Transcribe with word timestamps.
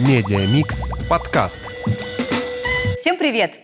Медиамикс 0.00 0.84
подкаст. 1.10 1.58
Всем 3.00 3.16
привет! 3.16 3.54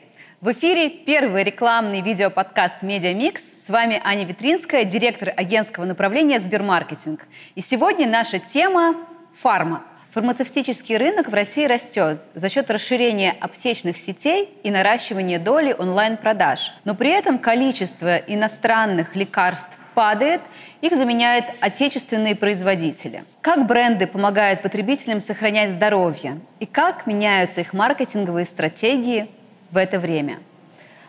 В 0.40 0.50
эфире 0.50 0.90
первый 0.90 1.44
рекламный 1.44 2.00
видеоподкаст 2.00 2.82
«Медиамикс». 2.82 3.64
С 3.64 3.70
вами 3.70 4.00
Аня 4.02 4.24
Витринская, 4.24 4.82
директор 4.82 5.32
агентского 5.36 5.84
направления 5.84 6.40
«Сбермаркетинг». 6.40 7.24
И 7.54 7.60
сегодня 7.60 8.08
наша 8.08 8.40
тема– 8.40 8.96
фарма. 9.40 9.84
Фармацевтический 10.12 10.96
рынок 10.96 11.28
в 11.28 11.34
России 11.34 11.66
растет 11.66 12.20
за 12.34 12.48
счет 12.48 12.68
расширения 12.68 13.36
аптечных 13.40 13.96
сетей 13.96 14.48
и 14.64 14.72
наращивания 14.72 15.38
доли 15.38 15.72
онлайн-продаж. 15.78 16.72
Но 16.84 16.96
при 16.96 17.10
этом 17.10 17.38
количество 17.38 18.16
иностранных 18.16 19.14
лекарств 19.14 19.70
падает, 19.94 20.40
их 20.84 20.96
заменяют 20.96 21.46
отечественные 21.60 22.36
производители. 22.36 23.24
Как 23.40 23.66
бренды 23.66 24.06
помогают 24.06 24.60
потребителям 24.60 25.20
сохранять 25.20 25.70
здоровье 25.70 26.40
и 26.60 26.66
как 26.66 27.06
меняются 27.06 27.62
их 27.62 27.72
маркетинговые 27.72 28.44
стратегии 28.44 29.28
в 29.70 29.78
это 29.78 29.98
время. 29.98 30.40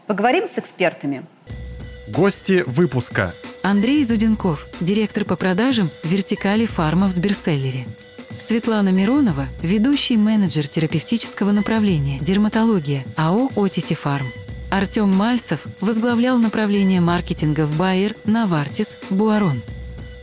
Поговорим 0.07 0.47
с 0.47 0.57
экспертами. 0.57 1.25
Гости 2.07 2.63
выпуска. 2.65 3.33
Андрей 3.63 4.03
Зуденков, 4.05 4.65
директор 4.79 5.25
по 5.25 5.35
продажам 5.35 5.89
вертикали 6.03 6.65
фарма 6.65 7.07
в 7.07 7.11
Сберселлере. 7.11 7.85
Светлана 8.39 8.89
Миронова, 8.89 9.47
ведущий 9.61 10.15
менеджер 10.15 10.67
терапевтического 10.67 11.51
направления 11.51 12.19
«Дерматология» 12.19 13.03
АО 13.17 13.49
«Отиси 13.55 13.95
Фарм». 13.95 14.27
Артем 14.75 15.09
Мальцев 15.15 15.61
возглавлял 15.79 16.37
направление 16.37 16.99
маркетинга 16.99 17.65
в 17.65 17.77
Байер, 17.77 18.13
Навартис, 18.25 18.97
Буарон. 19.09 19.61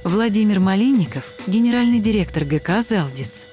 Владимир 0.05 0.60
Малинников, 0.60 1.24
генеральный 1.47 2.01
директор 2.01 2.45
ГК 2.45 2.83
«Зелдис». 2.83 3.46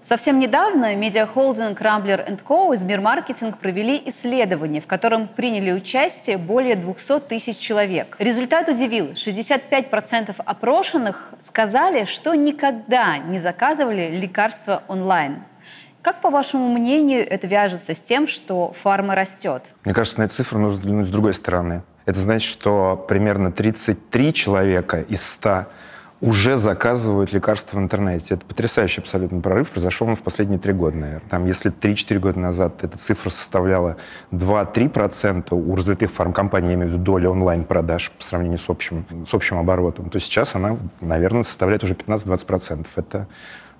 Совсем 0.00 0.38
недавно 0.38 0.94
медиахолдинг 0.94 1.80
Rambler 1.80 2.40
Co. 2.46 2.72
и 2.72 2.76
Сбермаркетинг 2.76 3.58
провели 3.58 4.00
исследование, 4.06 4.80
в 4.80 4.86
котором 4.86 5.26
приняли 5.26 5.72
участие 5.72 6.38
более 6.38 6.76
200 6.76 7.20
тысяч 7.20 7.58
человек. 7.58 8.14
Результат 8.20 8.68
удивил. 8.68 9.06
65% 9.12 10.36
опрошенных 10.44 11.32
сказали, 11.40 12.04
что 12.04 12.36
никогда 12.36 13.18
не 13.18 13.40
заказывали 13.40 14.08
лекарства 14.08 14.84
онлайн. 14.86 15.42
Как, 16.04 16.20
по 16.20 16.28
вашему 16.28 16.68
мнению, 16.68 17.26
это 17.26 17.46
вяжется 17.46 17.94
с 17.94 18.02
тем, 18.02 18.28
что 18.28 18.74
фарма 18.82 19.14
растет? 19.14 19.62
Мне 19.86 19.94
кажется, 19.94 20.20
на 20.20 20.24
эту 20.24 20.34
цифру 20.34 20.58
нужно 20.58 20.76
взглянуть 20.76 21.06
с 21.06 21.10
другой 21.10 21.32
стороны. 21.32 21.82
Это 22.04 22.18
значит, 22.18 22.46
что 22.46 23.02
примерно 23.08 23.50
33 23.50 24.34
человека 24.34 25.00
из 25.00 25.26
100 25.26 25.64
уже 26.20 26.58
заказывают 26.58 27.32
лекарства 27.32 27.78
в 27.78 27.80
интернете. 27.80 28.34
Это 28.34 28.44
потрясающий 28.44 29.00
абсолютно 29.00 29.40
прорыв. 29.40 29.70
Произошел 29.70 30.06
он 30.06 30.14
в 30.14 30.20
последние 30.20 30.58
три 30.58 30.74
года, 30.74 30.98
наверное. 30.98 31.28
Там, 31.30 31.46
если 31.46 31.72
3-4 31.72 32.18
года 32.18 32.38
назад 32.38 32.84
эта 32.84 32.98
цифра 32.98 33.30
составляла 33.30 33.96
2-3% 34.30 35.54
у 35.54 35.74
развитых 35.74 36.10
фармкомпаний, 36.10 36.68
я 36.68 36.74
имею 36.74 36.90
в 36.90 36.92
виду 36.92 37.02
доля 37.02 37.30
онлайн-продаж 37.30 38.10
по 38.10 38.22
сравнению 38.22 38.58
с 38.58 38.68
общим, 38.68 39.06
с 39.26 39.32
общим 39.32 39.56
оборотом, 39.56 40.10
то 40.10 40.20
сейчас 40.20 40.54
она, 40.54 40.76
наверное, 41.00 41.44
составляет 41.44 41.82
уже 41.82 41.94
15-20%. 41.94 42.86
Это 42.96 43.26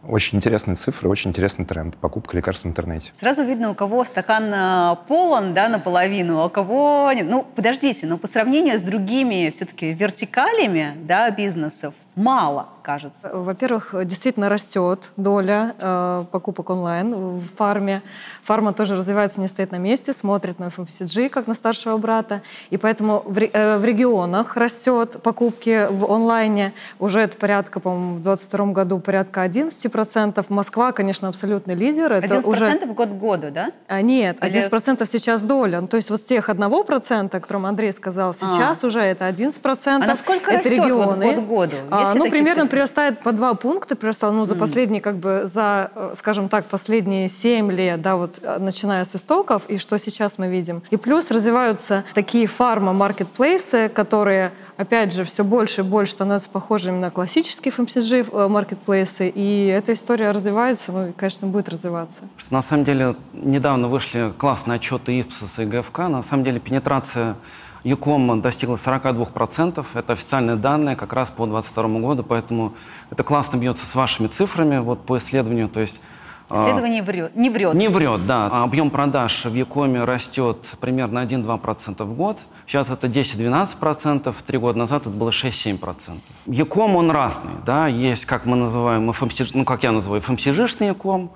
очень 0.09 0.39
интересные 0.39 0.75
цифры, 0.77 1.09
очень 1.09 1.31
интересный 1.31 1.65
тренд. 1.65 1.97
Покупка 1.97 2.37
лекарств 2.37 2.65
в 2.65 2.69
интернете. 2.69 3.11
Сразу 3.15 3.43
видно, 3.45 3.71
у 3.71 3.75
кого 3.75 4.05
стакан 4.05 4.53
э, 4.53 4.97
полон, 5.09 5.55
да, 5.55 5.69
наполовину, 5.69 6.41
а 6.41 6.47
у 6.47 6.51
кого 6.51 7.11
нет. 7.13 7.27
Ну, 7.29 7.47
подождите, 7.55 8.07
но 8.07 8.19
по 8.19 8.27
сравнению 8.27 8.79
с 8.79 8.83
другими 8.83 9.51
все-таки 9.51 9.93
вертикалями, 9.93 10.93
да, 11.05 11.31
бизнесов, 11.31 11.95
мало, 12.17 12.69
кажется. 12.83 13.31
Во-первых, 13.33 13.95
действительно 14.05 14.49
растет 14.49 15.11
доля 15.17 15.75
э, 15.79 16.25
покупок 16.31 16.71
онлайн 16.71 17.15
в 17.15 17.43
фарме. 17.57 18.03
Фарма 18.43 18.73
тоже 18.73 18.97
развивается, 18.97 19.41
не 19.41 19.49
стоит 19.49 19.73
на 19.73 19.77
месте, 19.77 20.13
смотрит 20.13 20.59
на 20.59 20.65
FMCG, 20.65 21.29
как 21.29 21.47
на 21.47 21.55
старшего 21.55 21.97
брата. 21.97 22.43
И 22.71 22.77
поэтому 22.77 23.23
в, 23.27 23.39
э, 23.39 23.79
в 23.79 23.85
регионах 23.85 24.57
растет 24.57 25.23
покупки 25.23 25.89
в 25.91 26.11
онлайне. 26.11 26.73
Уже 26.99 27.21
это 27.21 27.37
порядка, 27.37 27.81
по-моему, 27.81 28.15
в 28.17 28.23
2022 28.23 28.73
году 28.73 29.01
порядка 29.01 29.45
11%. 29.45 30.45
Москва, 30.49 30.93
конечно, 30.93 31.29
абсолютный 31.29 31.75
лидер. 31.75 32.13
Это 32.13 32.37
11% 32.37 32.47
уже... 32.47 32.87
год 32.87 33.09
к 33.09 33.13
году, 33.13 33.51
да? 33.51 33.71
А, 33.89 34.03
нет, 34.03 34.39
Или... 34.43 34.69
11% 34.69 35.07
сейчас 35.07 35.43
доля. 35.43 35.81
Ну, 35.81 35.89
то 35.89 35.97
есть 35.97 36.11
вот 36.11 36.21
с 36.21 36.25
тех 36.25 36.49
1%, 36.49 37.37
о 37.37 37.41
котором 37.41 37.67
Андрей 37.67 37.93
сказал, 37.93 38.35
сейчас 38.35 38.85
а. 38.85 38.87
уже 38.87 39.01
это 39.01 39.29
11%. 39.29 39.89
А 39.89 39.99
насколько 39.99 40.51
это 40.51 40.69
растет 40.69 40.85
регионы. 40.85 41.27
Вот 41.27 41.37
год 41.37 41.45
к 41.45 41.49
году? 41.49 41.77
А, 41.91 42.04
а, 42.11 42.15
ну, 42.15 42.31
примерно 42.31 42.63
цифры? 42.63 42.69
прирастает 42.69 43.21
по 43.21 43.33
два 43.33 43.55
пункта, 43.55 43.97
прирастал, 43.97 44.33
ну, 44.33 44.45
за 44.45 44.55
mm. 44.55 44.59
последние, 44.59 45.01
как 45.01 45.17
бы, 45.17 45.43
за, 45.45 45.91
э, 45.95 46.13
скажем 46.15 46.49
так, 46.49 46.67
последние 46.67 47.29
семь 47.29 47.71
лет, 47.71 48.01
да, 48.03 48.17
вот, 48.17 48.39
э, 48.43 48.59
начиная 48.59 49.05
с 49.05 49.15
истоков, 49.17 49.67
и 49.69 49.77
что 49.79 49.99
сейчас 49.99 50.39
мы 50.39 50.49
видим. 50.49 50.83
И 50.91 50.97
плюс 50.97 51.31
развиваются 51.31 52.05
такие 52.15 52.47
фарма-маркетплейсы, 52.47 53.89
которые, 53.89 54.53
опять 54.77 55.13
же, 55.13 55.25
все 55.25 55.45
больше 55.45 55.83
и 55.83 55.85
больше 55.85 56.13
становятся 56.13 56.51
похожими 56.51 56.99
на 56.99 57.11
классические 57.11 57.73
FMCG-маркетплейсы, 57.73 59.29
и 59.29 59.67
эта 59.67 59.93
история 59.93 60.31
развивается, 60.31 60.93
ну, 60.93 61.09
и, 61.09 61.13
конечно, 61.13 61.49
будет 61.49 61.69
развиваться. 61.69 62.23
Что, 62.37 62.53
на 62.53 62.63
самом 62.63 62.85
деле, 62.85 63.17
недавно 63.33 63.89
вышли 63.89 64.33
классные 64.39 64.77
отчеты 64.77 65.21
ИПСОС 65.21 65.59
и 65.59 65.65
ГФК, 65.65 65.99
на 65.99 66.23
самом 66.23 66.45
деле, 66.45 66.61
пенетрация 66.61 67.37
ЮКОМ 67.85 68.41
достигла 68.41 68.77
42%. 68.77 69.85
Это 69.95 70.13
официальные 70.15 70.57
данные 70.57 70.97
как 70.97 71.13
раз 71.13 71.31
по 71.31 71.47
2022 71.47 72.01
году, 72.01 72.23
поэтому 72.23 72.73
это 73.11 73.23
классно 73.23 73.59
бьется 73.59 73.87
с 73.87 73.95
вашими 73.95 74.27
цифрами 74.27 74.79
вот, 74.79 75.05
по 75.05 75.19
исследованию. 75.19 75.69
То 75.69 75.81
есть 75.81 76.01
а, 76.49 76.63
Исследование 76.63 77.03
врет, 77.03 77.37
не 77.37 77.51
врет. 77.51 77.75
Не 77.75 77.89
врет, 77.89 78.27
да. 78.27 78.47
Объем 78.47 78.91
продаж 78.91 79.45
в 79.45 79.55
Якоме 79.55 80.05
растет 80.05 80.57
примерно 80.81 81.19
1-2% 81.25 82.05
в 82.05 82.15
год. 82.15 82.39
Сейчас 82.67 82.89
это 82.89 83.07
10-12%, 83.07 84.35
три 84.47 84.59
года 84.59 84.79
назад 84.79 85.03
это 85.03 85.11
было 85.11 85.31
6-7%. 85.31 86.13
Яком, 86.47 86.97
он 86.97 87.11
разный, 87.11 87.53
да. 87.67 87.87
Есть, 87.87 88.25
как 88.25 88.47
мы 88.47 88.57
называем, 88.57 89.11
FMCG, 89.11 89.51
ну, 89.53 89.65
как 89.65 89.83
я 89.83 89.93
называю, 89.93 90.23
FMCG-шный 90.23 90.87
Яком. 90.87 91.31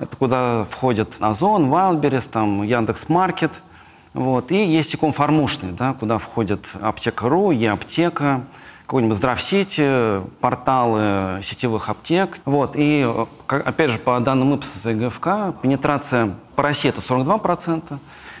Это 0.00 0.16
куда 0.16 0.64
входит 0.68 1.16
Озон, 1.20 1.70
Wildberries, 1.70 2.28
там, 2.28 2.64
Яндекс.Маркет– 2.64 3.62
вот. 4.14 4.50
И 4.52 4.64
есть 4.64 4.94
икон 4.94 5.12
фармушный, 5.12 5.72
да, 5.72 5.94
куда 5.94 6.18
входят 6.18 6.76
аптека.ру, 6.80 7.50
Е-аптека, 7.50 8.42
какой-нибудь 8.82 9.16
Здравсити, 9.16 10.20
порталы 10.40 11.40
сетевых 11.42 11.88
аптек. 11.88 12.38
Вот. 12.44 12.72
И, 12.74 13.08
опять 13.48 13.90
же, 13.90 13.98
по 13.98 14.20
данным 14.20 14.54
ИПСОС 14.54 14.86
и 14.86 14.94
ГФК, 14.94 15.60
пенетрация 15.62 16.34
по 16.56 16.62
России 16.62 16.90
это 16.90 17.00
42%, 17.00 17.98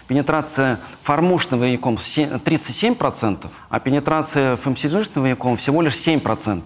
пенетрация 0.08 0.78
фармушного 1.00 1.64
яком 1.64 1.94
37%, 1.94 3.46
а 3.70 3.80
пенетрация 3.80 4.56
фмсижного 4.56 5.26
яком 5.26 5.56
всего 5.56 5.80
лишь 5.80 5.94
7%. 5.94 6.62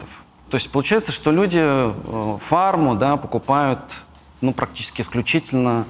То 0.51 0.57
есть 0.57 0.71
получается, 0.71 1.13
что 1.13 1.31
люди 1.31 1.61
э, 1.63 2.39
фарму 2.41 2.97
да, 2.97 3.17
покупают 3.17 3.81
ну, 4.41 4.53
практически 4.53 5.03
исключительно 5.03 5.85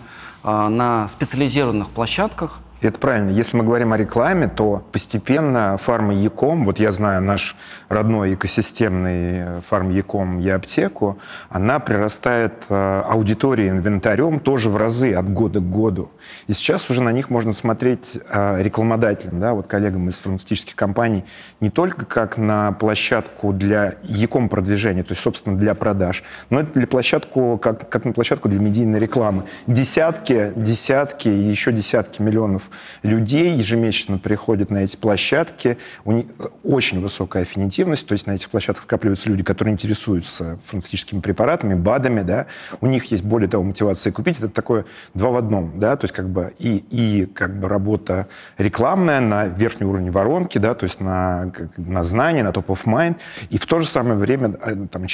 э, 0.45 0.69
на 0.69 1.09
специализированных 1.09 1.89
площадках, 1.91 2.61
это 2.83 2.99
правильно. 3.01 3.31
Если 3.31 3.57
мы 3.57 3.65
говорим 3.65 3.93
о 3.93 3.97
рекламе, 3.97 4.49
то 4.49 4.83
постепенно 4.93 5.77
фарма 5.79 6.13
Яком, 6.15 6.65
вот 6.65 6.79
я 6.79 6.93
знаю 6.93 7.23
наш 7.23 7.57
родной 7.89 8.35
экосистемный 8.35 9.39
э, 9.39 9.61
фарм 9.67 9.91
Яком 9.91 10.39
Е-аптеку, 10.39 11.19
она 11.49 11.79
прирастает 11.79 12.53
э, 12.69 13.03
аудиторией, 13.07 13.71
инвентарем 13.71 14.41
тоже 14.41 14.69
в 14.69 14.77
разы 14.77 15.15
от 15.15 15.33
года 15.33 15.61
к 15.61 15.71
году. 15.71 16.11
И 16.49 16.53
сейчас 16.53 16.91
уже 16.91 17.03
на 17.03 17.13
них 17.13 17.31
можно 17.31 17.53
смотреть 17.53 18.19
э, 18.29 18.63
рекламодателям, 18.63 19.41
да, 19.41 19.55
вот 19.55 19.67
коллегам 19.67 20.09
из 20.09 20.19
фармацевтических 20.19 20.77
компаний, 20.77 21.25
не 21.61 21.71
только 21.71 22.05
как 22.05 22.37
на 22.37 22.73
площадку 22.73 23.53
для 23.53 23.95
Яком 24.03 24.49
продвижения, 24.49 25.03
то 25.03 25.13
есть, 25.13 25.23
собственно, 25.23 25.57
для 25.57 25.75
продаж, 25.75 26.23
но 26.51 26.61
и 26.61 26.65
для 26.65 26.87
площадку, 26.87 27.59
как, 27.59 27.89
как 27.89 28.05
на 28.05 28.13
площадку 28.13 28.49
для 28.49 28.61
медийной 28.61 29.01
рекламы. 29.01 29.45
Десятки, 29.67 30.53
десятки 30.57 31.29
и 31.29 31.43
еще 31.49 31.73
десятки 31.73 32.21
миллионов 32.21 32.66
людей 33.03 33.55
ежемесячно 33.55 34.19
приходят 34.19 34.71
на 34.71 34.79
эти 34.79 34.97
площадки. 34.97 35.79
У 36.05 36.13
них 36.13 36.27
очень 36.63 37.01
высокая 37.01 37.43
аффинитивность, 37.43 38.07
то 38.07 38.13
есть 38.13 38.27
на 38.27 38.33
этих 38.33 38.49
площадках 38.51 38.85
скапливаются 38.85 39.29
люди, 39.29 39.43
которые 39.43 39.73
интересуются 39.73 40.59
фармацевтическими 40.65 41.21
препаратами, 41.21 41.75
БАДами, 41.75 42.23
да. 42.23 42.47
У 42.81 42.87
них 42.87 43.05
есть, 43.07 43.25
более 43.25 43.49
того, 43.49 43.65
мотивация 43.65 44.13
купить. 44.13 44.39
Это 44.39 44.49
такое 44.49 44.85
два 45.15 45.31
в 45.31 45.37
одном, 45.37 45.79
да, 45.79 45.97
то 45.97 46.05
есть 46.05 46.15
как 46.15 46.29
бы 46.29 46.55
и, 46.59 46.85
и 46.91 47.27
как 47.27 47.59
бы 47.59 47.69
работа 47.69 48.29
рекламная 48.59 49.21
на 49.21 49.47
верхнем 49.47 49.89
уровне 49.89 50.11
воронки, 50.11 50.59
да, 50.59 50.75
то 50.75 50.85
есть 50.85 51.01
на, 51.01 51.53
на 51.77 52.03
знание, 52.03 52.43
на 52.43 52.49
top 52.49 52.67
of 52.67 52.85
mind, 52.85 53.17
и 53.51 53.59
в 53.59 53.67
то 53.67 53.81
же 53.81 53.87
самое 53.87 54.17
время 54.17 54.55
э, 54.63 54.87
там, 54.91 55.07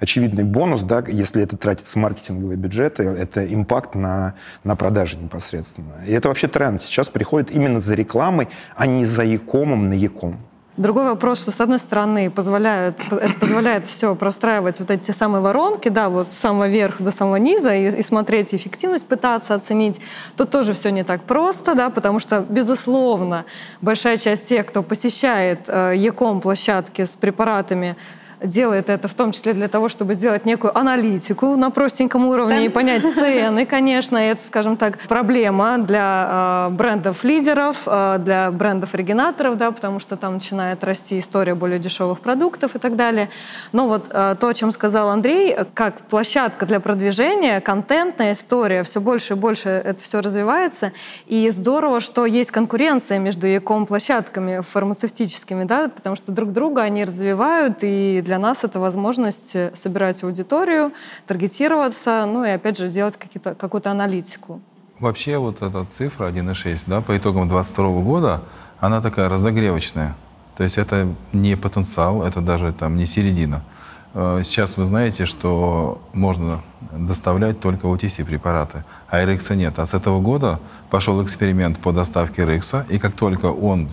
очевидный 0.00 0.44
бонус, 0.44 0.82
да, 0.82 1.02
если 1.06 1.42
это 1.42 1.56
тратится 1.56 1.98
маркетинговые 1.98 2.56
бюджеты, 2.56 3.04
это 3.04 3.44
импакт 3.52 3.94
на, 3.94 4.34
на 4.64 4.76
продажи 4.76 5.16
непосредственно. 5.16 6.04
И 6.06 6.12
это 6.12 6.28
вообще 6.28 6.48
тренд. 6.48 6.80
Сейчас 6.80 6.99
приходят 7.08 7.50
именно 7.50 7.80
за 7.80 7.94
рекламой, 7.94 8.48
а 8.76 8.86
не 8.86 9.06
за 9.06 9.24
якомом 9.24 9.88
на 9.88 9.94
яком. 9.94 10.38
Другой 10.76 11.04
вопрос, 11.04 11.42
что 11.42 11.50
с 11.50 11.60
одной 11.60 11.78
стороны 11.78 12.30
позволяет, 12.30 12.98
это 13.10 13.34
позволяет 13.34 13.86
все 13.86 14.14
простраивать 14.14 14.80
вот 14.80 14.90
эти 14.90 15.10
самые 15.10 15.42
воронки, 15.42 15.90
да, 15.90 16.08
вот 16.08 16.32
с 16.32 16.36
самого 16.38 16.68
верха 16.68 17.02
до 17.02 17.10
самого 17.10 17.36
низа 17.36 17.74
и, 17.74 17.98
и 17.98 18.02
смотреть 18.02 18.54
эффективность, 18.54 19.06
пытаться 19.06 19.54
оценить. 19.54 20.00
Тут 20.36 20.50
тоже 20.50 20.72
все 20.72 20.90
не 20.90 21.04
так 21.04 21.24
просто, 21.24 21.74
да, 21.74 21.90
потому 21.90 22.18
что, 22.18 22.46
безусловно, 22.48 23.44
большая 23.82 24.16
часть 24.16 24.46
тех, 24.46 24.64
кто 24.64 24.82
посещает 24.82 25.68
э, 25.68 25.94
ЕКОМ 25.96 26.40
площадки 26.40 27.04
с 27.04 27.14
препаратами, 27.14 27.96
делает 28.42 28.88
это 28.88 29.08
в 29.08 29.14
том 29.14 29.32
числе 29.32 29.52
для 29.52 29.68
того, 29.68 29.88
чтобы 29.88 30.14
сделать 30.14 30.46
некую 30.46 30.76
аналитику 30.76 31.56
на 31.56 31.70
простеньком 31.70 32.26
уровне 32.26 32.56
Цен? 32.56 32.64
и 32.64 32.68
понять 32.68 33.08
цены, 33.14 33.66
конечно. 33.66 34.16
Это, 34.16 34.40
скажем 34.46 34.76
так, 34.76 34.98
проблема 35.08 35.78
для 35.78 36.68
э, 36.70 36.74
брендов-лидеров, 36.74 37.82
э, 37.86 38.18
для 38.18 38.50
брендов-оригинаторов, 38.50 39.56
да, 39.56 39.70
потому 39.70 39.98
что 39.98 40.16
там 40.16 40.34
начинает 40.34 40.82
расти 40.84 41.18
история 41.18 41.54
более 41.54 41.78
дешевых 41.78 42.20
продуктов 42.20 42.76
и 42.76 42.78
так 42.78 42.96
далее. 42.96 43.28
Но 43.72 43.86
вот 43.86 44.08
э, 44.10 44.36
то, 44.38 44.48
о 44.48 44.54
чем 44.54 44.72
сказал 44.72 45.10
Андрей, 45.10 45.56
как 45.74 46.00
площадка 46.02 46.66
для 46.66 46.80
продвижения, 46.80 47.60
контентная 47.60 48.32
история, 48.32 48.82
все 48.82 49.00
больше 49.00 49.34
и 49.34 49.36
больше 49.36 49.68
это 49.68 50.00
все 50.00 50.20
развивается. 50.20 50.92
И 51.26 51.50
здорово, 51.50 52.00
что 52.00 52.26
есть 52.26 52.50
конкуренция 52.50 53.18
между 53.18 53.46
ЯКОМ-площадками 53.46 54.60
фармацевтическими, 54.60 55.64
да, 55.64 55.88
потому 55.88 56.16
что 56.16 56.32
друг 56.32 56.52
друга 56.52 56.82
они 56.82 57.04
развивают, 57.04 57.78
и 57.82 58.22
для 58.30 58.38
нас 58.38 58.62
это 58.62 58.78
возможность 58.78 59.56
э, 59.56 59.72
собирать 59.74 60.22
аудиторию, 60.22 60.92
таргетироваться, 61.26 62.26
ну 62.26 62.44
и 62.44 62.50
опять 62.50 62.78
же 62.78 62.88
делать 62.88 63.18
какую-то 63.58 63.90
аналитику. 63.90 64.60
Вообще 65.00 65.38
вот 65.38 65.62
эта 65.62 65.84
цифра 65.90 66.30
1,6 66.30 66.84
да, 66.86 67.00
по 67.00 67.16
итогам 67.16 67.48
2022 67.48 68.02
года, 68.02 68.42
она 68.78 69.00
такая 69.02 69.28
разогревочная. 69.28 70.14
То 70.56 70.62
есть 70.62 70.78
это 70.78 71.08
не 71.32 71.56
потенциал, 71.56 72.22
это 72.22 72.40
даже 72.40 72.72
там 72.72 72.96
не 72.96 73.06
середина. 73.06 73.64
Э, 74.14 74.40
сейчас 74.44 74.76
вы 74.76 74.84
знаете, 74.84 75.26
что 75.26 76.00
можно 76.12 76.62
доставлять 76.92 77.60
только 77.60 77.86
OTC-препараты, 77.86 78.84
а 79.08 79.22
RX 79.22 79.54
нет. 79.56 79.78
А 79.78 79.86
с 79.86 79.94
этого 79.94 80.20
года 80.20 80.60
пошел 80.90 81.22
эксперимент 81.22 81.78
по 81.78 81.92
доставке 81.92 82.42
RX, 82.42 82.86
и 82.88 82.98
как 82.98 83.14
только 83.14 83.46
он 83.46 83.88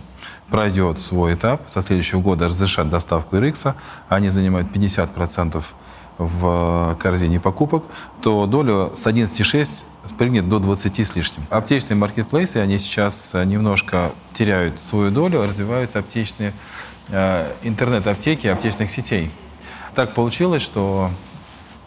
пройдет 0.49 0.99
свой 0.99 1.35
этап, 1.35 1.69
со 1.69 1.81
следующего 1.81 2.21
года 2.21 2.47
разрешат 2.47 2.89
доставку 2.89 3.35
RX, 3.35 3.75
они 4.09 4.29
занимают 4.29 4.69
50% 4.71 5.63
в 6.17 6.97
корзине 6.99 7.39
покупок, 7.39 7.83
то 8.21 8.47
доля 8.47 8.95
с 8.95 9.05
11,6 9.05 9.83
прыгнет 10.17 10.49
до 10.49 10.57
20 10.57 10.99
с 10.99 11.15
лишним. 11.15 11.45
Аптечные 11.51 11.95
маркетплейсы, 11.95 12.57
они 12.57 12.79
сейчас 12.79 13.35
немножко 13.35 14.11
теряют 14.33 14.81
свою 14.81 15.11
долю, 15.11 15.43
развиваются 15.43 15.99
аптечные 15.99 16.53
э, 17.09 17.51
интернет-аптеки 17.61 18.47
аптечных 18.47 18.89
сетей. 18.89 19.29
Так 19.95 20.13
получилось, 20.13 20.61
что 20.61 21.09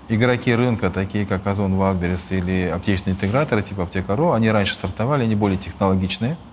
игроки 0.08 0.54
рынка, 0.54 0.90
такие 0.90 1.26
как 1.26 1.46
Озон, 1.46 1.74
Wildberries 1.74 2.36
или 2.36 2.68
аптечные 2.68 3.14
интеграторы 3.14 3.62
типа 3.62 3.84
Аптека.ру, 3.84 4.32
они 4.32 4.50
раньше 4.50 4.74
стартовали, 4.74 5.22
они 5.24 5.34
более 5.34 5.58
технологичные– 5.58 6.36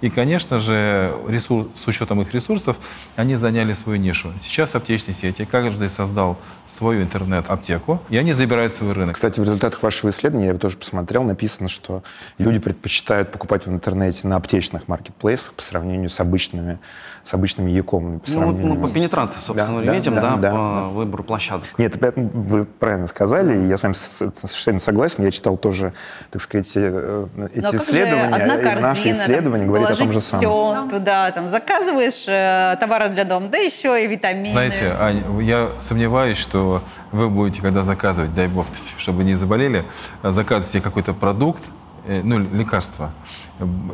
и, 0.00 0.10
конечно 0.10 0.60
же, 0.60 1.14
ресурс, 1.26 1.68
с 1.74 1.86
учетом 1.86 2.20
их 2.20 2.34
ресурсов, 2.34 2.76
они 3.16 3.36
заняли 3.36 3.72
свою 3.72 3.98
нишу. 3.98 4.32
Сейчас 4.40 4.74
аптечные 4.74 5.14
сети, 5.14 5.46
каждый 5.50 5.88
создал 5.88 6.36
свою 6.66 7.02
интернет-аптеку, 7.02 8.02
и 8.10 8.16
они 8.18 8.34
забирают 8.34 8.72
свой 8.72 8.92
рынок. 8.92 9.14
Кстати, 9.14 9.40
в 9.40 9.44
результатах 9.44 9.82
вашего 9.82 10.10
исследования, 10.10 10.48
я 10.48 10.54
тоже 10.54 10.76
посмотрел, 10.76 11.22
написано, 11.22 11.68
что 11.68 12.02
люди 12.36 12.58
предпочитают 12.58 13.32
покупать 13.32 13.66
в 13.66 13.70
интернете 13.70 14.28
на 14.28 14.36
аптечных 14.36 14.86
маркетплейсах 14.88 15.54
по 15.54 15.62
сравнению 15.62 16.10
с 16.10 16.20
обычными, 16.20 16.78
с 17.22 17.32
обычными 17.32 17.70
e-комами. 17.70 18.18
По 18.18 18.30
ну, 18.32 18.52
ну, 18.52 18.76
по 18.76 18.90
пенетрации, 18.90 19.40
собственно, 19.46 19.82
да, 19.82 19.94
видим, 19.94 20.14
да, 20.14 20.20
да, 20.20 20.36
да, 20.36 20.50
по 20.50 20.56
да. 20.56 20.84
выбору 20.88 21.24
площадок. 21.24 21.66
Нет, 21.78 21.96
вы 22.16 22.64
правильно 22.66 23.06
сказали, 23.06 23.66
я 23.68 23.78
с 23.78 23.82
вами 23.82 23.94
совершенно 23.94 24.78
согласен. 24.78 25.24
Я 25.24 25.30
читал 25.30 25.56
тоже, 25.56 25.94
так 26.30 26.42
сказать, 26.42 26.70
э, 26.74 27.26
эти 27.54 27.76
исследования, 27.76 28.80
наши 28.80 29.10
исследования 29.12 29.64
говорят 29.64 29.85
том 29.94 30.12
же 30.12 30.20
самом. 30.20 30.40
все 30.40 30.88
туда, 30.90 31.30
там, 31.30 31.48
заказываешь 31.48 32.24
э, 32.26 32.76
товары 32.80 33.08
для 33.08 33.24
дома, 33.24 33.48
да 33.48 33.58
еще 33.58 34.02
и 34.02 34.06
витамины. 34.06 34.50
Знаете, 34.50 34.96
Ань, 34.98 35.22
я 35.42 35.70
сомневаюсь, 35.78 36.38
что 36.38 36.82
вы 37.12 37.28
будете, 37.28 37.62
когда 37.62 37.84
заказывать, 37.84 38.34
дай 38.34 38.48
бог, 38.48 38.66
чтобы 38.98 39.24
не 39.24 39.34
заболели, 39.34 39.84
заказываете 40.22 40.80
какой-то 40.80 41.12
продукт, 41.14 41.62
ну, 42.22 42.38
лекарство, 42.38 43.12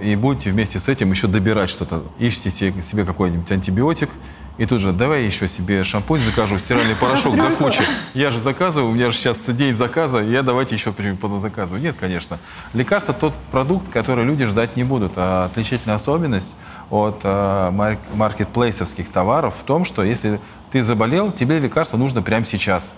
и 0.00 0.16
будете 0.16 0.50
вместе 0.50 0.78
с 0.78 0.88
этим 0.88 1.10
еще 1.10 1.26
добирать 1.28 1.70
что-то. 1.70 2.04
Ищите 2.18 2.50
себе 2.82 3.04
какой-нибудь 3.04 3.50
антибиотик, 3.50 4.10
и 4.58 4.66
тут 4.66 4.80
же, 4.80 4.92
давай 4.92 5.24
еще 5.24 5.48
себе 5.48 5.82
шампунь 5.82 6.20
закажу, 6.20 6.58
стиральный 6.58 6.94
порошок 6.94 7.36
до 7.36 7.50
кучи. 7.50 7.82
Я 8.12 8.30
же 8.30 8.38
заказываю, 8.38 8.90
у 8.90 8.94
меня 8.94 9.10
же 9.10 9.16
сейчас 9.16 9.48
день 9.48 9.74
заказа, 9.74 10.18
я 10.18 10.42
давайте 10.42 10.74
еще 10.74 10.92
заказываю. 11.40 11.80
Нет, 11.80 11.96
конечно. 11.98 12.38
Лекарство 12.74 13.14
тот 13.14 13.32
продукт, 13.50 13.90
который 13.90 14.26
люди 14.26 14.44
ждать 14.44 14.76
не 14.76 14.84
будут. 14.84 15.12
А 15.16 15.46
отличительная 15.46 15.96
особенность 15.96 16.54
от 16.90 17.20
а, 17.24 17.70
маркетплейсовских 18.12 19.10
товаров 19.10 19.54
в 19.58 19.64
том, 19.64 19.86
что 19.86 20.04
если 20.04 20.38
ты 20.70 20.84
заболел, 20.84 21.32
тебе 21.32 21.58
лекарство 21.58 21.96
нужно 21.96 22.20
прямо 22.20 22.44
сейчас. 22.44 22.94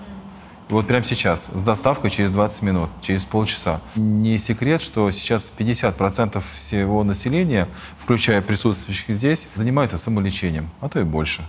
Вот 0.68 0.86
прямо 0.86 1.04
сейчас, 1.04 1.50
с 1.52 1.62
доставкой 1.62 2.10
через 2.10 2.30
20 2.30 2.62
минут, 2.62 2.90
через 3.02 3.24
полчаса. 3.24 3.80
Не 3.96 4.38
секрет, 4.38 4.80
что 4.80 5.10
сейчас 5.10 5.52
50% 5.56 6.42
всего 6.58 7.04
населения, 7.04 7.68
включая 7.98 8.40
присутствующих 8.40 9.14
здесь, 9.14 9.48
занимаются 9.54 9.98
самолечением, 9.98 10.70
а 10.80 10.88
то 10.88 11.00
и 11.00 11.04
больше. 11.04 11.42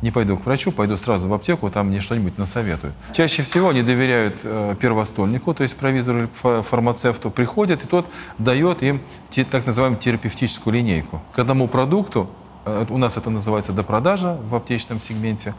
Не 0.00 0.10
пойду 0.10 0.36
к 0.36 0.46
врачу, 0.46 0.72
пойду 0.72 0.96
сразу 0.96 1.28
в 1.28 1.34
аптеку, 1.34 1.70
там 1.70 1.88
мне 1.88 2.00
что-нибудь 2.00 2.36
насоветуют. 2.36 2.94
Чаще 3.12 3.44
всего 3.44 3.68
они 3.68 3.82
доверяют 3.82 4.36
э, 4.42 4.74
первостольнику, 4.80 5.54
то 5.54 5.62
есть 5.62 5.76
провизору 5.76 6.20
или 6.20 6.28
фармацевту, 6.62 7.30
приходят, 7.30 7.84
и 7.84 7.86
тот 7.86 8.06
дает 8.38 8.82
им 8.82 9.00
те, 9.30 9.44
так 9.44 9.64
называемую 9.64 10.00
терапевтическую 10.00 10.74
линейку. 10.74 11.22
К 11.34 11.38
одному 11.40 11.68
продукту 11.68 12.28
Э, 12.64 12.86
у 12.88 12.98
нас 12.98 13.16
это 13.16 13.30
называется 13.30 13.72
допродажа 13.72 14.38
в 14.48 14.54
аптечном 14.54 15.00
сегменте. 15.00 15.54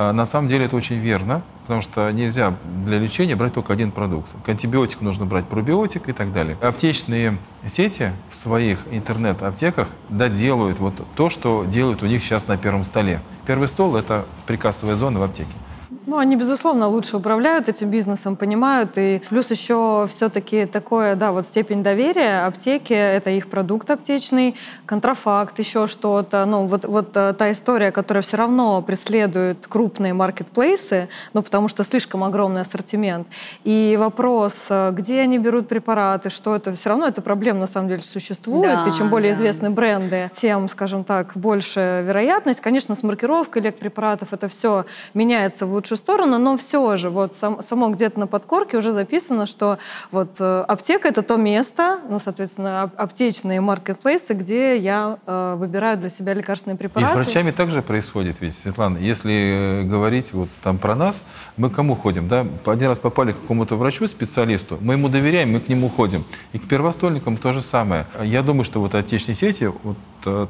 А, 0.00 0.12
на 0.12 0.26
самом 0.26 0.48
деле 0.48 0.66
это 0.66 0.76
очень 0.76 0.98
верно, 0.98 1.42
потому 1.62 1.82
что 1.82 2.12
нельзя 2.12 2.54
для 2.86 3.00
лечения 3.00 3.34
брать 3.34 3.54
только 3.54 3.72
один 3.72 3.90
продукт. 3.90 4.30
К 4.44 4.48
антибиотику 4.48 5.02
нужно 5.02 5.26
брать 5.26 5.46
пробиотик 5.46 6.08
и 6.08 6.12
так 6.12 6.32
далее. 6.32 6.56
Аптечные 6.60 7.36
сети 7.66 8.12
в 8.30 8.36
своих 8.36 8.78
интернет-аптеках 8.92 9.88
доделают 10.08 10.78
вот 10.78 10.94
то, 11.16 11.28
что 11.28 11.64
делают 11.64 12.04
у 12.04 12.06
них 12.06 12.22
сейчас 12.22 12.46
на 12.46 12.56
первом 12.56 12.84
столе. 12.84 13.20
Первый 13.44 13.66
стол– 13.66 13.96
это 13.96 14.24
прикассовая 14.46 14.94
зона 14.94 15.18
в 15.18 15.24
аптеке. 15.24 15.50
Ну, 16.08 16.16
они, 16.16 16.36
безусловно, 16.36 16.88
лучше 16.88 17.18
управляют 17.18 17.68
этим 17.68 17.90
бизнесом, 17.90 18.34
понимают. 18.34 18.96
И 18.96 19.20
плюс 19.28 19.50
еще 19.50 20.06
все-таки 20.08 20.64
такое, 20.64 21.16
да, 21.16 21.32
вот 21.32 21.44
степень 21.44 21.82
доверия 21.82 22.46
аптеки, 22.46 22.94
это 22.94 23.28
их 23.28 23.50
продукт 23.50 23.90
аптечный, 23.90 24.54
контрафакт, 24.86 25.58
еще 25.58 25.86
что-то. 25.86 26.46
Ну, 26.46 26.64
вот, 26.64 26.86
вот 26.86 27.14
э, 27.14 27.34
та 27.34 27.52
история, 27.52 27.92
которая 27.92 28.22
все 28.22 28.38
равно 28.38 28.80
преследует 28.80 29.66
крупные 29.66 30.14
маркетплейсы, 30.14 31.10
ну, 31.34 31.42
потому 31.42 31.68
что 31.68 31.84
слишком 31.84 32.24
огромный 32.24 32.62
ассортимент. 32.62 33.28
И 33.64 33.94
вопрос, 33.98 34.68
э, 34.70 34.92
где 34.92 35.20
они 35.20 35.36
берут 35.36 35.68
препараты, 35.68 36.30
что 36.30 36.56
это, 36.56 36.72
все 36.72 36.88
равно 36.88 37.06
эта 37.06 37.20
проблема 37.20 37.60
на 37.60 37.66
самом 37.66 37.88
деле 37.90 38.00
существует. 38.00 38.82
Да, 38.82 38.88
и 38.88 38.92
чем 38.94 39.10
более 39.10 39.32
да. 39.32 39.36
известны 39.36 39.68
бренды, 39.68 40.30
тем, 40.32 40.70
скажем 40.70 41.04
так, 41.04 41.32
больше 41.34 42.02
вероятность. 42.06 42.62
Конечно, 42.62 42.94
с 42.94 43.02
маркировкой 43.02 43.60
лекпрепаратов 43.60 44.32
это 44.32 44.48
все 44.48 44.86
меняется 45.12 45.66
в 45.66 45.72
лучшую 45.74 45.97
сторону, 45.98 46.38
но 46.38 46.56
все 46.56 46.96
же 46.96 47.10
вот 47.10 47.34
сам, 47.34 47.62
само 47.62 47.90
где-то 47.90 48.20
на 48.20 48.26
подкорке 48.26 48.76
уже 48.76 48.92
записано, 48.92 49.46
что 49.46 49.78
вот 50.10 50.40
э, 50.40 50.60
аптека 50.66 51.08
это 51.08 51.22
то 51.22 51.36
место, 51.36 52.00
ну, 52.08 52.18
соответственно, 52.18 52.90
аптечные 52.96 53.60
маркетплейсы, 53.60 54.34
где 54.34 54.76
я 54.76 55.18
э, 55.26 55.54
выбираю 55.58 55.98
для 55.98 56.08
себя 56.08 56.34
лекарственные 56.34 56.78
препараты. 56.78 57.12
И 57.12 57.14
с 57.14 57.16
врачами 57.16 57.50
также 57.50 57.82
происходит 57.82 58.36
ведь, 58.40 58.56
Светлана. 58.56 58.98
Если 58.98 59.82
э, 59.82 59.82
говорить 59.82 60.32
вот 60.32 60.48
там 60.62 60.78
про 60.78 60.94
нас, 60.94 61.22
мы 61.56 61.70
к 61.70 61.74
кому 61.74 61.94
ходим, 61.94 62.28
да? 62.28 62.46
Один 62.66 62.88
раз 62.88 62.98
попали 62.98 63.32
к 63.32 63.40
какому-то 63.40 63.76
врачу, 63.76 64.06
специалисту, 64.06 64.78
мы 64.80 64.94
ему 64.94 65.08
доверяем, 65.08 65.52
мы 65.52 65.60
к 65.60 65.68
нему 65.68 65.88
ходим. 65.88 66.24
И 66.52 66.58
к 66.58 66.68
первостольникам 66.68 67.36
то 67.36 67.52
же 67.52 67.62
самое. 67.62 68.06
Я 68.22 68.42
думаю, 68.42 68.64
что 68.64 68.80
вот 68.80 68.94
отечественные 68.94 69.36
сети, 69.36 69.72
вот 69.82 69.96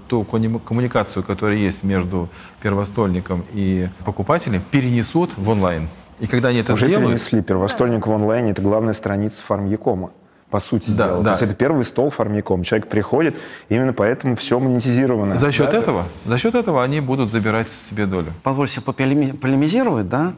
ту 0.09 0.25
коммуникацию, 0.25 1.23
которая 1.23 1.59
есть 1.59 1.83
между 1.83 2.29
первостольником 2.63 3.45
и 3.53 3.89
покупателем, 4.05 4.63
перенесут 4.71 5.37
в 5.37 5.49
онлайн. 5.49 5.89
И 6.21 6.27
когда 6.27 6.49
они 6.49 6.59
это 6.59 6.73
Уже 6.73 6.87
сделают... 6.87 7.07
перенесли. 7.09 7.43
Первостольник 7.43 8.07
в 8.07 8.13
онлайне– 8.13 8.51
это 8.53 8.63
главная 8.63 8.93
страница 8.93 9.43
фармякома 9.43 10.11
по 10.51 10.59
сути 10.61 10.91
да, 10.91 11.09
дела. 11.09 11.19
Да. 11.19 11.25
То 11.25 11.31
есть 11.31 11.43
это 11.43 11.55
первый 11.55 11.85
стол 11.85 12.11
фармяком. 12.11 12.63
Человек 12.63 12.89
приходит, 12.89 13.37
именно 13.69 13.93
поэтому 13.93 14.35
все 14.35 14.59
монетизировано. 14.59 15.37
За 15.37 15.53
счет 15.53 15.71
да? 15.71 15.79
этого, 15.79 16.07
за 16.25 16.39
счет 16.39 16.55
этого 16.55 16.83
они 16.83 17.01
будут 17.01 17.31
забирать 17.31 17.69
себе 17.69 18.07
долю. 18.07 18.33
Позвольте 18.43 18.81
полемизировать, 18.81 20.09
да? 20.09 20.35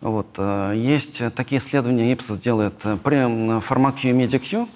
Вот, 0.00 0.28
э, 0.38 0.74
есть 0.76 1.22
такие 1.34 1.60
исследования, 1.60 2.14
Ipsos 2.14 2.40
делает 2.40 2.80
э, 2.84 2.96
при 3.02 3.58
формат 3.60 3.96
Q-MediaQ, 4.00 4.68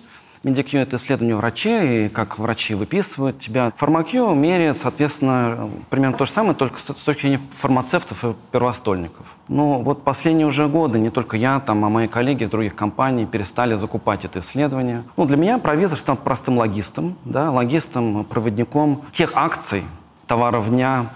Медикью– 0.44 0.80
это 0.82 0.96
исследование 0.96 1.36
врачей, 1.36 2.06
и 2.06 2.08
как 2.08 2.40
врачи 2.40 2.74
выписывают 2.74 3.38
тебя. 3.38 3.72
Фармакью 3.76 4.34
меряет, 4.34 4.76
соответственно, 4.76 5.70
примерно 5.88 6.16
то 6.16 6.24
же 6.24 6.32
самое, 6.32 6.54
только 6.54 6.80
с 6.80 6.82
точки 6.82 7.22
зрения 7.22 7.40
фармацевтов 7.54 8.24
и 8.24 8.34
первостольников. 8.50 9.24
Ну, 9.46 9.82
вот 9.82 10.02
последние 10.02 10.48
уже 10.48 10.66
годы 10.66 10.98
не 10.98 11.10
только 11.10 11.36
я, 11.36 11.60
там, 11.60 11.84
а 11.84 11.88
мои 11.88 12.08
коллеги 12.08 12.42
из 12.42 12.50
других 12.50 12.74
компаний 12.74 13.24
перестали 13.24 13.76
закупать 13.76 14.24
это 14.24 14.40
исследование. 14.40 15.04
Ну, 15.16 15.26
для 15.26 15.36
меня 15.36 15.58
провизор 15.58 15.96
стал 15.96 16.16
простым 16.16 16.58
логистом, 16.58 17.16
да, 17.24 17.52
логистом, 17.52 18.24
проводником 18.24 19.02
тех 19.12 19.32
акций, 19.36 19.84
товаров 20.26 20.70
дня, 20.70 21.10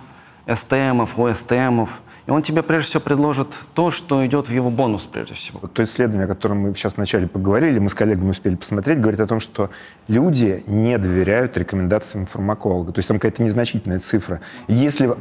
СТМов, 0.46 1.18
ОСТМов, 1.18 2.00
и 2.26 2.30
он 2.30 2.42
тебе 2.42 2.62
прежде 2.62 2.88
всего 2.88 3.00
предложит 3.00 3.56
то, 3.74 3.90
что 3.90 4.26
идет 4.26 4.48
в 4.48 4.52
его 4.52 4.70
бонус 4.70 5.02
прежде 5.10 5.34
всего. 5.34 5.60
Вот 5.62 5.72
то 5.72 5.84
исследование, 5.84 6.24
о 6.24 6.28
котором 6.28 6.58
мы 6.58 6.74
сейчас 6.74 6.96
вначале 6.96 7.26
поговорили, 7.28 7.78
мы 7.78 7.88
с 7.88 7.94
коллегами 7.94 8.30
успели 8.30 8.56
посмотреть, 8.56 9.00
говорит 9.00 9.20
о 9.20 9.26
том, 9.26 9.40
что 9.40 9.70
люди 10.08 10.64
не 10.66 10.98
доверяют 10.98 11.56
рекомендациям 11.56 12.26
фармаколога. 12.26 12.92
То 12.92 12.98
есть 12.98 13.08
там 13.08 13.18
какая-то 13.18 13.42
незначительная 13.42 14.00
цифра. 14.00 14.40
Если, 14.66 15.14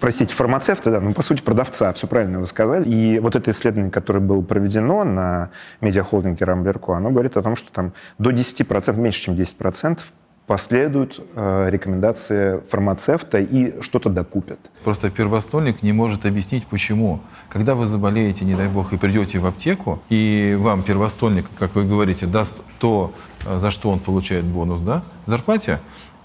простите, 0.00 0.34
фармацевта, 0.34 0.90
да, 0.90 1.00
ну, 1.00 1.14
по 1.14 1.22
сути, 1.22 1.40
продавца, 1.40 1.92
все 1.92 2.06
правильно 2.06 2.38
вы 2.40 2.46
сказали. 2.46 2.88
И 2.88 3.18
вот 3.18 3.34
это 3.34 3.50
исследование, 3.50 3.90
которое 3.90 4.20
было 4.20 4.42
проведено 4.42 5.04
на 5.04 5.50
медиахолдинге 5.80 6.44
Рамберку, 6.44 6.92
оно 6.92 7.10
говорит 7.10 7.36
о 7.36 7.42
том, 7.42 7.56
что 7.56 7.72
там 7.72 7.92
до 8.18 8.30
10%, 8.30 8.96
меньше, 8.98 9.22
чем 9.22 9.34
10% 9.34 10.00
последуют 10.46 11.20
э, 11.34 11.68
рекомендации 11.70 12.60
фармацевта 12.68 13.38
и 13.38 13.80
что-то 13.80 14.10
докупят. 14.10 14.58
Просто 14.82 15.10
первостольник 15.10 15.82
не 15.82 15.92
может 15.92 16.26
объяснить, 16.26 16.66
почему. 16.66 17.20
Когда 17.48 17.74
вы 17.74 17.86
заболеете, 17.86 18.44
не 18.44 18.54
дай 18.54 18.68
бог, 18.68 18.92
и 18.92 18.96
придете 18.96 19.38
в 19.38 19.46
аптеку, 19.46 20.00
и 20.08 20.56
вам 20.58 20.82
первостольник, 20.82 21.46
как 21.58 21.74
вы 21.74 21.84
говорите, 21.84 22.26
даст 22.26 22.54
то, 22.78 23.12
э, 23.46 23.58
за 23.60 23.70
что 23.70 23.90
он 23.90 24.00
получает 24.00 24.44
бонус, 24.44 24.80
да, 24.80 25.04
в 25.26 25.30
зарплате, 25.30 25.78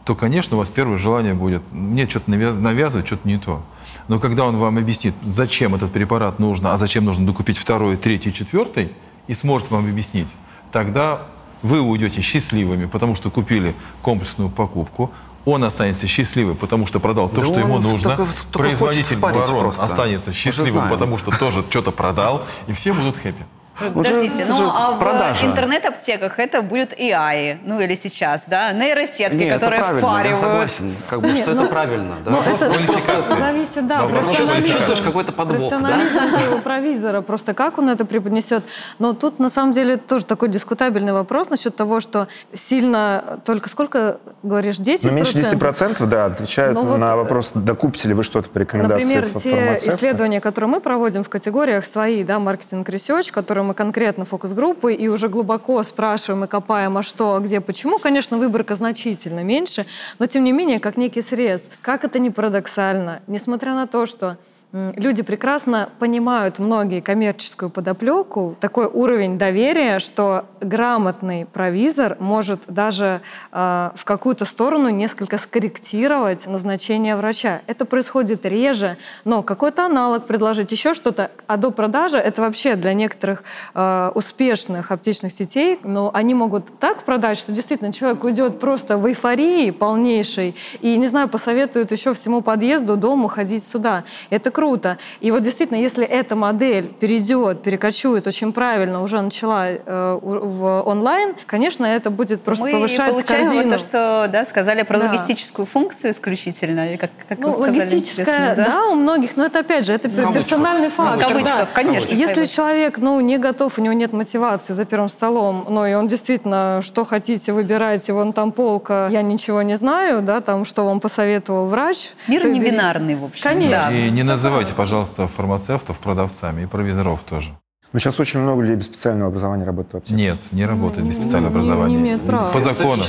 то, 0.04 0.16
конечно, 0.16 0.56
у 0.56 0.60
вас 0.60 0.70
первое 0.70 0.98
желание 0.98 1.34
будет, 1.34 1.62
мне 1.72 2.08
что-то 2.08 2.32
навязывать, 2.32 3.06
что-то 3.06 3.28
не 3.28 3.38
то. 3.38 3.62
Но 4.08 4.20
когда 4.20 4.46
он 4.46 4.58
вам 4.58 4.78
объяснит, 4.78 5.14
зачем 5.26 5.76
этот 5.76 5.92
препарат 5.92 6.40
нужно, 6.40 6.74
а 6.74 6.78
зачем 6.78 7.04
нужно 7.06 7.26
докупить 7.26 7.58
второй, 7.58 7.98
третий, 7.98 8.34
четвертый, 8.34 8.94
и 9.28 9.34
сможет 9.34 9.70
вам 9.70 9.86
объяснить, 9.86 10.30
тогда 10.72 11.24
вы 11.62 11.82
уйдете 11.82 12.22
счастливыми, 12.22 12.86
потому 12.86 13.16
что 13.16 13.30
купили 13.30 13.74
комплексную 14.02 14.50
покупку, 14.50 15.12
он 15.46 15.64
останется 15.64 16.08
счастливым, 16.08 16.58
потому 16.58 16.86
что 16.88 17.00
продал 17.00 17.30
то, 17.30 17.38
да 17.38 17.46
что 17.46 17.60
ему 17.60 17.80
нужно. 17.80 18.18
Только, 18.18 18.32
только 18.52 18.68
Производитель 18.68 19.18
ворон 19.18 19.74
останется 19.78 20.34
счастливым, 20.34 20.90
потому 20.90 21.18
что 21.18 21.32
тоже 21.38 21.64
что-то 21.70 21.92
продал, 21.92 22.44
и 22.68 22.74
все 22.74 22.94
будут 22.94 23.18
хэппи. 23.18 23.46
Подождите, 23.80 24.46
ну 24.50 24.72
а 24.74 24.94
продажа. 24.94 25.42
в 25.42 25.44
интернет-аптеках 25.46 26.40
это 26.40 26.62
будет 26.62 27.00
AI, 27.00 27.60
ну 27.64 27.80
или 27.80 27.96
сейчас, 27.96 28.46
да, 28.48 28.72
нейросетки, 28.72 29.36
Нет, 29.36 29.54
которые 29.54 29.82
это 29.82 29.98
впаривают. 29.98 30.30
Я 30.30 30.38
согласен, 30.38 30.96
как 31.10 31.22
бы, 31.22 31.28
Нет, 31.28 31.38
что 31.38 31.52
ну, 31.54 31.64
это 31.64 31.72
правильно. 31.72 32.16
Да? 32.26 32.32
Ну, 32.32 32.42
это 32.42 32.70
просто 32.92 33.36
зависит, 33.36 33.88
да, 33.88 34.08
профессионализм. 34.08 34.74
Чувствуешь 34.74 35.02
какой-то 35.02 35.32
подвох, 35.32 35.58
профессионализм 35.58 36.16
да? 36.16 36.56
у 36.56 36.60
провизора, 36.60 37.22
просто 37.22 37.54
как 37.54 37.78
он 37.78 37.90
это 37.90 38.06
преподнесет. 38.06 38.64
Но 39.00 39.14
тут, 39.14 39.40
на 39.40 39.50
самом 39.50 39.74
деле, 39.74 39.98
тоже 39.98 40.26
такой 40.26 40.50
дискутабельный 40.50 41.14
вопрос 41.14 41.50
насчет 41.50 41.76
того, 41.76 42.00
что 42.00 42.28
сильно, 42.54 43.40
только 43.46 43.70
сколько, 43.70 44.18
говоришь, 44.42 44.80
10%? 44.80 45.00
Ну, 45.04 45.14
меньше 45.14 45.34
10%, 45.34 46.06
да, 46.08 46.26
отвечают 46.26 46.74
ну, 46.74 46.84
вот, 46.84 46.98
на 46.98 47.16
вопрос, 47.16 47.52
докупите 47.54 48.08
ли 48.08 48.14
вы 48.16 48.24
что-то 48.24 48.50
по 48.50 48.58
рекомендации 48.58 49.16
Например, 49.16 49.40
те 49.40 49.88
исследования, 49.88 50.42
которые 50.42 50.70
мы 50.70 50.82
проводим 50.82 51.24
в 51.24 51.30
категориях 51.30 51.86
свои, 51.86 52.24
да, 52.24 52.40
marketing 52.40 52.90
research, 52.90 53.32
которые 53.32 53.67
мы 53.68 53.74
конкретно 53.74 54.26
фокус-группы 54.26 54.94
и 54.94 55.08
уже 55.08 55.28
глубоко 55.28 55.84
спрашиваем 55.84 56.46
и 56.46 56.48
копаем, 56.48 56.98
а 56.98 57.04
что, 57.04 57.36
а 57.36 57.40
где, 57.40 57.62
почему, 57.62 58.00
конечно, 58.00 58.38
выборка 58.38 58.76
значительно 58.76 59.44
меньше, 59.44 59.86
но 60.20 60.26
тем 60.26 60.44
не 60.44 60.52
менее, 60.52 60.80
как 60.80 60.98
некий 60.98 61.22
срез. 61.22 61.70
Как 61.82 62.04
это 62.04 62.20
не 62.20 62.32
парадоксально, 62.32 63.22
несмотря 63.28 63.76
на 63.76 63.86
то, 63.88 64.06
что 64.06 64.38
Люди 64.74 65.24
прекрасно 65.24 65.88
понимают 65.98 66.60
многие 66.60 67.00
коммерческую 67.00 67.70
подоплеку, 67.70 68.58
такой 68.60 68.86
уровень 68.86 69.38
доверия, 69.38 70.00
что 70.00 70.46
грамотный 70.60 71.46
провизор 71.46 72.18
может 72.20 72.60
даже 72.68 73.22
э, 73.54 73.92
в 73.96 74.04
какую-то 74.04 74.44
сторону 74.44 74.90
несколько 74.90 75.38
скорректировать 75.38 76.48
назначение 76.48 77.16
врача. 77.16 77.62
Это 77.68 77.86
происходит 77.86 78.46
реже, 78.46 78.98
но 79.24 79.42
какой-то 79.42 79.86
аналог 79.86 80.26
предложить, 80.26 80.70
еще 80.74 80.94
что-то. 80.94 81.32
А 81.48 81.56
до 81.56 81.72
продажи 81.72 82.18
это 82.18 82.42
вообще 82.42 82.76
для 82.76 82.94
некоторых 82.94 83.44
э, 83.74 84.12
успешных 84.16 84.92
аптечных 84.92 85.32
сетей, 85.32 85.80
но 85.86 86.12
они 86.14 86.34
могут 86.34 86.78
так 86.78 87.04
продать, 87.04 87.38
что 87.38 87.54
действительно 87.54 87.94
человек 87.94 88.22
уйдет 88.22 88.60
просто 88.60 88.98
в 88.98 89.08
эйфории 89.08 89.72
полнейшей 89.72 90.56
и, 90.82 90.98
не 90.98 91.08
знаю, 91.08 91.30
посоветует 91.30 91.94
еще 91.94 92.12
всему 92.12 92.42
подъезду, 92.42 92.98
дому 92.98 93.30
ходить 93.30 93.64
сюда. 93.64 94.04
Это 94.30 94.52
круто. 94.58 94.98
И 95.20 95.30
вот 95.30 95.44
действительно, 95.44 95.78
если 95.78 96.04
эта 96.04 96.36
модель 96.36 96.88
перейдет, 96.88 97.62
перекочует 97.62 98.26
очень 98.26 98.52
правильно, 98.52 99.04
уже 99.04 99.22
начала 99.22 99.68
э, 99.70 100.20
в 100.20 100.82
онлайн, 100.82 101.36
конечно, 101.46 101.86
это 101.86 102.10
будет 102.10 102.42
просто 102.42 102.66
Мы 102.66 102.72
повышать 102.72 103.12
получаем 103.12 103.44
корзину. 103.44 103.72
Вот 103.72 103.74
то, 103.74 103.80
что 103.80 104.30
да, 104.34 104.46
сказали 104.46 104.82
про 104.82 104.98
да. 104.98 105.06
логистическую 105.06 105.68
функцию 105.68 106.10
исключительно, 106.10 106.98
как, 106.98 107.12
как 107.30 107.38
ну, 107.38 107.50
вы 107.50 107.54
сказали, 107.54 107.80
логистическая, 107.82 108.56
да? 108.56 108.66
да, 108.66 108.86
у 108.88 108.96
многих, 108.96 109.38
но 109.38 109.46
это 109.46 109.60
опять 109.60 109.86
же, 109.86 109.94
это 109.94 110.10
Кавычков. 110.10 110.34
персональный 110.34 110.90
факт. 110.90 111.22
Кавычков, 111.22 111.46
да. 111.46 111.68
конечно. 111.72 112.12
Если 112.12 112.46
человек, 112.46 112.98
ну, 112.98 113.20
не 113.22 113.38
готов, 113.38 113.78
у 113.78 113.82
него 113.84 113.94
нет 113.94 114.12
мотивации 114.12 114.74
за 114.74 114.86
первым 114.86 115.10
столом, 115.10 115.68
но 115.70 115.86
и 115.86 115.94
он 115.94 116.08
действительно, 116.08 116.80
что 116.82 117.06
хотите, 117.06 117.54
выбирайте, 117.54 118.12
вон 118.12 118.34
там 118.34 118.52
полка, 118.52 119.08
я 119.12 119.22
ничего 119.22 119.62
не 119.62 119.78
знаю, 119.78 120.24
да, 120.24 120.42
там, 120.42 120.66
что 120.66 120.84
вам 120.84 121.00
посоветовал 121.00 121.68
врач. 121.68 122.14
Мир 122.28 122.48
не 122.48 122.60
бинарный, 122.60 123.14
в 123.14 123.26
общем. 123.26 123.44
Конечно. 123.44 123.92
И 123.92 124.10
не 124.10 124.24
называйте 124.24 124.47
называйте, 124.50 124.74
пожалуйста, 124.74 125.28
фармацевтов 125.28 125.98
продавцами 126.00 126.64
и 126.64 126.66
провизоров 126.66 127.22
тоже. 127.22 127.52
Но 127.94 128.00
сейчас 128.00 128.20
очень 128.20 128.42
много 128.42 128.62
людей 128.62 128.76
без 128.76 128.86
специального 128.86 129.30
образования 129.30 129.64
работает 129.64 129.94
в 129.94 129.98
аптеке. 129.98 130.16
Нет, 130.16 130.40
не 130.52 130.66
работает 130.66 131.08
без 131.08 131.16
специального 131.16 131.52
не, 131.54 131.58
образования. 131.58 131.96
Не 131.96 132.02
имеют 132.02 132.26
права. 132.26 132.52
По 132.52 132.60
закону, 132.60 133.04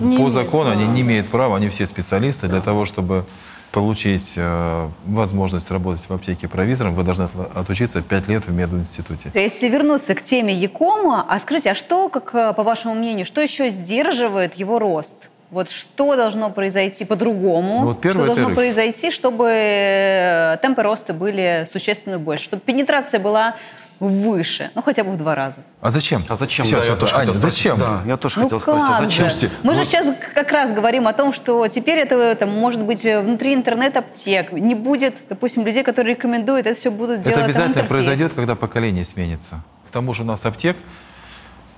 не 0.00 0.18
по 0.18 0.30
закону 0.30 0.70
они 0.70 0.86
не 0.86 1.00
имеют 1.00 1.28
права, 1.28 1.56
они 1.56 1.68
все 1.68 1.84
специалисты. 1.86 2.46
Для 2.46 2.60
того, 2.60 2.84
чтобы 2.84 3.24
получить 3.72 4.34
э, 4.36 4.88
возможность 5.06 5.70
работать 5.70 6.08
в 6.08 6.12
аптеке 6.12 6.48
провизором, 6.48 6.94
вы 6.94 7.02
должны 7.02 7.28
отучиться 7.54 8.02
5 8.02 8.28
лет 8.28 8.46
в 8.46 8.52
мединституте. 8.52 9.30
Если 9.34 9.68
вернуться 9.68 10.14
к 10.14 10.22
теме 10.22 10.54
Якома, 10.54 11.24
а 11.28 11.38
скажите, 11.40 11.70
а 11.70 11.74
что, 11.74 12.08
как 12.08 12.34
э, 12.34 12.52
по 12.52 12.62
вашему 12.62 12.94
мнению, 12.94 13.26
что 13.26 13.40
еще 13.40 13.70
сдерживает 13.70 14.54
его 14.54 14.78
рост? 14.78 15.30
Вот 15.50 15.68
что 15.68 16.16
должно 16.16 16.50
произойти 16.50 17.04
по-другому? 17.04 17.84
Вот 17.84 17.98
что 17.98 18.24
должно 18.24 18.54
произойти, 18.54 19.10
чтобы 19.10 19.48
э, 19.50 20.58
темпы 20.62 20.82
роста 20.82 21.12
были 21.12 21.66
существенно 21.70 22.18
больше, 22.18 22.44
чтобы 22.44 22.62
пенетрация 22.62 23.18
была 23.18 23.56
выше, 24.00 24.70
ну 24.74 24.82
хотя 24.82 25.04
бы 25.04 25.12
в 25.12 25.18
два 25.18 25.34
раза. 25.34 25.60
А 25.82 25.90
зачем? 25.90 26.24
А 26.28 26.36
зачем? 26.36 26.64
Сейчас, 26.64 26.86
да, 26.86 26.92
я 26.92 26.96
тоже 26.96 27.14
Аня, 27.16 27.32
зачем? 27.32 27.78
Да, 27.78 28.00
я 28.06 28.16
тоже 28.16 28.38
ну 28.38 28.44
хотел 28.44 28.60
спросить, 28.60 28.88
а 28.88 28.98
зачем? 29.00 29.28
Слушайте, 29.28 29.56
Мы 29.62 29.74
вот... 29.74 29.76
же 29.76 29.84
сейчас 29.84 30.10
как 30.34 30.50
раз 30.52 30.72
говорим 30.72 31.06
о 31.06 31.12
том, 31.12 31.34
что 31.34 31.68
теперь 31.68 31.98
это, 31.98 32.14
это 32.14 32.46
может 32.46 32.80
быть 32.80 33.02
внутри 33.02 33.52
интернет-аптек, 33.52 34.52
не 34.52 34.74
будет, 34.74 35.18
допустим, 35.28 35.66
людей, 35.66 35.82
которые 35.82 36.14
рекомендуют, 36.14 36.66
это 36.66 36.78
все 36.78 36.90
будут 36.90 37.20
делать 37.20 37.36
Это 37.36 37.44
обязательно 37.44 37.84
произойдет, 37.84 38.32
когда 38.32 38.54
поколение 38.54 39.04
сменится. 39.04 39.62
К 39.88 39.92
тому 39.92 40.14
же 40.14 40.22
у 40.22 40.26
нас 40.26 40.46
аптек 40.46 40.76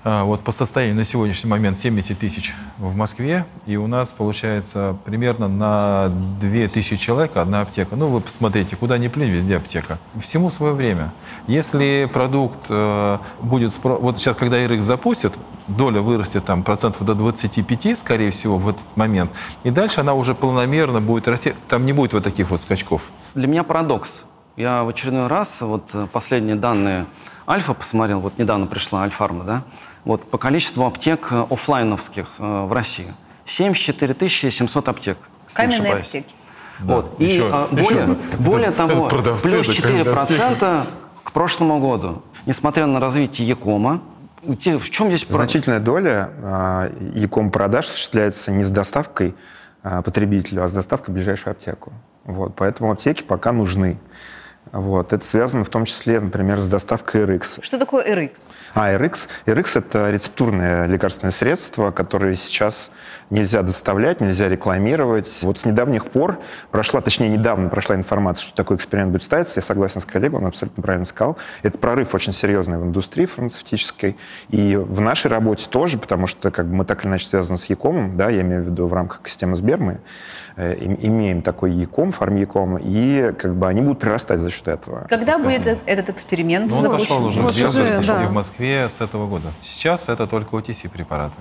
вот 0.04 0.40
по 0.40 0.50
состоянию 0.50 0.96
на 0.96 1.04
сегодняшний 1.04 1.48
момент 1.48 1.78
70 1.78 2.18
тысяч 2.18 2.54
в 2.78 2.96
Москве, 2.96 3.46
и 3.66 3.76
у 3.76 3.86
нас 3.86 4.10
получается 4.10 4.96
примерно 5.04 5.46
на 5.46 6.08
2 6.40 6.68
тысячи 6.68 6.96
человек 6.96 7.36
одна 7.36 7.60
аптека. 7.60 7.94
Ну, 7.94 8.08
вы 8.08 8.20
посмотрите, 8.20 8.74
куда 8.74 8.98
ни 8.98 9.08
плюнь, 9.08 9.30
везде 9.30 9.56
аптека. 9.56 9.98
Всему 10.20 10.50
свое 10.50 10.72
время. 10.72 11.12
Если 11.46 12.10
продукт 12.12 12.66
э, 12.68 13.18
будет... 13.40 13.72
Вот 13.82 14.18
сейчас, 14.18 14.36
когда 14.36 14.64
ИРХ 14.64 14.82
запустит, 14.82 15.32
доля 15.68 16.00
вырастет 16.00 16.44
там 16.44 16.62
процентов 16.62 17.04
до 17.04 17.14
25, 17.14 17.96
скорее 17.96 18.30
всего, 18.32 18.58
в 18.58 18.68
этот 18.68 18.86
момент, 18.96 19.30
и 19.62 19.70
дальше 19.70 20.00
она 20.00 20.14
уже 20.14 20.34
полномерно 20.34 21.00
будет 21.00 21.28
расти. 21.28 21.54
Там 21.68 21.86
не 21.86 21.92
будет 21.92 22.12
вот 22.12 22.24
таких 22.24 22.50
вот 22.50 22.60
скачков. 22.60 23.02
Для 23.34 23.46
меня 23.46 23.62
парадокс. 23.62 24.22
Я 24.56 24.84
в 24.84 24.88
очередной 24.88 25.28
раз, 25.28 25.62
вот 25.62 25.90
э, 25.94 26.06
последние 26.12 26.56
данные 26.56 27.06
Альфа 27.48 27.72
посмотрел, 27.72 28.20
вот 28.20 28.38
недавно 28.38 28.66
пришла 28.66 29.02
Альфарма, 29.02 29.44
да, 29.44 29.62
вот 30.04 30.24
по 30.24 30.38
количеству 30.38 30.84
аптек 30.84 31.28
э, 31.30 31.46
офлайновских 31.50 32.28
э, 32.38 32.64
в 32.64 32.72
России. 32.72 33.12
74 33.46 34.28
700 34.28 34.88
аптек, 34.88 35.18
Каменные 35.52 35.94
аптеки. 35.94 36.34
Да. 36.80 36.94
Вот. 36.96 37.20
И 37.20 37.24
еще, 37.24 37.48
а, 37.52 37.68
более, 37.68 38.02
еще, 38.02 38.16
более 38.38 38.70
того, 38.70 39.08
плюс 39.08 39.68
4% 39.68 40.86
к 41.22 41.32
прошлому 41.32 41.80
году. 41.80 42.22
Несмотря 42.46 42.86
на 42.86 42.98
развитие 43.00 43.46
Якома, 43.46 44.02
в 44.42 44.90
чем 44.90 45.08
здесь 45.08 45.26
Значительная 45.28 45.78
доля 45.78 46.30
э, 46.36 47.10
Яком 47.14 47.50
продаж 47.50 47.86
осуществляется 47.86 48.50
не 48.50 48.64
с 48.64 48.70
доставкой 48.70 49.34
э, 49.84 50.02
потребителю, 50.02 50.64
а 50.64 50.68
с 50.68 50.72
доставкой 50.72 51.12
в 51.12 51.14
ближайшую 51.14 51.52
аптеку. 51.52 51.92
Вот, 52.24 52.54
поэтому 52.56 52.90
аптеки 52.90 53.22
пока 53.22 53.52
нужны. 53.52 53.98
Вот. 54.70 55.12
Это 55.12 55.24
связано 55.24 55.64
в 55.64 55.68
том 55.68 55.84
числе, 55.84 56.20
например, 56.20 56.60
с 56.60 56.68
доставкой 56.68 57.22
RX. 57.22 57.58
Что 57.62 57.78
такое 57.78 58.06
RX? 58.06 58.52
А, 58.74 58.94
RX? 58.94 59.28
RX— 59.46 59.66
это 59.78 60.10
рецептурное 60.10 60.86
лекарственное 60.86 61.32
средство, 61.32 61.90
которое 61.90 62.34
сейчас 62.34 62.90
нельзя 63.28 63.62
доставлять, 63.62 64.20
нельзя 64.20 64.48
рекламировать. 64.48 65.40
Вот 65.42 65.58
с 65.58 65.64
недавних 65.64 66.06
пор 66.06 66.38
прошла, 66.70 67.00
точнее, 67.00 67.28
недавно 67.28 67.68
прошла 67.68 67.96
информация, 67.96 68.44
что 68.44 68.54
такой 68.54 68.76
эксперимент 68.76 69.10
будет 69.12 69.22
ставиться. 69.22 69.54
Я 69.56 69.62
согласен 69.62 70.00
с 70.00 70.04
коллегой, 70.04 70.38
он 70.40 70.46
абсолютно 70.46 70.82
правильно 70.82 71.04
сказал. 71.04 71.36
Это 71.62 71.76
прорыв 71.76 72.14
очень 72.14 72.32
серьезный 72.32 72.78
в 72.78 72.84
индустрии 72.84 73.26
фармацевтической. 73.26 74.16
И 74.48 74.76
в 74.76 75.00
нашей 75.00 75.30
работе 75.30 75.66
тоже, 75.68 75.98
потому 75.98 76.26
что 76.26 76.50
как 76.50 76.66
бы, 76.66 76.76
мы 76.76 76.84
так 76.84 77.04
или 77.04 77.10
иначе 77.10 77.26
связаны 77.26 77.58
с 77.58 77.66
Якомом, 77.66 78.16
да, 78.16 78.30
я 78.30 78.42
имею 78.42 78.62
в 78.62 78.66
виду 78.66 78.86
в 78.86 78.92
рамках 78.94 79.20
системы 79.26 79.56
Сбермы, 79.56 80.00
э, 80.56 80.76
имеем 80.78 81.42
такой 81.42 81.72
Яком, 81.72 82.12
фарм-Яком, 82.12 82.78
и 82.80 83.32
как 83.32 83.54
бы 83.54 83.66
они 83.66 83.82
будут 83.82 83.98
прирастать 83.98 84.38
за 84.40 84.51
счет 84.52 84.68
этого. 84.68 85.06
Когда 85.08 85.38
будет 85.38 85.66
э- 85.66 85.78
этот 85.86 86.10
эксперимент 86.10 86.70
Ну, 86.70 86.76
он 86.76 86.82
запущен? 86.82 87.06
пошел 87.08 87.24
уже 87.26 87.40
в 87.40 87.44
Вот 87.44 87.54
Сбер, 87.54 87.68
уже, 87.68 87.96
пошел 87.96 88.14
да. 88.14 88.22
и 88.24 88.26
в 88.26 88.32
Москве 88.32 88.88
с 88.88 89.00
этого 89.00 89.26
года. 89.26 89.48
Сейчас 89.60 90.08
это 90.08 90.26
только 90.26 90.54
OTC 90.56 90.88
препараты. 90.88 91.34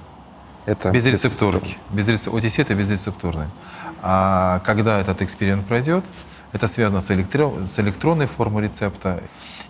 Это 0.66 0.92
Без 0.92 1.06
рецептурки. 1.06 1.78
Без 1.90 2.08
рец- 2.08 2.28
OTC 2.28 2.62
это 2.62 2.74
безрецептурный. 2.76 3.48
А 4.02 4.60
когда 4.66 5.00
этот 5.00 5.22
эксперимент 5.22 5.66
пройдет, 5.68 6.04
это 6.54 6.68
связано 6.68 7.02
с, 7.02 7.10
электро- 7.12 7.66
с 7.66 7.80
электронной 7.80 8.28
формой 8.28 8.64
рецепта. 8.64 9.22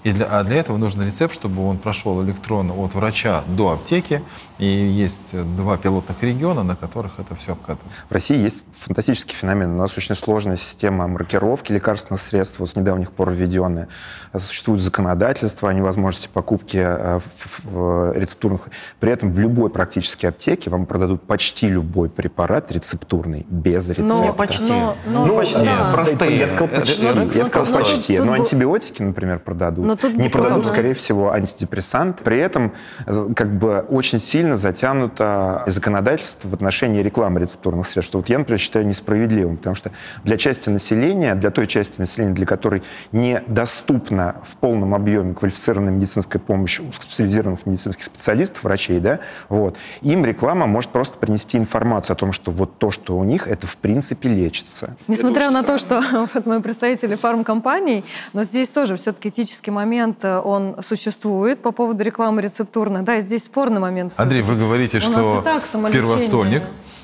И 0.03 0.11
для, 0.13 0.25
а 0.25 0.43
для 0.43 0.55
этого 0.57 0.77
нужен 0.77 1.03
рецепт, 1.05 1.31
чтобы 1.31 1.63
он 1.67 1.77
прошел 1.77 2.23
электронно 2.23 2.73
от 2.73 2.95
врача 2.95 3.43
до 3.45 3.73
аптеки. 3.73 4.23
И 4.57 4.65
есть 4.65 5.29
э, 5.33 5.43
два 5.43 5.77
пилотных 5.77 6.23
региона, 6.23 6.63
на 6.63 6.75
которых 6.75 7.19
это 7.19 7.35
все 7.35 7.51
обкатывается. 7.51 8.01
В 8.09 8.11
России 8.11 8.35
есть 8.35 8.63
фантастический 8.79 9.35
феномен. 9.35 9.69
У 9.75 9.77
нас 9.77 9.95
очень 9.95 10.15
сложная 10.15 10.55
система 10.55 11.07
маркировки 11.07 11.71
лекарственных 11.71 12.19
средств, 12.19 12.57
вот 12.57 12.69
с 12.71 12.75
недавних 12.75 13.11
пор 13.11 13.29
введенная. 13.29 13.89
Существует 14.35 14.81
законодательство 14.81 15.69
о 15.69 15.73
невозможности 15.73 16.29
покупки 16.33 16.77
э, 16.83 17.19
в 17.63 18.11
рецептурных. 18.13 18.61
При 19.00 19.11
этом 19.11 19.31
в 19.31 19.38
любой 19.38 19.69
практически 19.69 20.25
аптеке 20.25 20.71
вам 20.71 20.88
продадут 20.88 21.21
почти 21.27 21.69
любой 21.69 22.09
препарат 22.09 22.71
рецептурный, 22.71 23.45
без 23.50 23.88
рецепта. 23.89 24.03
Но, 24.07 24.33
почти. 24.33 24.63
но- 24.71 24.95
но- 25.05 25.25
Ну, 25.27 25.35
почти. 25.38 25.63
да. 25.63 25.91
Простые. 25.93 26.39
Я 26.39 26.47
сказал 26.47 26.69
почти. 26.72 27.06
Э, 27.06 27.30
Я 27.34 27.46
сказал 27.46 27.68
ну, 27.72 27.78
почти. 27.78 28.18
Но 28.18 28.36
бу- 28.36 28.40
антибиотики, 28.40 29.01
например, 29.01 29.40
продадут. 29.40 30.00
Тут 30.00 30.13
Не 30.16 30.30
продадут, 30.30 30.68
скорее 30.68 30.94
всего, 30.94 31.32
антидепрессант. 31.32 32.20
При 32.20 32.38
этом 32.38 32.74
э, 33.06 33.30
как 33.36 33.54
бы 33.54 33.86
очень 33.90 34.20
сильно 34.20 34.58
затянуто 34.58 35.63
законодательство 35.68 36.48
в 36.48 36.54
отношении 36.54 37.01
рекламы 37.01 37.40
рецептурных 37.40 37.88
средств, 37.88 38.12
что 38.12 38.20
вот 38.20 38.30
я, 38.30 38.40
например, 38.40 38.60
считаю 38.60 38.86
несправедливым, 38.86 39.58
потому 39.58 39.75
что 39.75 39.92
для 40.24 40.38
части 40.38 40.70
населения, 40.70 41.36
для 41.36 41.51
той 41.51 41.68
части 41.68 42.00
населения, 42.00 42.34
для 42.34 42.46
которой 42.46 42.84
недоступна 43.12 44.36
в 44.44 44.58
полном 44.58 44.96
объеме 44.96 45.34
квалифицированная 45.34 45.94
медицинская 45.94 46.42
помощь 46.42 46.80
узкоспециализированных 46.80 47.66
медицинских 47.66 48.04
специалистов, 48.04 48.63
врачей, 48.63 49.00
да, 49.00 49.20
вот, 49.50 49.78
им 50.01 50.25
реклама 50.25 50.68
может 50.68 50.92
просто 50.92 51.18
принести 51.18 51.58
информацию 51.58 52.13
о 52.13 52.18
том, 52.18 52.32
что 52.32 52.51
вот 52.51 52.78
то, 52.78 52.92
что 52.92 53.18
у 53.18 53.24
них, 53.24 53.48
это 53.48 53.68
в 53.68 53.78
принципе 53.78 54.30
лечится. 54.30 54.96
Несмотря 55.08 55.51
на 55.51 55.63
то, 55.63 55.78
что 55.78 56.01
вот 56.34 56.46
мы 56.46 56.61
представители 56.62 57.15
фармкомпаний, 57.15 58.03
но 58.34 58.44
здесь 58.44 58.70
тоже 58.70 58.96
все-таки 58.96 59.30
этический 59.30 59.72
момент, 59.72 60.24
э, 60.24 60.39
он 60.39 60.75
существует 60.82 61.62
по 61.62 61.72
поводу 61.72 62.03
рекламы 62.03 62.41
рецептурной. 62.41 63.01
Да, 63.01 63.15
и 63.15 63.22
здесь 63.22 63.46
спорный 63.46 63.80
момент. 63.80 64.13
Андрей, 64.18 64.41
вы 64.41 64.56
говорите, 64.56 64.98
У 64.98 65.01
что 65.01 65.44
первостольник 65.91 66.63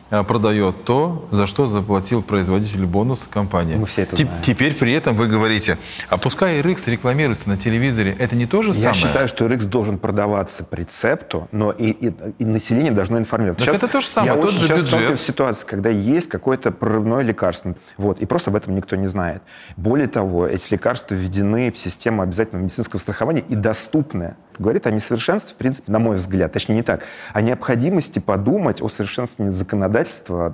продает 0.09 0.83
то, 0.85 1.27
за 1.31 1.47
что 1.47 1.67
заплатил 1.67 2.21
производитель 2.21 2.85
бонус 2.85 3.27
компания. 3.29 3.75
Мы 3.75 3.85
все 3.85 4.03
это 4.03 4.15
Теп- 4.15 4.25
знаем. 4.27 4.41
Теперь 4.41 4.73
при 4.75 4.93
этом 4.93 5.15
вы 5.15 5.27
говорите, 5.27 5.77
а 6.09 6.17
пускай 6.17 6.61
RX 6.61 6.89
рекламируется 6.89 7.49
на 7.49 7.57
телевизоре, 7.57 8.15
это 8.17 8.35
не 8.35 8.45
то 8.45 8.61
же 8.61 8.69
Я 8.69 8.75
самое? 8.75 8.95
считаю, 8.95 9.27
что 9.27 9.45
RX 9.45 9.65
должен 9.65 9.97
продаваться 9.97 10.63
по 10.63 10.75
рецепту, 10.75 11.47
но 11.51 11.71
и, 11.71 11.89
и- 11.89 12.13
и 12.39 12.45
население 12.45 12.91
должно 12.91 13.17
информировать. 13.17 13.63
Так 13.63 13.75
это 13.75 13.87
то 13.87 14.01
же 14.01 14.07
самое, 14.07 14.35
я 14.35 14.41
тот 14.41 14.49
очень 14.51 14.59
же 14.59 14.67
часто 14.67 14.75
бюджет. 14.75 14.89
сталкиваюсь 14.89 15.19
с 15.19 15.23
ситуацией, 15.23 15.69
когда 15.69 15.89
есть 15.89 16.29
какое-то 16.29 16.71
прорывное 16.71 17.21
лекарство, 17.23 17.75
вот, 17.97 18.19
и 18.21 18.25
просто 18.25 18.49
об 18.49 18.55
этом 18.55 18.75
никто 18.75 18.95
не 18.95 19.07
знает. 19.07 19.41
Более 19.75 20.07
того, 20.07 20.47
эти 20.47 20.71
лекарства 20.71 21.15
введены 21.15 21.71
в 21.71 21.77
систему 21.77 22.21
обязательного 22.21 22.63
медицинского 22.63 22.99
страхования 22.99 23.43
и 23.49 23.55
доступны. 23.55 24.35
Говорит 24.59 24.87
о 24.87 24.91
несовершенстве, 24.91 25.53
в 25.53 25.57
принципе, 25.57 25.91
на 25.91 25.99
мой 25.99 26.15
взгляд, 26.15 26.51
точнее 26.53 26.75
не 26.75 26.81
так, 26.81 27.01
о 27.33 27.41
необходимости 27.41 28.17
подумать 28.19 28.81
о 28.81 28.89
совершенствовании 28.89 29.51
законодательства 29.51 29.96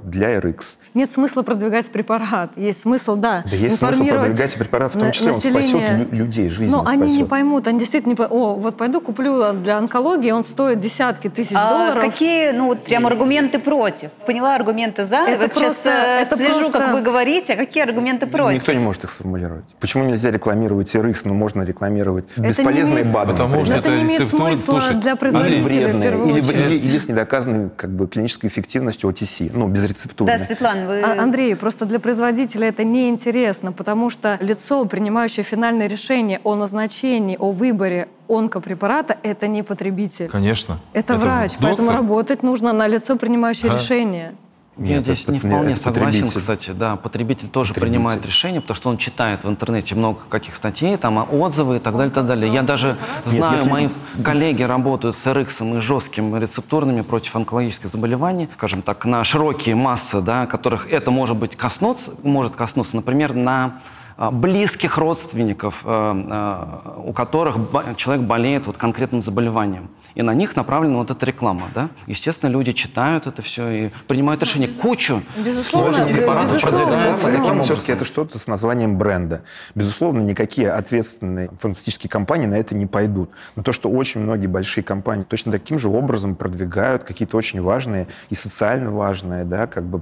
для 0.03 0.37
RX. 0.39 0.77
Нет 0.93 1.09
смысла 1.11 1.41
продвигать 1.43 1.87
препарат. 1.87 2.51
Есть 2.55 2.81
смысл, 2.81 3.15
да, 3.15 3.43
Да 3.49 3.55
есть 3.55 3.77
смысл 3.77 4.03
продвигать 4.05 4.55
препарат, 4.55 4.93
в 4.95 4.99
том 4.99 5.11
числе 5.11 5.29
он 5.29 5.33
спасет 5.35 5.53
население. 5.55 5.97
лю- 6.11 6.17
людей, 6.17 6.49
жизни 6.49 6.71
Но 6.71 6.83
они 6.87 7.03
не 7.03 7.09
спасет. 7.09 7.29
поймут, 7.29 7.67
они 7.67 7.79
действительно 7.79 8.11
не 8.11 8.15
поймут. 8.15 8.33
О, 8.37 8.55
вот 8.55 8.77
пойду 8.77 9.01
куплю 9.01 9.53
для 9.53 9.77
онкологии, 9.77 10.31
он 10.31 10.43
стоит 10.43 10.79
десятки 10.79 11.29
тысяч 11.29 11.55
А 11.55 11.69
долларов. 11.69 12.03
какие, 12.03 12.51
ну 12.51 12.67
вот 12.67 12.83
прям 12.85 13.05
аргументы 13.07 13.59
против? 13.59 14.11
Поняла 14.25 14.55
аргументы 14.55 15.05
за. 15.05 15.17
Это 15.17 15.43
вот 15.43 15.53
сейчас 15.53 15.63
просто- 15.77 15.89
э, 15.89 16.21
это 16.21 16.37
слежу, 16.37 16.53
просто- 16.59 16.77
как 16.79 16.93
вы 16.93 17.01
говорите, 17.01 17.53
а 17.53 17.55
какие 17.57 17.83
аргументы 17.83 18.27
против? 18.27 18.55
Никто 18.59 18.73
не 18.73 18.79
может 18.79 19.03
их 19.03 19.09
сформулировать. 19.09 19.65
Почему 19.79 20.03
нельзя 20.05 20.31
рекламировать 20.31 20.93
RX, 20.95 21.21
но 21.25 21.33
можно 21.33 21.63
рекламировать 21.63 22.25
не 22.37 22.49
бесполезные 22.49 23.01
имеет- 23.03 23.13
БАДы? 23.13 23.31
Потому 23.31 23.65
что 23.65 23.73
это 23.75 23.89
не 23.95 24.03
имеет 24.03 24.27
смысла 24.27 24.53
слушай, 24.55 24.95
для 24.95 25.11
или 25.11 25.17
производителя 25.17 25.61
в 25.61 25.65
вредные, 25.65 26.01
первую 26.03 26.29
или, 26.29 26.39
очередь. 26.41 26.57
или- 26.59 26.77
или 26.89 26.97
с 26.99 27.07
недоказанной 27.07 27.69
как 27.75 27.89
бы, 27.91 28.07
клинической 28.07 28.49
эффективностью 28.49 29.09
OTC, 29.33 29.51
ну, 29.53 29.67
без 29.67 29.83
рецептуры. 29.83 30.31
Да, 30.31 30.43
Светлана, 30.43 30.87
вы... 30.87 31.01
А, 31.01 31.21
Андрей, 31.21 31.55
просто 31.55 31.85
для 31.85 31.99
производителя 31.99 32.67
это 32.67 32.83
неинтересно, 32.83 33.71
потому 33.71 34.09
что 34.09 34.37
лицо, 34.41 34.85
принимающее 34.85 35.43
финальное 35.43 35.87
решение 35.87 36.39
о 36.43 36.55
назначении, 36.55 37.37
о 37.39 37.51
выборе 37.51 38.07
онкопрепарата, 38.29 39.17
это 39.23 39.47
не 39.47 39.63
потребитель. 39.63 40.27
Конечно. 40.27 40.79
Это, 40.93 41.15
врач, 41.15 41.53
доктор. 41.53 41.69
поэтому 41.69 41.91
работать 41.91 42.43
нужно 42.43 42.73
на 42.73 42.87
лицо, 42.87 43.15
принимающее 43.15 43.71
А. 43.71 43.75
решение. 43.75 44.35
Я 44.77 44.95
Нет, 44.95 45.03
здесь 45.03 45.23
это- 45.23 45.31
не 45.33 45.39
вполне 45.39 45.73
это 45.73 45.81
согласен, 45.81 46.21
потребитель. 46.21 46.39
кстати. 46.39 46.71
Да, 46.71 46.95
потребитель 46.95 47.47
тоже 47.47 47.73
Потребитель. 47.73 47.93
принимает 47.95 48.25
решение, 48.25 48.59
потому 48.59 48.75
что 48.75 48.89
он 48.89 48.97
читает 48.97 49.43
в 49.43 49.49
интернете 49.49 49.93
много 49.93 50.21
каких 50.29 50.55
статей, 50.55 50.97
там 50.97 51.19
а, 51.19 51.23
отзывы 51.23 51.75
и 51.75 51.79
так 51.79 51.93
далее, 51.93 52.09
и 52.09 52.13
так 52.13 52.25
далее. 52.25 52.51
Я 52.51 52.63
даже 52.63 52.97
знаю, 53.27 53.59
если- 53.59 53.69
мои 53.69 53.89
коллеги 54.23 54.63
работают 54.63 55.15
с 55.15 55.27
RX 55.27 55.61
и 55.77 55.79
жесткими 55.79 56.39
рецептурными 56.39 57.01
против 57.01 57.35
онкологических 57.35 57.87
заболеваний, 57.89 58.49
скажем 58.57 58.81
так, 58.81 59.05
на 59.05 59.23
широкие 59.23 59.75
массы, 59.75 60.21
да, 60.21 60.47
которых 60.47 60.91
это 60.91 61.11
может 61.11 61.37
быть 61.37 61.55
коснуться, 61.55 62.11
может 62.23 62.55
коснуться, 62.55 62.95
например, 62.95 63.33
на 63.35 63.79
а, 64.15 64.29
близких 64.29 64.99
родственников, 64.99 65.81
э, 65.85 65.89
э, 66.29 66.99
у 67.03 67.13
которых 67.13 67.57
человек 67.97 68.25
болеет 68.25 68.67
вот 68.67 68.77
конкретным 68.77 69.23
заболеванием. 69.23 69.89
И 70.15 70.21
на 70.21 70.33
них 70.33 70.55
направлена 70.55 70.97
вот 70.97 71.09
эта 71.11 71.25
реклама. 71.25 71.63
Да? 71.73 71.89
Естественно, 72.07 72.49
люди 72.49 72.71
читают 72.73 73.25
это 73.27 73.41
все 73.41 73.69
и 73.69 73.89
принимают 74.07 74.41
решение. 74.41 74.69
Кучу 74.69 75.21
Безусловно, 75.37 76.05
препаратов 76.05 76.53
безусловно, 76.53 76.79
продвигается 76.85 77.29
Реклама 77.31 77.51
образом. 77.51 77.63
все-таки 77.75 77.91
это 77.93 78.05
что-то 78.05 78.37
с 78.39 78.47
названием 78.47 78.97
бренда. 78.97 79.41
Безусловно, 79.75 80.21
никакие 80.21 80.71
ответственные 80.71 81.49
фармацевтические 81.59 82.09
компании 82.09 82.45
на 82.45 82.55
это 82.55 82.75
не 82.75 82.85
пойдут. 82.85 83.31
Но 83.55 83.63
то, 83.63 83.71
что 83.71 83.89
очень 83.89 84.21
многие 84.21 84.47
большие 84.47 84.83
компании 84.83 85.23
точно 85.23 85.51
таким 85.51 85.79
же 85.79 85.89
образом 85.89 86.35
продвигают 86.35 87.03
какие-то 87.03 87.37
очень 87.37 87.61
важные 87.61 88.07
и 88.29 88.35
социально 88.35 88.91
важные 88.91 89.45
да, 89.45 89.67
как 89.67 89.83
бы, 89.83 90.01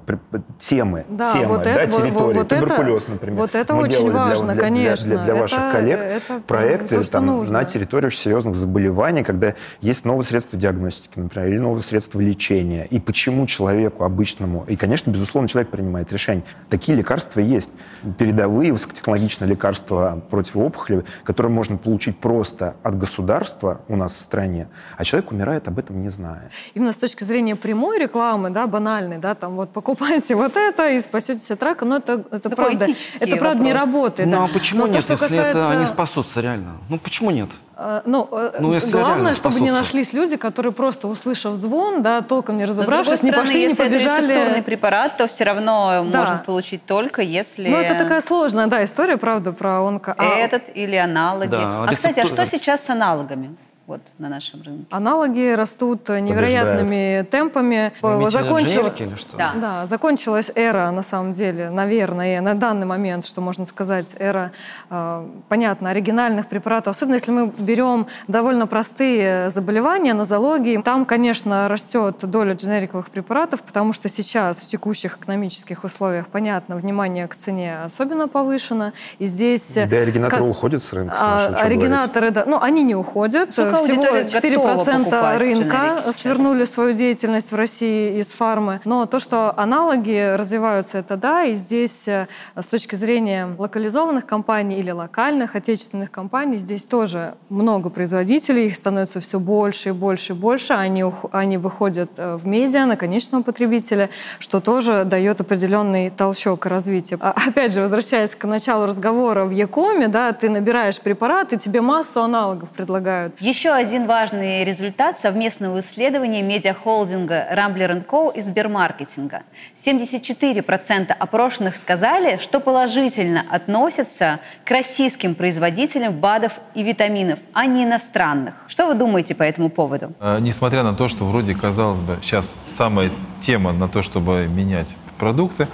темы, 0.60 1.06
Да, 1.10 1.32
темы 1.34 1.46
вот 1.48 1.64
да, 1.64 1.72
это- 1.72 1.92
вот- 1.94 2.02
территории. 2.04 2.34
вот 2.34 2.52
это- 2.52 2.60
Туберкулез, 2.60 3.08
например. 3.08 3.38
вот 3.38 3.56
это 3.56 3.74
Мы 3.76 3.82
очень 3.84 4.10
для- 4.10 4.14
важно, 4.20 4.46
для, 4.48 4.54
для- 4.56 4.62
конечно. 4.62 5.06
Для, 5.16 5.24
для 5.24 5.36
ваших 5.36 5.60
Это- 5.60 5.72
коллег 5.72 6.00
это 6.00 6.40
проекты 6.46 7.02
то, 7.02 7.12
там, 7.12 7.26
нужно. 7.26 7.60
на 7.60 7.66
территории 7.66 8.08
очень 8.08 8.20
серьезных 8.20 8.56
заболеваний, 8.56 9.24
когда 9.24 9.56
есть 9.80 10.01
новые 10.06 10.26
средства 10.26 10.58
диагностики, 10.60 11.20
например, 11.20 11.50
или 11.50 11.58
новые 11.58 11.84
средства 11.84 12.20
лечения. 12.20 12.86
И 12.86 13.00
почему 13.00 13.46
человеку 13.48 14.04
обычному, 14.04 14.66
и, 14.68 14.76
конечно, 14.76 15.12
безусловно, 15.12 15.48
человек 15.48 15.70
принимает 15.72 16.12
решение. 16.12 16.44
Такие 16.70 16.98
лекарства 16.98 17.40
есть. 17.40 17.70
Передовые 18.18 18.72
высокотехнологичные 18.74 19.50
лекарства 19.50 20.22
против 20.30 20.58
опухоли, 20.58 21.04
которые 21.24 21.52
можно 21.52 21.78
получить 21.78 22.18
просто 22.20 22.76
от 22.84 22.98
государства 22.98 23.82
у 23.88 23.96
нас 23.96 24.14
в 24.14 24.20
стране, 24.20 24.68
а 24.98 25.04
человек 25.04 25.32
умирает 25.32 25.68
об 25.68 25.80
этом 25.80 26.02
не 26.02 26.10
зная. 26.10 26.50
Именно 26.74 26.92
с 26.94 26.98
точки 26.98 27.24
зрения 27.24 27.56
прямой 27.56 28.00
рекламы, 28.00 28.50
да, 28.50 28.68
банальной, 28.68 29.18
да, 29.18 29.36
там 29.36 29.56
вот 29.56 29.72
покупайте 29.72 30.36
вот 30.36 30.58
это 30.58 30.90
и 30.90 31.00
спасетесь 31.00 31.50
от 31.52 31.62
рака, 31.64 31.86
но 31.86 31.98
это, 31.98 32.24
это 32.32 32.50
Такой 32.50 32.78
правда, 32.78 32.88
это 33.20 33.36
правда 33.38 33.64
не 33.64 33.74
вопрос. 33.74 33.88
работает. 33.94 34.30
Ну 34.30 34.38
да. 34.38 34.44
а 34.46 34.48
почему 34.48 34.82
Но 34.82 34.88
то, 34.88 34.94
нет, 34.94 35.04
что 35.04 35.14
если 35.14 35.28
это 35.28 35.36
касается- 35.46 35.70
они 35.72 35.86
спасутся 35.86 36.42
реально? 36.42 36.78
Ну 36.90 36.98
почему 36.98 37.32
нет? 37.32 37.50
Э, 37.84 38.02
Ну, 38.06 38.28
э, 38.32 38.52
Ну, 38.60 38.74
если 38.74 38.92
главное, 38.92 39.34
чтобы 39.34 39.60
не 39.60 39.72
нашлись 39.72 40.14
люди, 40.14 40.36
которые 40.38 40.72
просто 40.72 41.08
услышав 41.08 41.56
звон, 41.56 42.04
да, 42.04 42.22
толком 42.22 42.58
не 42.58 42.66
разобравшись, 42.66 43.24
не 43.24 43.32
стороны, 43.32 43.46
пошли, 43.48 43.60
не 43.60 43.64
если 43.70 43.86
это 43.86 43.94
рецептурный 43.96 44.28
побежали. 44.36 44.62
препарат, 44.62 45.18
то 45.18 45.28
все 45.28 45.44
равно 45.46 46.06
Да. 46.12 46.20
можно 46.20 46.44
получить 46.46 46.86
только 46.86 47.22
если... 47.22 47.68
Ну, 47.70 47.78
это 47.78 47.96
такая 47.96 48.22
сложная, 48.22 48.68
да, 48.68 48.84
история, 48.84 49.18
правда, 49.18 49.52
про 49.52 49.82
онко. 49.82 50.14
А- 50.18 50.24
Этот 50.24 50.64
или 50.76 50.96
аналоги. 50.96 51.50
Да, 51.50 51.84
а, 51.84 51.96
кстати, 51.96 52.20
а 52.20 52.26
что 52.28 52.46
сейчас 52.46 52.86
с 52.86 52.90
аналогами? 52.90 53.56
Вот 53.92 54.02
на 54.20 54.30
нашем 54.30 54.62
рынке? 54.62 54.86
Аналоги 54.90 55.54
растут 55.54 56.08
невероятными 56.08 57.24
темпами. 57.30 57.92
Закончила... 58.30 58.94
или 58.98 59.16
что? 59.16 59.38
Да. 59.38 59.54
да, 59.56 59.86
закончилась 59.86 60.52
эра, 60.56 60.92
на 60.92 61.02
самом 61.02 61.34
деле, 61.34 61.70
наверное, 61.70 62.40
на 62.40 62.54
данный 62.54 62.86
момент, 62.86 63.26
что 63.26 63.42
можно 63.42 63.66
сказать, 63.66 64.16
эра, 64.18 64.54
э, 64.90 65.28
понятно, 65.50 65.90
оригинальных 65.90 66.48
препаратов. 66.48 66.96
Особенно 66.96 67.16
если 67.16 67.32
мы 67.32 67.52
берем 67.58 68.08
довольно 68.28 68.66
простые 68.66 69.50
заболевания, 69.50 70.14
нозологии. 70.14 70.78
Там, 70.78 71.06
конечно, 71.06 71.68
растет 71.68 72.18
доля 72.22 72.54
дженериковых 72.54 73.10
препаратов, 73.10 73.62
потому 73.62 73.92
что 73.92 74.08
сейчас 74.08 74.62
в 74.62 74.68
текущих 74.68 75.18
экономических 75.18 75.84
условиях, 75.84 76.28
понятно, 76.28 76.78
внимание 76.78 77.28
к 77.28 77.36
цене 77.36 77.84
особенно 77.84 78.30
повышено. 78.30 78.94
И 79.20 79.26
здесь... 79.26 79.74
Да, 79.76 79.98
оригинаторы 79.98 80.44
как... 80.44 80.50
уходят 80.50 80.82
с 80.82 80.94
рынка. 80.94 81.16
С 81.16 81.22
а, 81.22 81.48
оригинаторы, 81.48 82.32
да, 82.32 82.46
ну, 82.46 82.58
они 82.62 82.84
не 82.84 82.96
уходят. 82.96 83.52
Сколько 83.52 83.81
Всего 83.84 84.06
4% 84.06 85.38
рынка 85.38 86.04
свернули 86.12 86.66
свою 86.66 86.94
деятельность 86.94 87.52
в 87.52 87.56
России 87.56 88.20
из 88.20 88.32
фармы. 88.34 88.82
Но 88.86 89.06
то, 89.06 89.20
что 89.20 89.54
аналоги 89.58 90.36
развиваются, 90.36 91.00
это 91.00 91.18
да. 91.18 91.44
И 91.44 91.54
здесь 91.54 92.08
э, 92.08 92.28
с 92.56 92.68
точки 92.68 92.96
зрения 92.96 93.50
локализованных 93.58 94.26
компаний 94.26 94.80
или 94.80 94.92
локальных 94.92 95.56
отечественных 95.56 96.12
компаний, 96.12 96.58
здесь 96.58 96.84
тоже 96.84 97.36
много 97.50 97.90
производителей, 97.90 98.68
их 98.68 98.76
становится 98.76 99.20
все 99.20 99.40
больше 99.40 99.90
и 99.90 99.92
больше 99.92 100.34
и 100.34 100.36
больше. 100.36 100.74
Они, 100.74 101.04
они 101.32 101.58
выходят 101.58 102.12
э, 102.18 102.36
в 102.36 102.48
медиа 102.48 102.86
на 102.86 102.96
конечного 102.96 103.44
потребителя, 103.44 104.10
что 104.40 104.60
тоже 104.60 105.06
дает 105.06 105.42
определенный 105.42 106.10
толчок 106.10 106.66
развития. 106.66 107.18
А, 107.20 107.34
опять 107.48 107.74
же, 107.74 107.82
возвращаясь 107.82 108.36
к 108.36 108.44
началу 108.46 108.86
разговора, 108.86 109.46
в 109.46 109.52
Якоме, 109.52 110.08
да, 110.08 110.32
ты 110.32 110.50
набираешь 110.50 111.00
препарат, 111.00 111.54
и 111.54 111.58
тебе 111.58 111.82
массу 111.82 112.22
аналогов 112.22 112.70
предлагают. 112.70 113.40
Еще 113.42 113.71
один 113.74 114.08
важный 114.08 114.64
результат 114.64 115.18
совместного 115.18 115.80
исследования 115.80 116.42
медиахолдинга 116.42 117.48
Rambler 117.54 118.06
Co. 118.06 118.34
и 118.36 118.42
Сбермаркетинга. 118.42 119.44
74% 119.84 121.12
опрошенных 121.12 121.78
сказали, 121.78 122.38
что 122.42 122.60
положительно 122.60 123.46
относятся 123.50 124.40
к 124.66 124.72
российским 124.72 125.36
производителям 125.36 126.14
БАДов 126.14 126.54
и 126.74 126.84
витаминов, 126.84 127.40
а 127.54 127.66
не 127.66 127.84
иностранных. 127.84 128.56
Что 128.68 128.88
вы 128.88 128.94
думаете 128.94 129.36
по 129.36 129.44
этому 129.44 129.70
поводу? 129.70 130.14
А, 130.20 130.40
несмотря 130.40 130.84
на 130.84 130.94
то, 130.94 131.08
что 131.08 131.26
вроде, 131.26 131.56
казалось 131.56 132.00
бы, 132.00 132.18
сейчас 132.22 132.56
самая 132.66 133.10
тема 133.40 133.72
на 133.72 133.88
то, 133.88 134.02
чтобы 134.02 134.48
менять 134.48 134.96
продукты, 135.18 135.68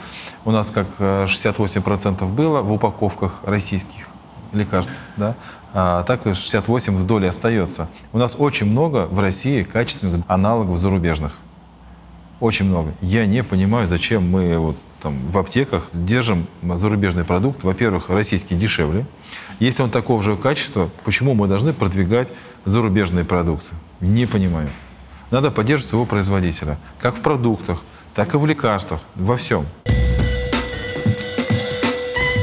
у 0.46 0.52
нас 0.52 0.72
как 0.72 0.88
68% 1.00 2.18
э, 2.22 2.26
было 2.26 2.62
в 2.62 2.72
упаковках 2.72 3.42
российских 3.44 4.08
лекарств, 4.54 4.94
да, 5.16 5.36
а 5.74 6.04
так 6.04 6.26
и 6.28 6.34
68 6.34 6.96
в 6.96 7.06
доле 7.06 7.30
остается. 7.30 7.88
У 8.14 8.18
нас 8.18 8.36
очень 8.38 8.68
много 8.68 9.08
в 9.10 9.20
России 9.20 9.64
качественных 9.64 10.24
аналогов 10.28 10.80
зарубежных. 10.80 11.34
Очень 12.40 12.66
много. 12.66 12.94
Я 13.02 13.26
не 13.26 13.44
понимаю, 13.44 13.88
зачем 13.88 14.30
мы 14.30 14.58
вот 14.58 14.78
там, 15.02 15.18
в 15.32 15.38
аптеках 15.38 15.90
держим 15.94 16.48
зарубежный 16.62 17.24
продукт. 17.24 17.64
Во-первых, 17.64 18.10
российский 18.10 18.56
дешевле. 18.56 19.06
Если 19.60 19.82
он 19.84 19.90
такого 19.90 20.22
же 20.24 20.36
качества, 20.36 20.90
почему 21.04 21.34
мы 21.34 21.48
должны 21.48 21.74
продвигать 21.74 22.32
зарубежные 22.66 23.26
продукты? 23.26 23.74
Не 24.02 24.26
понимаю. 24.26 24.70
Надо 25.32 25.52
поддерживать 25.52 25.90
своего 25.90 26.06
производителя. 26.06 26.78
Как 27.00 27.16
в 27.16 27.22
продуктах, 27.22 27.82
так 28.14 28.34
и 28.34 28.38
в 28.38 28.46
лекарствах, 28.46 29.02
во 29.16 29.36
всем. 29.36 29.66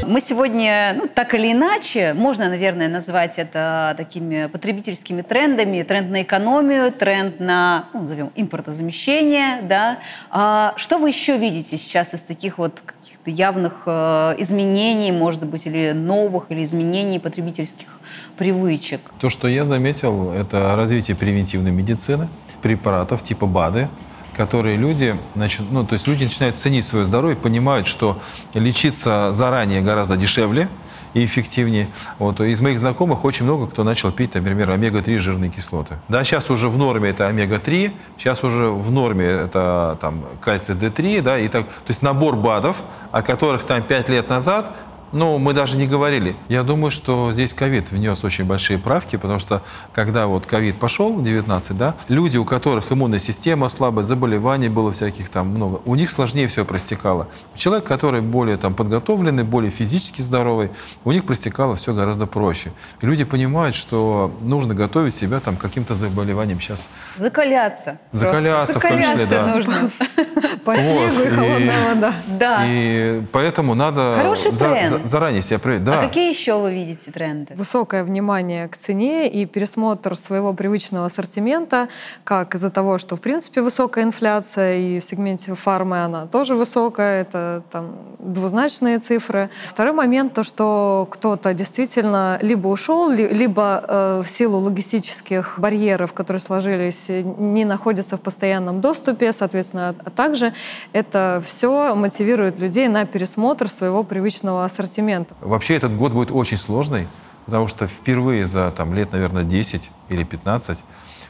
Мы 0.06 0.20
сегодня, 0.20 0.94
ну, 0.96 1.08
так 1.12 1.34
или 1.34 1.52
иначе, 1.52 2.14
можно, 2.14 2.48
наверное, 2.48 2.88
назвать 2.88 3.38
это 3.38 3.94
такими 3.96 4.46
потребительскими 4.46 5.22
трендами. 5.22 5.82
Тренд 5.82 6.10
на 6.10 6.22
экономию, 6.22 6.92
тренд 6.92 7.40
на, 7.40 7.86
ну, 7.92 8.02
назовем, 8.02 8.30
импортозамещение, 8.34 9.62
да. 9.62 9.98
А 10.30 10.74
что 10.76 10.98
вы 10.98 11.08
еще 11.08 11.36
видите 11.36 11.76
сейчас 11.78 12.14
из 12.14 12.22
таких 12.22 12.58
вот 12.58 12.82
каких-то 12.84 13.30
явных 13.30 13.82
э, 13.86 14.34
изменений, 14.38 15.12
может 15.12 15.44
быть, 15.44 15.66
или 15.66 15.92
новых, 15.92 16.46
или 16.50 16.64
изменений 16.64 17.18
потребительских 17.18 17.88
привычек? 18.36 19.00
То, 19.20 19.30
что 19.30 19.48
я 19.48 19.64
заметил, 19.64 20.30
это 20.30 20.76
развитие 20.76 21.16
превентивной 21.16 21.70
медицины, 21.70 22.28
препаратов 22.62 23.22
типа 23.22 23.46
БАДы, 23.46 23.88
которые 24.36 24.76
люди, 24.76 25.16
значит, 25.34 25.62
ну, 25.70 25.84
то 25.84 25.94
есть 25.94 26.06
люди 26.06 26.24
начинают 26.24 26.58
ценить 26.58 26.84
свое 26.84 27.04
здоровье, 27.04 27.36
понимают, 27.36 27.86
что 27.86 28.20
лечиться 28.54 29.32
заранее 29.32 29.80
гораздо 29.82 30.16
дешевле 30.16 30.68
и 31.14 31.24
эффективнее. 31.24 31.88
Вот. 32.18 32.40
Из 32.40 32.60
моих 32.60 32.78
знакомых 32.78 33.24
очень 33.24 33.44
много 33.44 33.66
кто 33.66 33.84
начал 33.84 34.10
пить, 34.10 34.34
например, 34.34 34.70
омега-3 34.70 35.18
жирные 35.18 35.50
кислоты. 35.50 35.94
Да, 36.08 36.24
сейчас 36.24 36.50
уже 36.50 36.68
в 36.68 36.76
норме 36.76 37.10
это 37.10 37.28
омега-3, 37.28 37.92
сейчас 38.18 38.44
уже 38.44 38.68
в 38.68 38.90
норме 38.90 39.24
это 39.24 39.96
там 40.00 40.24
кальций 40.40 40.74
D3, 40.74 41.22
да, 41.22 41.38
и 41.38 41.48
так, 41.48 41.66
то 41.66 41.88
есть 41.88 42.02
набор 42.02 42.36
БАДов, 42.36 42.76
о 43.12 43.22
которых 43.22 43.64
там 43.64 43.82
5 43.82 44.08
лет 44.08 44.28
назад 44.28 44.74
ну, 45.14 45.38
мы 45.38 45.53
даже 45.53 45.77
не 45.77 45.87
говорили. 45.87 46.35
Я 46.48 46.64
думаю, 46.64 46.90
что 46.90 47.33
здесь 47.33 47.55
ковид 47.55 47.92
внес 47.92 48.24
очень 48.24 48.44
большие 48.44 48.81
правки, 48.81 49.14
потому 49.14 49.38
что 49.38 49.62
когда 49.92 50.27
вот 50.27 50.44
ковид 50.44 50.77
пошел, 50.77 51.20
19, 51.20 51.79
да, 51.79 51.94
люди, 52.09 52.37
у 52.37 52.44
которых 52.44 52.90
иммунная 52.90 53.20
система 53.20 53.68
слабая, 53.68 54.05
заболеваний 54.05 54.68
было 54.68 54.90
всяких 54.90 55.29
там 55.29 55.48
много, 55.48 55.81
у 55.85 55.94
них 55.94 56.11
сложнее 56.11 56.48
все 56.48 56.64
простекало. 56.64 57.29
Человек, 57.55 57.85
который 57.85 58.22
более 58.22 58.57
там 58.57 58.74
подготовленный, 58.74 59.44
более 59.44 59.70
физически 59.70 60.20
здоровый, 60.20 60.70
у 61.05 61.12
них 61.12 61.24
простекало 61.24 61.77
все 61.77 61.94
гораздо 61.94 62.27
проще. 62.27 62.72
И 63.00 63.07
люди 63.07 63.22
понимают, 63.22 63.77
что 63.77 64.35
нужно 64.42 64.74
готовить 64.74 65.14
себя 65.14 65.38
там 65.38 65.57
к 65.57 65.61
каким-то 65.61 65.94
заболеваниям 65.94 66.61
сейчас. 66.61 66.88
Закаляться. 67.16 67.98
Закаляться, 68.11 68.81
в 68.81 68.83
том 68.83 69.00
числе, 69.00 69.27
да. 69.27 69.46
нужно. 69.46 69.74
По 70.64 70.77
снегу 70.77 71.22
и 71.22 71.29
холодная 71.29 71.94
вода. 71.94 72.14
Да. 72.27 72.64
И 72.66 73.22
поэтому 73.31 73.74
надо... 73.74 74.14
Хороший 74.16 74.50
тренд 74.50 75.03
заранее 75.04 75.42
себя 75.42 75.58
проверить. 75.58 75.84
Да. 75.84 76.00
А 76.00 76.08
какие 76.08 76.30
еще 76.30 76.58
вы 76.58 76.72
видите 76.72 77.10
тренды? 77.10 77.54
Высокое 77.54 78.04
внимание 78.04 78.68
к 78.68 78.76
цене 78.76 79.28
и 79.28 79.46
пересмотр 79.46 80.16
своего 80.16 80.52
привычного 80.54 81.06
ассортимента, 81.06 81.88
как 82.24 82.54
из-за 82.54 82.70
того, 82.70 82.98
что 82.98 83.16
в 83.16 83.20
принципе 83.20 83.60
высокая 83.60 84.04
инфляция 84.04 84.76
и 84.76 85.00
в 85.00 85.04
сегменте 85.04 85.54
фармы 85.54 86.02
она 86.02 86.26
тоже 86.26 86.54
высокая, 86.54 87.22
это 87.22 87.62
там 87.70 87.96
двузначные 88.18 88.98
цифры. 88.98 89.50
Второй 89.66 89.92
момент 89.92 90.32
то, 90.32 90.42
что 90.42 91.06
кто-то 91.10 91.52
действительно 91.52 92.38
либо 92.40 92.68
ушел, 92.68 93.10
либо 93.10 93.84
э, 93.86 94.22
в 94.24 94.28
силу 94.28 94.58
логистических 94.58 95.54
барьеров, 95.58 96.12
которые 96.14 96.40
сложились, 96.40 97.08
не 97.08 97.64
находится 97.64 98.16
в 98.16 98.20
постоянном 98.20 98.80
доступе, 98.80 99.32
соответственно, 99.32 99.94
а 100.04 100.10
также 100.10 100.54
это 100.92 101.42
все 101.44 101.94
мотивирует 101.94 102.58
людей 102.58 102.88
на 102.88 103.04
пересмотр 103.04 103.68
своего 103.68 104.02
привычного 104.02 104.64
ассортимента 104.64 104.83
ассортимента. 104.84 105.34
Вообще 105.40 105.74
этот 105.74 105.96
год 105.96 106.12
будет 106.12 106.30
очень 106.30 106.56
сложный, 106.56 107.06
потому 107.46 107.68
что 107.68 107.86
впервые 107.86 108.46
за 108.46 108.70
там, 108.70 108.94
лет, 108.94 109.12
наверное, 109.12 109.44
10 109.44 109.90
или 110.08 110.24
15 110.24 110.78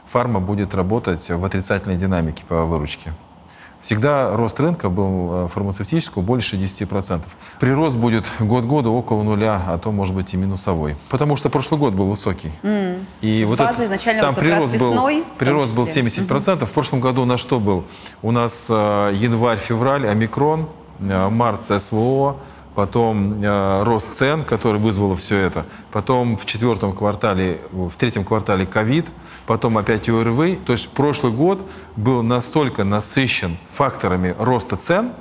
фарма 0.05 0.39
будет 0.39 0.75
работать 0.75 1.29
в 1.29 1.43
отрицательной 1.43 1.97
динамике 1.97 2.43
по 2.47 2.65
выручке. 2.65 3.11
Всегда 3.85 4.35
рост 4.35 4.59
рынка 4.59 4.89
был 4.89 5.45
э, 5.45 5.47
фармацевтического 5.49 6.23
больше 6.23 6.55
10%. 6.55 7.21
Прирост 7.59 7.95
будет 7.95 8.25
год 8.39 8.63
году 8.65 8.91
около 8.91 9.21
нуля, 9.21 9.61
а 9.67 9.77
то, 9.77 9.91
может 9.91 10.15
быть, 10.15 10.33
и 10.33 10.37
минусовой. 10.37 10.95
Потому 11.07 11.35
что 11.35 11.51
прошлый 11.51 11.79
год 11.79 11.93
был 11.93 12.05
высокий. 12.07 12.51
Mm. 12.63 13.03
И 13.21 13.45
С 13.45 13.47
вот 13.49 13.59
базы 13.59 13.83
это, 13.83 14.21
там 14.21 14.33
вот 14.33 14.39
прирост, 14.39 14.73
весной, 14.73 15.17
был, 15.17 15.25
прирост 15.37 15.75
был 15.75 15.85
70%. 15.85 16.27
Mm-hmm. 16.27 16.65
В 16.65 16.71
прошлом 16.71 16.99
году 16.99 17.21
у 17.21 17.25
нас 17.25 17.39
что 17.39 17.59
был? 17.59 17.83
У 18.23 18.31
нас 18.31 18.65
э, 18.69 19.11
январь-февраль, 19.13 20.07
омикрон, 20.07 20.67
э, 21.01 21.29
март 21.29 21.67
СВО, 21.67 22.37
потом 22.75 23.41
э, 23.41 23.83
рост 23.83 24.13
цен, 24.13 24.43
который 24.43 24.79
вызвало 24.79 25.15
все 25.15 25.37
это, 25.37 25.65
потом 25.91 26.37
в 26.37 26.45
четвертом 26.45 26.93
квартале, 26.93 27.61
в 27.71 27.93
третьем 27.97 28.23
квартале 28.23 28.65
ковид, 28.65 29.07
потом 29.47 29.77
опять 29.77 30.09
ОРВИ. 30.09 30.59
То 30.65 30.73
есть 30.73 30.89
прошлый 30.89 31.31
год 31.31 31.67
был 31.95 32.21
настолько 32.21 32.83
насыщен 32.83 33.57
факторами 33.71 34.35
роста 34.37 34.75
цен 34.75 35.11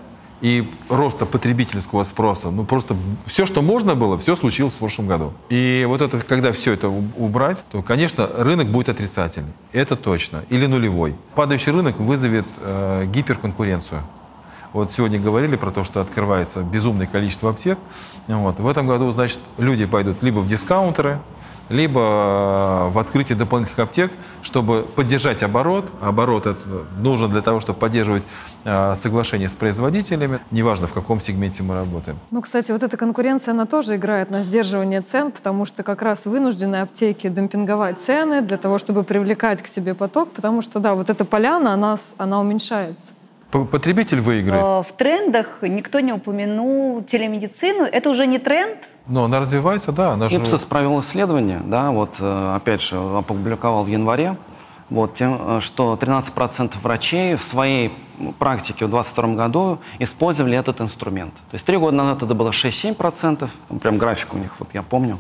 и 0.41 0.69
роста 0.89 1.25
потребительского 1.25 2.03
спроса. 2.03 2.51
Ну 2.51 2.65
просто 2.65 2.95
все, 3.25 3.47
что 3.47 3.63
можно 3.63 3.95
было, 3.95 4.19
все 4.19 4.37
случилось 4.37 4.75
в 4.75 4.79
прошлом 4.79 5.07
году. 5.07 5.33
И 5.49 5.85
вот 5.89 6.03
это, 6.03 6.19
когда 6.21 6.53
все 6.53 6.73
это 6.73 6.89
убрать, 6.89 7.65
то, 7.71 7.83
конечно, 7.83 8.29
рынок 8.37 8.67
будет 8.67 8.91
отрицательный. 8.91 9.53
Это 9.73 9.97
точно. 9.97 10.45
Или 10.51 10.67
нулевой. 10.67 11.15
Падающий 11.35 11.73
рынок 11.73 11.99
вызовет 11.99 12.47
э, 12.61 13.07
гиперконкуренцию. 13.07 14.03
Вот 14.75 14.91
сегодня 14.91 15.21
говорили 15.21 15.55
про 15.55 15.71
то, 15.71 15.85
что 15.85 16.01
открывается 16.01 16.63
безумное 16.63 17.07
количество 17.07 17.51
аптек. 17.51 17.79
Вот. 18.27 18.59
В 18.59 18.67
этом 18.67 18.89
году, 18.89 19.11
значит, 19.13 19.39
люди 19.57 19.87
пойдут 19.87 20.21
либо 20.25 20.41
в 20.41 20.49
дискаунтеры, 20.49 21.21
либо 21.69 22.01
э, 22.01 22.91
в 22.91 22.99
открытии 22.99 23.35
дополнительных 23.35 23.79
аптек, 23.79 24.11
чтобы 24.43 24.83
поддержать 24.83 25.45
оборот. 25.45 25.89
Оборот 26.01 26.47
это 26.47 26.59
нужен 26.99 27.31
для 27.31 27.41
того, 27.41 27.61
чтобы 27.61 27.79
поддерживать 27.79 28.25
э, 28.65 28.97
соглашение 28.97 29.49
с 29.49 29.53
производителями, 29.53 30.41
неважно 30.51 30.89
в 30.89 30.93
каком 30.93 31.21
сегменте 31.21 31.63
мы 31.63 31.77
работаем. 31.77 32.19
Ну, 32.33 32.43
кстати, 32.43 32.73
вот 32.73 32.83
эта 32.83 32.97
конкуренция, 32.97 33.53
она 33.53 33.67
тоже 33.67 33.95
играет 33.95 34.31
на 34.31 34.43
сдерживание 34.43 35.03
цен, 35.03 35.31
потому 35.31 35.67
что 35.67 35.85
как 35.85 36.03
раз 36.03 36.27
вынуждены 36.27 36.81
аптеки 36.81 37.29
демпинговать 37.29 38.01
цены 38.01 38.43
для 38.43 38.57
того, 38.57 38.79
чтобы 38.79 39.05
привлекать 39.05 39.63
к 39.63 39.69
себе 39.69 39.95
поток, 39.95 40.33
потому 40.33 40.63
что, 40.63 40.81
да, 40.81 40.95
вот 40.95 41.11
эта 41.11 41.25
поляна, 41.25 41.75
она, 41.75 41.97
она 42.19 42.41
уменьшается. 42.41 43.13
Потребитель 43.65 44.21
выиграет. 44.21 44.65
Э, 44.65 44.83
В 44.83 44.93
трендах 44.97 45.63
никто 45.63 46.01
не 46.01 46.13
упомянул 46.13 47.03
телемедицину. 47.03 47.85
Это 47.85 48.11
уже 48.11 48.27
не 48.27 48.39
тренд. 48.39 48.79
Но 49.07 49.25
она 49.25 49.39
развивается, 49.39 49.93
да. 49.93 50.13
Она 50.13 50.29
же... 50.29 50.39
Ипсос 50.39 50.65
провел 50.65 50.99
исследование, 51.01 51.61
да, 51.65 51.91
вот 51.91 52.17
э, 52.21 52.55
опять 52.57 52.83
же 52.83 52.97
опубликовал 52.97 53.85
в 53.85 53.87
январе, 53.87 54.37
вот, 54.89 55.15
тем, 55.15 55.59
э, 55.59 55.61
что 55.61 55.99
13% 56.01 56.73
врачей 56.83 57.35
в 57.37 57.43
своей 57.43 57.93
практике 58.39 58.87
в 58.87 58.91
2022 58.91 59.35
году 59.35 59.79
использовали 59.99 60.57
этот 60.57 60.81
инструмент. 60.81 61.35
То 61.35 61.55
есть 61.55 61.67
три 61.67 61.77
года 61.77 61.97
назад 61.97 62.23
это 62.23 62.35
было 62.35 62.51
6-7%, 62.51 63.49
там 63.69 63.79
прям 63.79 63.99
график 63.99 64.33
у 64.35 64.39
них, 64.39 64.55
вот 64.59 64.69
я 64.73 64.83
помню, 64.83 65.19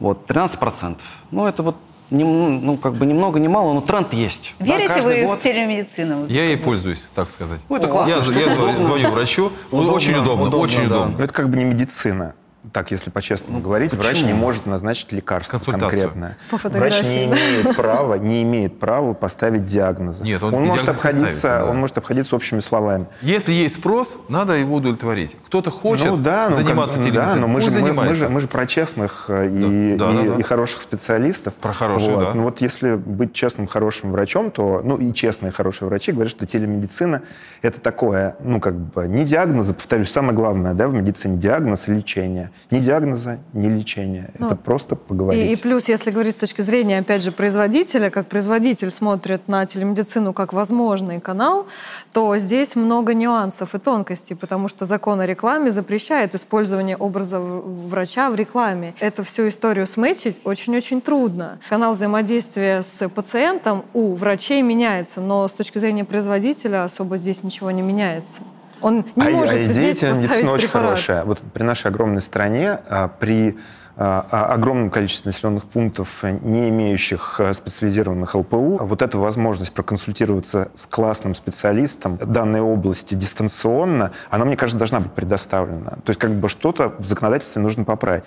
вот, 0.00 0.30
13%. 0.30 0.96
Ну, 1.30 1.46
это 1.46 1.62
вот, 1.62 1.76
нем- 2.10 2.64
ну, 2.64 2.76
как 2.76 2.94
бы 2.94 3.06
ни 3.06 3.12
много, 3.12 3.38
ни 3.38 3.48
мало, 3.48 3.72
но 3.74 3.80
тренд 3.80 4.12
есть. 4.12 4.54
Да, 4.58 4.64
Верите 4.66 4.94
каждый 4.94 5.22
вы 5.22 5.26
год. 5.28 5.38
в 5.38 5.42
телемедицину? 5.42 6.26
Я 6.26 6.44
ей 6.44 6.56
пользуюсь, 6.56 7.08
так 7.14 7.30
сказать. 7.30 7.60
Ну, 7.68 7.76
это 7.76 7.88
классно, 7.88 8.10
Я, 8.10 8.16
я 8.18 8.82
звоню, 8.82 9.10
врачу. 9.10 9.52
Удобно, 9.70 9.92
очень 9.92 10.14
удобно, 10.14 10.46
удобно, 10.46 10.58
очень 10.58 10.88
да. 10.88 10.96
удобно. 10.96 11.18
Но 11.18 11.24
это 11.24 11.32
как 11.32 11.48
бы 11.50 11.56
не 11.56 11.64
медицина. 11.64 12.34
Так, 12.72 12.90
если 12.90 13.10
по-честному 13.10 13.60
говорить, 13.60 13.92
врач 13.94 14.22
не 14.22 14.32
может 14.32 14.66
назначить 14.66 15.12
лекарство 15.12 15.58
конкретное. 15.58 16.36
По 16.50 16.56
Врач 16.56 17.02
не 17.02 17.26
да. 17.26 17.36
имеет 17.36 17.76
права, 17.76 18.14
не 18.14 18.42
имеет 18.42 18.78
права 18.78 19.14
поставить 19.14 19.64
диагнозы. 19.64 20.24
Нет, 20.24 20.42
он 20.42 20.52
может 20.52 20.84
диагноз 20.84 20.86
не 20.86 20.90
обходиться, 20.90 21.38
ставится, 21.38 21.64
да. 21.66 21.70
он 21.70 21.78
может 21.78 21.98
обходиться 21.98 22.36
общими 22.36 22.60
словами. 22.60 23.06
Если 23.22 23.52
есть 23.52 23.76
спрос, 23.76 24.18
надо 24.28 24.54
его 24.54 24.76
удовлетворить. 24.76 25.36
Кто-то 25.46 25.70
хочет 25.70 26.06
ну 26.06 26.16
да, 26.16 26.48
ну, 26.50 26.56
как- 26.56 26.64
заниматься 26.66 26.96
ну 26.98 27.02
телемедициной, 27.04 27.34
да, 27.34 27.40
но 27.40 27.48
мы 27.48 27.60
же, 27.60 27.70
мы, 27.80 27.92
мы 27.92 28.14
же, 28.14 28.28
мы 28.28 28.40
же 28.40 28.48
про 28.48 28.66
честных 28.66 29.26
э, 29.28 29.48
и, 29.48 29.96
Да, 29.96 30.12
да, 30.12 30.22
и- 30.22 30.28
да. 30.28 30.34
и 30.36 30.42
хороших 30.42 30.80
специалистов. 30.80 31.54
Про 31.54 31.72
хорошие, 31.72 32.14
вот. 32.14 32.24
да. 32.24 32.34
Ну 32.34 32.42
вот 32.42 32.60
если 32.60 32.96
быть 32.96 33.32
честным, 33.32 33.66
хорошим 33.66 34.12
врачом, 34.12 34.50
то, 34.50 34.82
ну 34.84 34.96
и 34.96 35.12
честные, 35.12 35.52
хорошие 35.52 35.88
врачи 35.88 36.12
говорят, 36.12 36.30
что 36.30 36.46
телемедицина— 36.46 37.22
это 37.62 37.80
такое, 37.80 38.36
ну 38.40 38.60
как 38.60 38.74
бы, 38.76 39.06
не 39.08 39.24
диагнозы, 39.24 39.74
повторюсь, 39.74 40.10
самое 40.10 40.34
главное, 40.34 40.74
да, 40.74 40.88
в 40.88 40.92
медицине 40.94 41.36
диагноз 41.38 41.88
и 41.88 41.92
лечение. 41.92 42.50
Ни 42.70 42.80
диагноза, 42.80 43.38
ни 43.52 43.68
лечения. 43.68 44.30
Ну, 44.38 44.46
это 44.46 44.56
просто 44.56 44.96
поговорить. 44.96 45.50
И, 45.50 45.52
и 45.52 45.56
плюс, 45.56 45.88
если 45.88 46.10
говорить 46.10 46.34
с 46.34 46.38
точки 46.38 46.60
зрения, 46.62 46.98
опять 46.98 47.22
же, 47.22 47.32
производителя, 47.32 48.10
как 48.10 48.28
производитель 48.28 48.90
смотрит 48.90 49.48
на 49.48 49.64
телемедицину 49.66 50.32
как 50.32 50.52
возможный 50.52 51.20
канал, 51.20 51.66
то 52.12 52.36
здесь 52.36 52.76
много 52.76 53.14
нюансов 53.14 53.74
и 53.74 53.78
тонкостей, 53.78 54.36
потому 54.36 54.68
что 54.68 54.84
закон 54.84 55.20
о 55.20 55.26
рекламе 55.26 55.70
запрещает 55.70 56.34
использование 56.34 56.96
образа 56.96 57.40
врача 57.40 58.30
в 58.30 58.34
рекламе. 58.34 58.94
Эту 59.00 59.22
всю 59.22 59.48
историю 59.48 59.86
сметчить 59.86 60.40
очень-очень 60.44 61.00
трудно. 61.00 61.58
Канал 61.68 61.94
взаимодействия 61.94 62.82
с 62.82 63.08
пациентом 63.08 63.84
у 63.94 64.12
врачей 64.14 64.62
меняется, 64.62 65.20
но 65.20 65.46
с 65.48 65.52
точки 65.52 65.78
зрения 65.78 66.04
производителя 66.04 66.84
особо 66.84 67.16
здесь 67.16 67.42
ничего 67.42 67.70
не 67.70 67.82
меняется. 67.82 68.42
Он 68.80 69.04
не 69.16 69.26
а, 69.26 69.30
может 69.30 69.54
а 69.54 69.58
идея 69.58 69.72
здесь 69.72 69.98
телемедицины 70.00 70.28
поставить 70.28 70.52
очень 70.52 70.68
препарат. 70.68 70.90
хорошая. 70.90 71.24
Вот 71.24 71.40
при 71.52 71.62
нашей 71.62 71.88
огромной 71.88 72.20
стране, 72.20 72.78
а, 72.88 73.08
при 73.08 73.58
а, 73.96 74.26
а, 74.30 74.54
огромном 74.54 74.90
количестве 74.90 75.30
населенных 75.30 75.64
пунктов, 75.64 76.22
не 76.22 76.68
имеющих 76.68 77.40
специализированных 77.52 78.34
ЛПУ, 78.34 78.78
вот 78.80 79.02
эта 79.02 79.18
возможность 79.18 79.72
проконсультироваться 79.72 80.70
с 80.74 80.86
классным 80.86 81.34
специалистом 81.34 82.16
данной 82.16 82.60
области 82.60 83.14
дистанционно, 83.14 84.12
она, 84.30 84.44
мне 84.44 84.56
кажется, 84.56 84.78
должна 84.78 85.00
быть 85.00 85.12
предоставлена. 85.12 85.90
То 85.90 86.10
есть 86.10 86.20
как 86.20 86.32
бы 86.32 86.48
что-то 86.48 86.94
в 86.98 87.04
законодательстве 87.04 87.60
нужно 87.60 87.84
поправить. 87.84 88.24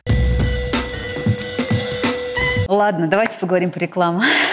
Ладно, 2.67 3.07
давайте 3.07 3.37
поговорим 3.37 3.69
по 3.69 3.79
рекламу. 3.79 4.21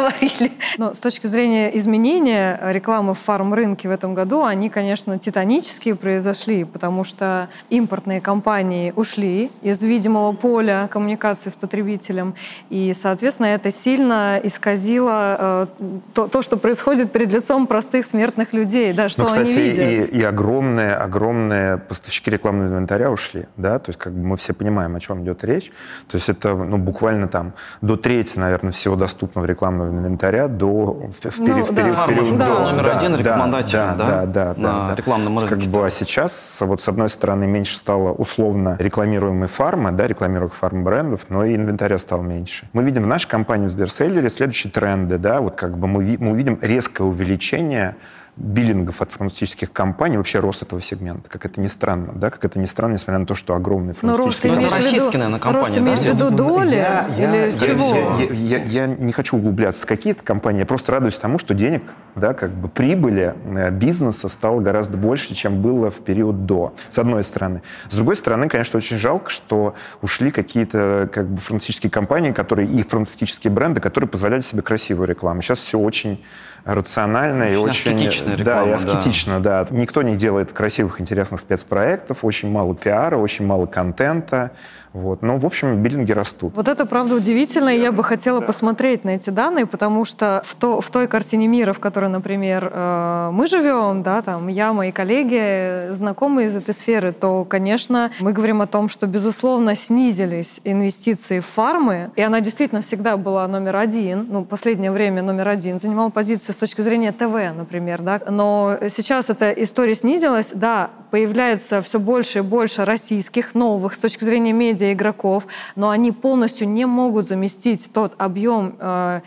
Говорили. 0.00 0.52
Но 0.78 0.94
с 0.94 1.00
точки 1.00 1.26
зрения 1.26 1.76
изменения 1.76 2.58
рекламы 2.72 3.14
в 3.14 3.18
фарм-рынке 3.18 3.88
в 3.88 3.92
этом 3.92 4.14
году, 4.14 4.44
они, 4.44 4.70
конечно, 4.70 5.18
титанические 5.18 5.94
произошли, 5.94 6.64
потому 6.64 7.04
что 7.04 7.48
импортные 7.68 8.20
компании 8.20 8.92
ушли 8.96 9.50
из 9.62 9.82
видимого 9.82 10.32
поля 10.32 10.88
коммуникации 10.90 11.50
с 11.50 11.54
потребителем, 11.54 12.34
и, 12.70 12.92
соответственно, 12.94 13.48
это 13.48 13.70
сильно 13.70 14.40
исказило 14.42 15.66
э, 15.78 15.96
то, 16.14 16.28
то, 16.28 16.42
что 16.42 16.56
происходит 16.56 17.12
перед 17.12 17.32
лицом 17.32 17.66
простых 17.66 18.04
смертных 18.04 18.52
людей, 18.52 18.92
да, 18.92 19.08
что 19.08 19.22
Ну, 19.22 19.26
кстати, 19.28 19.50
они 19.50 19.70
видят. 19.70 20.12
и, 20.12 20.18
и 20.18 20.22
огромные, 20.22 20.94
огромные 20.94 21.76
поставщики 21.78 22.30
рекламного 22.30 22.68
инвентаря 22.68 23.10
ушли, 23.10 23.46
да, 23.56 23.78
то 23.78 23.90
есть 23.90 23.98
как 23.98 24.12
бы 24.12 24.26
мы 24.26 24.36
все 24.36 24.54
понимаем, 24.54 24.96
о 24.96 25.00
чем 25.00 25.22
идет 25.22 25.44
речь. 25.44 25.70
То 26.08 26.16
есть 26.16 26.28
это 26.28 26.54
ну, 26.54 26.78
буквально 26.78 27.28
там 27.28 27.52
до 27.82 27.96
трети, 27.96 28.38
наверное, 28.38 28.72
всего 28.72 28.96
доступного 28.96 29.44
рекламного 29.44 29.89
инвентаря 29.90 30.48
до 30.48 30.66
в, 30.66 31.30
в, 31.30 31.38
Ну, 31.38 31.64
в 31.64 31.72
да. 31.72 31.82
в 31.82 32.06
период 32.08 32.26
же 32.26 32.34
Да. 32.36 32.46
до. 32.48 32.72
номер 32.72 32.96
один 32.96 33.16
рекомендателем, 33.16 33.96
да, 33.98 34.26
да, 34.26 34.26
да, 34.26 34.54
на 34.56 34.88
да. 34.88 34.94
рекламном 34.94 35.38
рынке. 35.38 35.56
Как 35.56 35.64
бы, 35.64 35.86
а 35.86 35.90
сейчас, 35.90 36.60
вот 36.64 36.80
с 36.80 36.88
одной 36.88 37.08
стороны, 37.08 37.46
меньше 37.46 37.76
стало 37.76 38.12
условно 38.12 38.76
рекламируемой 38.78 39.48
фармы, 39.48 39.92
да, 39.92 40.06
рекламируемых 40.06 40.54
фарм-брендов, 40.54 41.22
но 41.28 41.44
и 41.44 41.54
инвентаря 41.54 41.98
стало 41.98 42.22
меньше. 42.22 42.68
Мы 42.72 42.82
видим 42.82 43.02
в 43.02 43.06
нашей 43.06 43.28
компании 43.28 43.66
в 43.66 43.70
Сберселлере 43.70 44.28
следующие 44.30 44.70
тренды, 44.70 45.18
да, 45.18 45.40
вот 45.40 45.56
как 45.56 45.76
бы 45.78 45.86
мы, 45.86 46.16
мы 46.18 46.30
увидим 46.32 46.58
резкое 46.60 47.04
увеличение 47.04 47.96
биллингов 48.40 49.02
от 49.02 49.10
фармацевтических 49.10 49.70
компаний, 49.72 50.16
вообще 50.16 50.40
рост 50.40 50.62
этого 50.62 50.80
сегмента, 50.80 51.28
как 51.28 51.44
это 51.44 51.60
ни 51.60 51.66
странно, 51.66 52.12
да, 52.14 52.30
как 52.30 52.44
это 52.44 52.58
ни 52.58 52.64
странно, 52.64 52.94
несмотря 52.94 53.18
на 53.18 53.26
то, 53.26 53.34
что 53.34 53.54
огромные 53.54 53.94
Но 54.02 54.16
рост 54.16 54.40
ты 54.42 54.48
Ну, 54.48 54.54
это 54.54 54.62
имеешь 54.62 54.72
в 54.72 54.92
виду, 54.94 55.10
компании, 55.12 55.54
рост 55.58 55.74
да? 55.74 55.80
имеешь 55.80 55.98
в 55.98 56.06
виду 56.06 56.30
доли 56.30 56.74
Я- 56.76 57.06
или 57.18 57.36
я- 57.50 57.52
чего? 57.52 57.94
Я, 58.18 58.24
я- 58.24 58.58
я- 58.64 58.64
я 58.64 58.86
не 58.86 59.12
хочу 59.12 59.36
углубляться 59.36 59.82
в 59.82 59.86
какие-то 59.86 60.22
компании, 60.24 60.60
я 60.60 60.66
просто 60.66 60.92
радуюсь 60.92 61.18
тому, 61.18 61.38
что 61.38 61.52
денег, 61.54 61.82
да, 62.16 62.32
как 62.32 62.50
бы 62.50 62.68
прибыли 62.68 63.34
э, 63.44 63.70
бизнеса 63.70 64.28
стало 64.28 64.60
гораздо 64.60 64.96
больше, 64.96 65.34
чем 65.34 65.60
было 65.60 65.90
в 65.90 65.96
период 65.96 66.46
до, 66.46 66.74
с 66.88 66.98
одной 66.98 67.22
стороны. 67.24 67.62
С 67.90 67.94
другой 67.94 68.16
стороны, 68.16 68.48
конечно, 68.48 68.78
очень 68.78 68.96
жалко, 68.96 69.30
что 69.30 69.74
ушли 70.00 70.30
какие-то 70.30 71.08
как 71.12 71.28
бы 71.28 71.38
фармацевтические 71.40 71.90
компании, 71.90 72.32
которые 72.32 72.68
и 72.68 72.82
фармацевтические 72.82 73.52
бренды, 73.52 73.80
которые 73.80 74.08
позволяли 74.08 74.40
себе 74.40 74.62
красивую 74.62 75.06
рекламу. 75.08 75.42
Сейчас 75.42 75.58
все 75.58 75.78
очень 75.78 76.24
рационально 76.64 77.44
и 77.44 77.56
Очень 77.56 77.94
очень... 77.94 78.08
аскетичная 78.08 78.36
да, 78.36 78.42
реклама, 78.42 78.66
и 78.66 78.68
да. 78.68 78.74
аскетично, 78.74 79.40
да. 79.40 79.66
Никто 79.70 80.02
не 80.02 80.16
делает 80.16 80.52
красивых, 80.52 81.00
интересных 81.00 81.40
спецпроектов, 81.40 82.24
очень 82.24 82.50
мало 82.50 82.74
пиара, 82.74 83.16
очень 83.16 83.46
мало 83.46 83.66
контента. 83.66 84.52
Вот. 84.92 85.22
Но, 85.22 85.38
в 85.38 85.46
общем, 85.46 85.82
биллинги 85.82 86.12
растут. 86.12 86.54
Вот 86.56 86.68
это, 86.68 86.84
правда, 86.84 87.14
удивительно, 87.14 87.68
и 87.68 87.80
я 87.80 87.92
бы 87.92 88.02
хотела 88.02 88.40
посмотреть 88.40 89.04
на 89.04 89.10
эти 89.10 89.30
данные, 89.30 89.66
потому 89.66 90.04
что 90.04 90.42
в, 90.44 90.54
то, 90.54 90.80
в 90.80 90.90
той 90.90 91.06
картине 91.06 91.46
мира, 91.46 91.72
в 91.72 91.78
которой, 91.78 92.10
например, 92.10 92.70
э, 92.72 93.30
мы 93.32 93.46
живем, 93.46 94.02
да, 94.02 94.22
там, 94.22 94.48
я, 94.48 94.72
мои 94.72 94.90
коллеги, 94.90 95.92
знакомые 95.92 96.48
из 96.48 96.56
этой 96.56 96.74
сферы, 96.74 97.12
то, 97.12 97.44
конечно, 97.44 98.10
мы 98.20 98.32
говорим 98.32 98.62
о 98.62 98.66
том, 98.66 98.88
что, 98.88 99.06
безусловно, 99.06 99.74
снизились 99.74 100.60
инвестиции 100.64 101.38
в 101.40 101.46
фармы, 101.46 102.10
и 102.16 102.22
она 102.22 102.40
действительно 102.40 102.80
всегда 102.80 103.16
была 103.16 103.46
номер 103.46 103.76
один, 103.76 104.26
ну, 104.28 104.44
последнее 104.44 104.90
время 104.90 105.22
номер 105.22 105.48
один, 105.48 105.78
занимала 105.78 106.10
позиции 106.10 106.52
с 106.52 106.56
точки 106.56 106.80
зрения 106.82 107.12
ТВ, 107.12 107.56
например, 107.56 108.02
да, 108.02 108.20
но 108.28 108.76
сейчас 108.88 109.30
эта 109.30 109.50
история 109.50 109.94
снизилась, 109.94 110.52
да, 110.52 110.90
появляется 111.10 111.82
все 111.82 111.98
больше 111.98 112.40
и 112.40 112.42
больше 112.42 112.84
российских 112.84 113.54
новых 113.54 113.94
с 113.94 113.98
точки 113.98 114.24
зрения 114.24 114.52
медиа 114.52 114.79
игроков, 114.92 115.46
но 115.76 115.90
они 115.90 116.12
полностью 116.12 116.68
не 116.68 116.84
могут 116.86 117.26
заместить 117.26 117.90
тот 117.92 118.14
объем 118.18 118.74
э, 118.78 119.20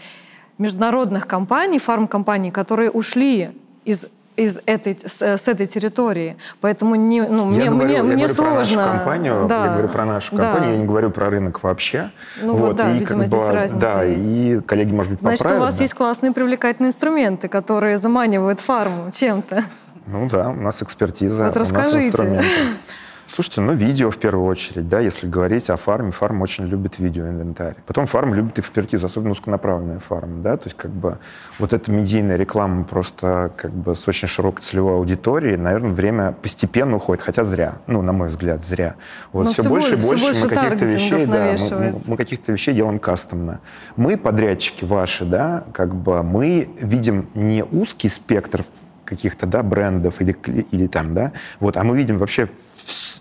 международных 0.58 1.28
компаний, 1.28 1.80
фармкомпаний, 1.80 2.52
которые 2.52 2.90
ушли 2.92 3.52
из 3.86 4.08
из 4.36 4.60
этой, 4.66 4.98
с, 4.98 5.22
с 5.22 5.48
этой 5.48 5.68
территории. 5.68 6.38
Поэтому 6.60 6.96
не, 6.96 7.22
ну, 7.22 7.46
мне, 7.46 7.66
говорю, 7.70 7.84
мне, 7.86 7.94
я 7.98 8.02
мне 8.04 8.16
говорю 8.16 8.28
сложно. 8.34 8.54
про 8.78 8.84
нашу 8.84 8.98
компанию, 8.98 9.46
Да. 9.48 9.66
я 9.66 9.72
говорю 9.74 9.88
про 9.90 10.06
нашу 10.06 10.36
Да. 10.36 10.42
компанию, 10.54 10.72
я 10.72 10.78
не 10.82 10.86
говорю 10.88 11.12
про 11.12 11.30
рынок 11.30 11.62
вообще. 11.62 12.10
Ну 12.42 12.56
вот 12.56 12.76
да, 12.76 12.90
и 12.96 12.98
видимо, 12.98 13.28
здесь 13.28 13.44
бы, 13.44 13.52
разница 13.52 13.94
Да, 13.94 14.04
есть. 14.04 14.28
и 14.42 14.60
коллеги, 14.62 14.92
может 14.92 15.12
быть, 15.12 15.22
Значит, 15.22 15.42
у 15.42 15.44
поправят, 15.44 15.66
вас 15.68 15.78
да. 15.78 15.84
есть 15.84 15.94
классные 15.94 16.32
привлекательные 16.32 16.90
инструменты, 16.90 17.48
которые 17.48 18.00
заманивают 18.00 18.60
фарму 18.60 19.12
чем-то. 19.12 19.64
Ну 20.08 20.28
да, 20.30 20.50
у 20.50 20.54
нас 20.56 20.82
экспертиза, 20.82 21.44
Вот 21.44 21.56
у 21.56 21.60
нас 21.60 21.70
расскажите. 21.72 22.08
инструменты. 22.08 22.48
Слушайте, 23.34 23.62
ну 23.62 23.74
видео 23.74 24.12
в 24.12 24.18
первую 24.20 24.46
очередь, 24.46 24.88
да, 24.88 25.00
если 25.00 25.26
говорить 25.28 25.68
о 25.72 25.76
фарме, 25.76 26.12
фарм 26.12 26.44
очень 26.44 26.68
любит 26.68 27.00
видеоинвентарь. 27.00 27.74
Потом 27.88 28.06
фарм 28.06 28.36
любит 28.36 28.60
экспертизу, 28.60 29.08
особенно 29.08 29.32
узконаправленная 29.32 29.98
фарма, 29.98 30.44
да, 30.44 30.56
то 30.56 30.66
есть 30.66 30.78
как 30.78 30.92
бы 30.92 31.18
вот 31.58 31.74
эта 31.74 31.92
медийная 31.92 32.36
реклама 32.36 32.84
просто 32.84 33.52
как 33.58 33.72
бы 33.72 33.96
с 33.96 34.08
очень 34.08 34.28
широкой 34.28 34.62
целевой 34.62 34.98
аудиторией, 34.98 35.58
наверное, 35.58 35.94
время 35.94 36.36
постепенно 36.44 36.98
уходит, 36.98 37.24
хотя 37.24 37.44
зря, 37.44 37.78
ну, 37.88 38.04
на 38.04 38.14
мой 38.14 38.28
взгляд, 38.28 38.64
зря. 38.64 38.94
Вот 39.32 39.46
Но 39.46 39.52
все, 39.52 39.64
все 39.64 39.70
больше 39.70 39.96
и 39.96 39.98
все 39.98 40.10
больше, 40.10 40.26
мы 40.26 40.32
больше 40.32 40.48
каких-то 40.48 40.86
вещей, 40.86 41.26
да, 41.26 41.56
мы- 41.76 41.96
мы, 42.10 42.18
каких-то 42.18 42.52
вещей 42.52 42.76
делаем 42.76 43.00
кастомно. 43.00 43.62
Мы, 43.96 44.16
подрядчики 44.16 44.86
ваши, 44.86 45.26
да, 45.26 45.64
как 45.74 45.96
бы 45.96 46.22
мы 46.22 46.70
видим 46.80 47.30
не 47.34 47.64
узкий 47.64 48.10
спектр 48.10 48.64
каких-то, 49.06 49.48
да, 49.48 49.64
брендов 49.64 50.22
или, 50.22 50.38
или 50.72 50.86
там, 50.86 51.16
да, 51.16 51.32
вот, 51.60 51.78
а 51.78 51.84
мы 51.84 51.98
видим 51.98 52.20
вообще 52.20 52.48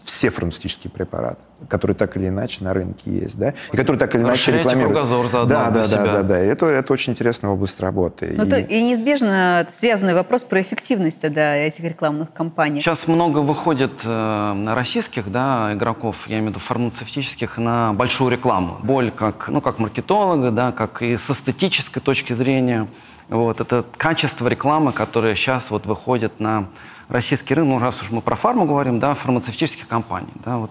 все 0.04 0.30
фармацевтические 0.30 0.90
препараты, 0.90 1.40
которые 1.68 1.94
так 1.94 2.16
или 2.16 2.28
иначе 2.28 2.64
на 2.64 2.72
рынке 2.74 3.10
есть, 3.10 3.38
да, 3.38 3.54
и 3.72 3.76
которые 3.76 3.98
так 3.98 4.14
или 4.14 4.22
иначе 4.22 4.52
рекламируют. 4.52 4.96
кругозор 4.96 5.28
заодно 5.28 5.54
да, 5.54 5.70
для 5.70 5.82
да, 5.82 5.88
себя. 5.88 6.02
да, 6.02 6.12
да, 6.12 6.22
да, 6.22 6.38
это, 6.38 6.66
это 6.66 6.92
очень 6.92 7.12
интересная 7.12 7.50
область 7.50 7.80
работы. 7.80 8.34
Ну, 8.36 8.44
И- 8.44 8.48
то 8.48 8.58
и 8.58 8.82
неизбежно 8.82 9.66
связанный 9.70 10.14
вопрос 10.14 10.44
про 10.44 10.60
эффективность 10.60 11.20
тогда 11.20 11.54
этих 11.56 11.84
рекламных 11.84 12.32
кампаний. 12.32 12.80
Сейчас 12.80 13.06
много 13.06 13.38
выходит 13.38 13.92
э, 14.04 14.74
российских 14.74 15.30
да, 15.30 15.70
игроков, 15.72 16.16
я 16.26 16.36
имею 16.36 16.46
в 16.46 16.48
виду 16.50 16.60
фармацевтических, 16.60 17.58
на 17.58 17.92
большую 17.92 18.30
рекламу. 18.30 18.78
Боль 18.82 19.10
как, 19.10 19.48
ну, 19.48 19.60
как 19.60 19.78
маркетолога, 19.78 20.50
да, 20.50 20.72
как 20.72 21.02
и 21.02 21.16
с 21.16 21.30
эстетической 21.30 22.00
точки 22.00 22.32
зрения. 22.32 22.88
Вот, 23.28 23.60
это 23.60 23.84
качество 23.96 24.48
рекламы, 24.48 24.92
которое 24.92 25.34
сейчас 25.36 25.70
вот 25.70 25.86
выходит 25.86 26.40
на 26.40 26.68
российский 27.12 27.54
рынок, 27.54 27.80
ну, 27.80 27.84
раз 27.84 28.02
уж 28.02 28.10
мы 28.10 28.20
про 28.20 28.34
фарму 28.36 28.64
говорим, 28.64 28.98
да, 28.98 29.14
фармацевтических 29.14 29.86
компаний. 29.86 30.32
Да, 30.44 30.56
вот. 30.56 30.70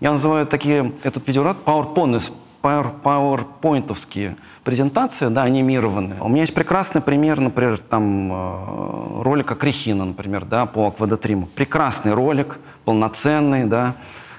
Я 0.00 0.12
называю 0.12 0.46
такие, 0.46 0.92
этот 1.04 1.28
видеоряд 1.28 1.58
PowerPoint, 1.64 2.32
Power, 2.62 2.92
PowerPointовские 3.02 4.36
презентации, 4.64 5.28
да, 5.28 5.42
анимированные. 5.42 6.20
У 6.20 6.28
меня 6.28 6.40
есть 6.40 6.54
прекрасный 6.54 7.00
пример, 7.00 7.40
например, 7.40 7.78
там 7.78 8.32
э, 8.32 9.22
ролика 9.22 9.54
Крихина, 9.54 10.04
например, 10.06 10.44
да, 10.44 10.66
по 10.66 10.88
Аквадотриму. 10.88 11.46
Прекрасный 11.46 12.14
ролик, 12.14 12.58
полноценный, 12.84 13.64
да. 13.64 13.94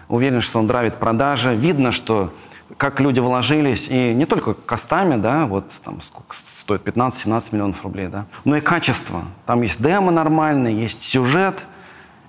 Уверен, 0.08 0.42
что 0.42 0.60
он 0.60 0.68
драйвит 0.68 0.96
продажи. 0.96 1.56
Видно, 1.56 1.92
что 1.92 2.34
как 2.78 3.00
люди 3.00 3.20
вложились, 3.20 3.88
и 3.89 4.13
не 4.13 4.26
только 4.26 4.54
костами, 4.54 5.22
да, 5.22 5.46
вот 5.46 5.66
там 5.84 6.02
сколько 6.02 6.36
стоит 6.63 6.84
15-17 6.88 7.43
миллионов 7.52 7.84
рублей, 7.84 8.08
да, 8.08 8.26
но 8.45 8.56
и 8.56 8.62
качество. 8.62 9.23
Там 9.45 9.63
есть 9.63 9.82
демо 9.82 10.12
нормальный, 10.12 10.73
есть 10.73 11.04
сюжет, 11.04 11.65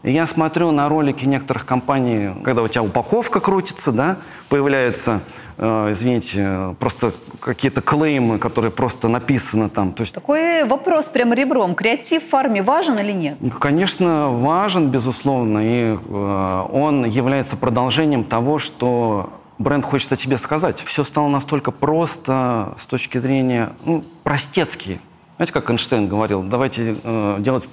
и 0.03 0.11
я 0.11 0.27
смотрю 0.27 0.73
на 0.73 0.89
ролики 0.89 1.25
некоторых 1.25 1.65
компаний, 1.67 2.31
когда 2.43 2.63
у 2.63 2.69
тебя 2.69 2.83
упаковка 2.83 3.39
крутится, 3.39 3.93
да, 3.93 4.17
появляются, 4.49 5.21
э, 5.57 5.93
извините, 5.93 6.75
просто 6.81 7.13
какие-то 7.39 7.81
клеймы, 7.81 8.41
которые 8.41 8.73
просто 8.73 9.07
написаны 9.07 9.69
там. 9.71 9.93
То 9.93 10.01
есть, 10.01 10.13
Такой 10.13 10.65
вопрос 10.65 11.09
прям 11.09 11.33
ребром. 11.33 11.77
Креатив 11.77 12.25
в 12.25 12.29
фарме 12.29 12.61
важен 12.61 12.99
или 12.99 13.13
нет? 13.13 13.37
ну, 13.39 13.51
конечно, 13.53 14.31
важен, 14.31 14.89
безусловно, 14.89 15.61
и 15.63 15.97
э, 15.97 16.67
он 16.73 17.05
является 17.05 17.57
продолжением 17.57 18.25
того, 18.25 18.59
что 18.59 19.31
бренд 19.59 19.85
хочет 19.85 20.13
о 20.13 20.17
тебе 20.17 20.39
сказать. 20.39 20.81
Все 20.83 21.05
стало 21.05 21.29
настолько 21.29 21.71
просто 21.71 22.75
с 22.79 22.87
точки 22.87 23.19
зрения, 23.19 23.73
ну, 23.85 24.05
простецкий. 24.23 25.01
Знаете, 25.37 25.53
как 25.53 25.71
Эйнштейн 25.71 26.09
говорил, 26.09 26.43
давайте 26.43 26.97
э, 27.03 27.37
делать, 27.41 27.69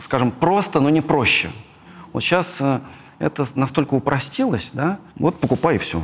скажем, 0.00 0.30
просто, 0.30 0.80
но 0.80 0.88
не 0.88 1.00
проще. 1.00 1.50
Вот 2.12 2.22
сейчас 2.22 2.56
э, 2.60 2.80
это 3.18 3.46
настолько 3.54 3.94
упростилось, 3.94 4.70
да, 4.72 4.98
вот 5.16 5.38
покупай 5.38 5.78
все. 5.78 6.00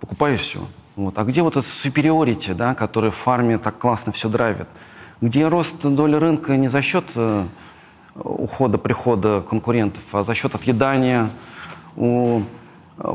Покупай 0.00 0.36
все. 0.36 0.60
Вот. 0.96 1.18
А 1.18 1.24
где 1.24 1.42
вот 1.42 1.56
это 1.56 1.66
superiority, 1.66 2.54
да, 2.54 2.74
который 2.74 3.10
в 3.10 3.16
фарме 3.16 3.58
так 3.58 3.78
классно 3.78 4.12
все 4.12 4.28
драйвит? 4.28 4.68
Где 5.20 5.46
рост 5.46 5.80
доли 5.82 6.16
рынка 6.16 6.56
не 6.56 6.68
за 6.68 6.82
счет 6.82 7.04
э, 7.16 7.44
ухода-прихода 8.14 9.42
конкурентов, 9.48 10.02
а 10.12 10.24
за 10.24 10.34
счет 10.34 10.54
отъедания 10.54 11.28
у 11.96 12.42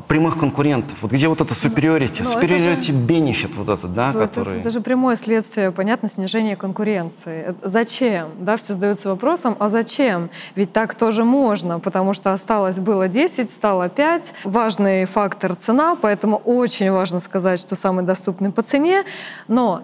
прямых 0.07 0.37
конкурентов. 0.37 0.97
Вот 1.01 1.11
где 1.11 1.29
вот 1.29 1.39
это 1.39 1.53
superiority, 1.53 2.21
ну, 2.23 2.31
это 2.31 2.45
superiority 2.45 2.91
benefit 2.91 3.51
вот 3.55 3.69
этот, 3.69 3.93
да, 3.93 4.11
Ну, 4.11 4.19
это, 4.19 4.27
который... 4.27 4.59
это 4.59 4.69
же 4.69 4.81
прямое 4.81 5.15
следствие, 5.15 5.71
понятно, 5.71 6.09
снижения 6.09 6.57
конкуренции. 6.57 7.43
Это 7.43 7.69
зачем? 7.69 8.29
Да, 8.39 8.57
все 8.57 8.73
задаются 8.73 9.07
вопросом, 9.09 9.55
а 9.57 9.69
зачем? 9.69 10.29
Ведь 10.55 10.73
так 10.73 10.95
тоже 10.95 11.23
можно, 11.23 11.79
потому 11.79 12.11
что 12.13 12.33
осталось 12.33 12.77
было 12.77 13.07
10, 13.07 13.49
стало 13.49 13.87
5. 13.87 14.33
Важный 14.43 15.05
фактор 15.05 15.55
цена, 15.55 15.95
поэтому 15.95 16.37
очень 16.37 16.91
важно 16.91 17.21
сказать, 17.21 17.59
что 17.59 17.75
самый 17.75 18.03
доступный 18.03 18.51
по 18.51 18.61
цене. 18.61 19.03
Но 19.47 19.83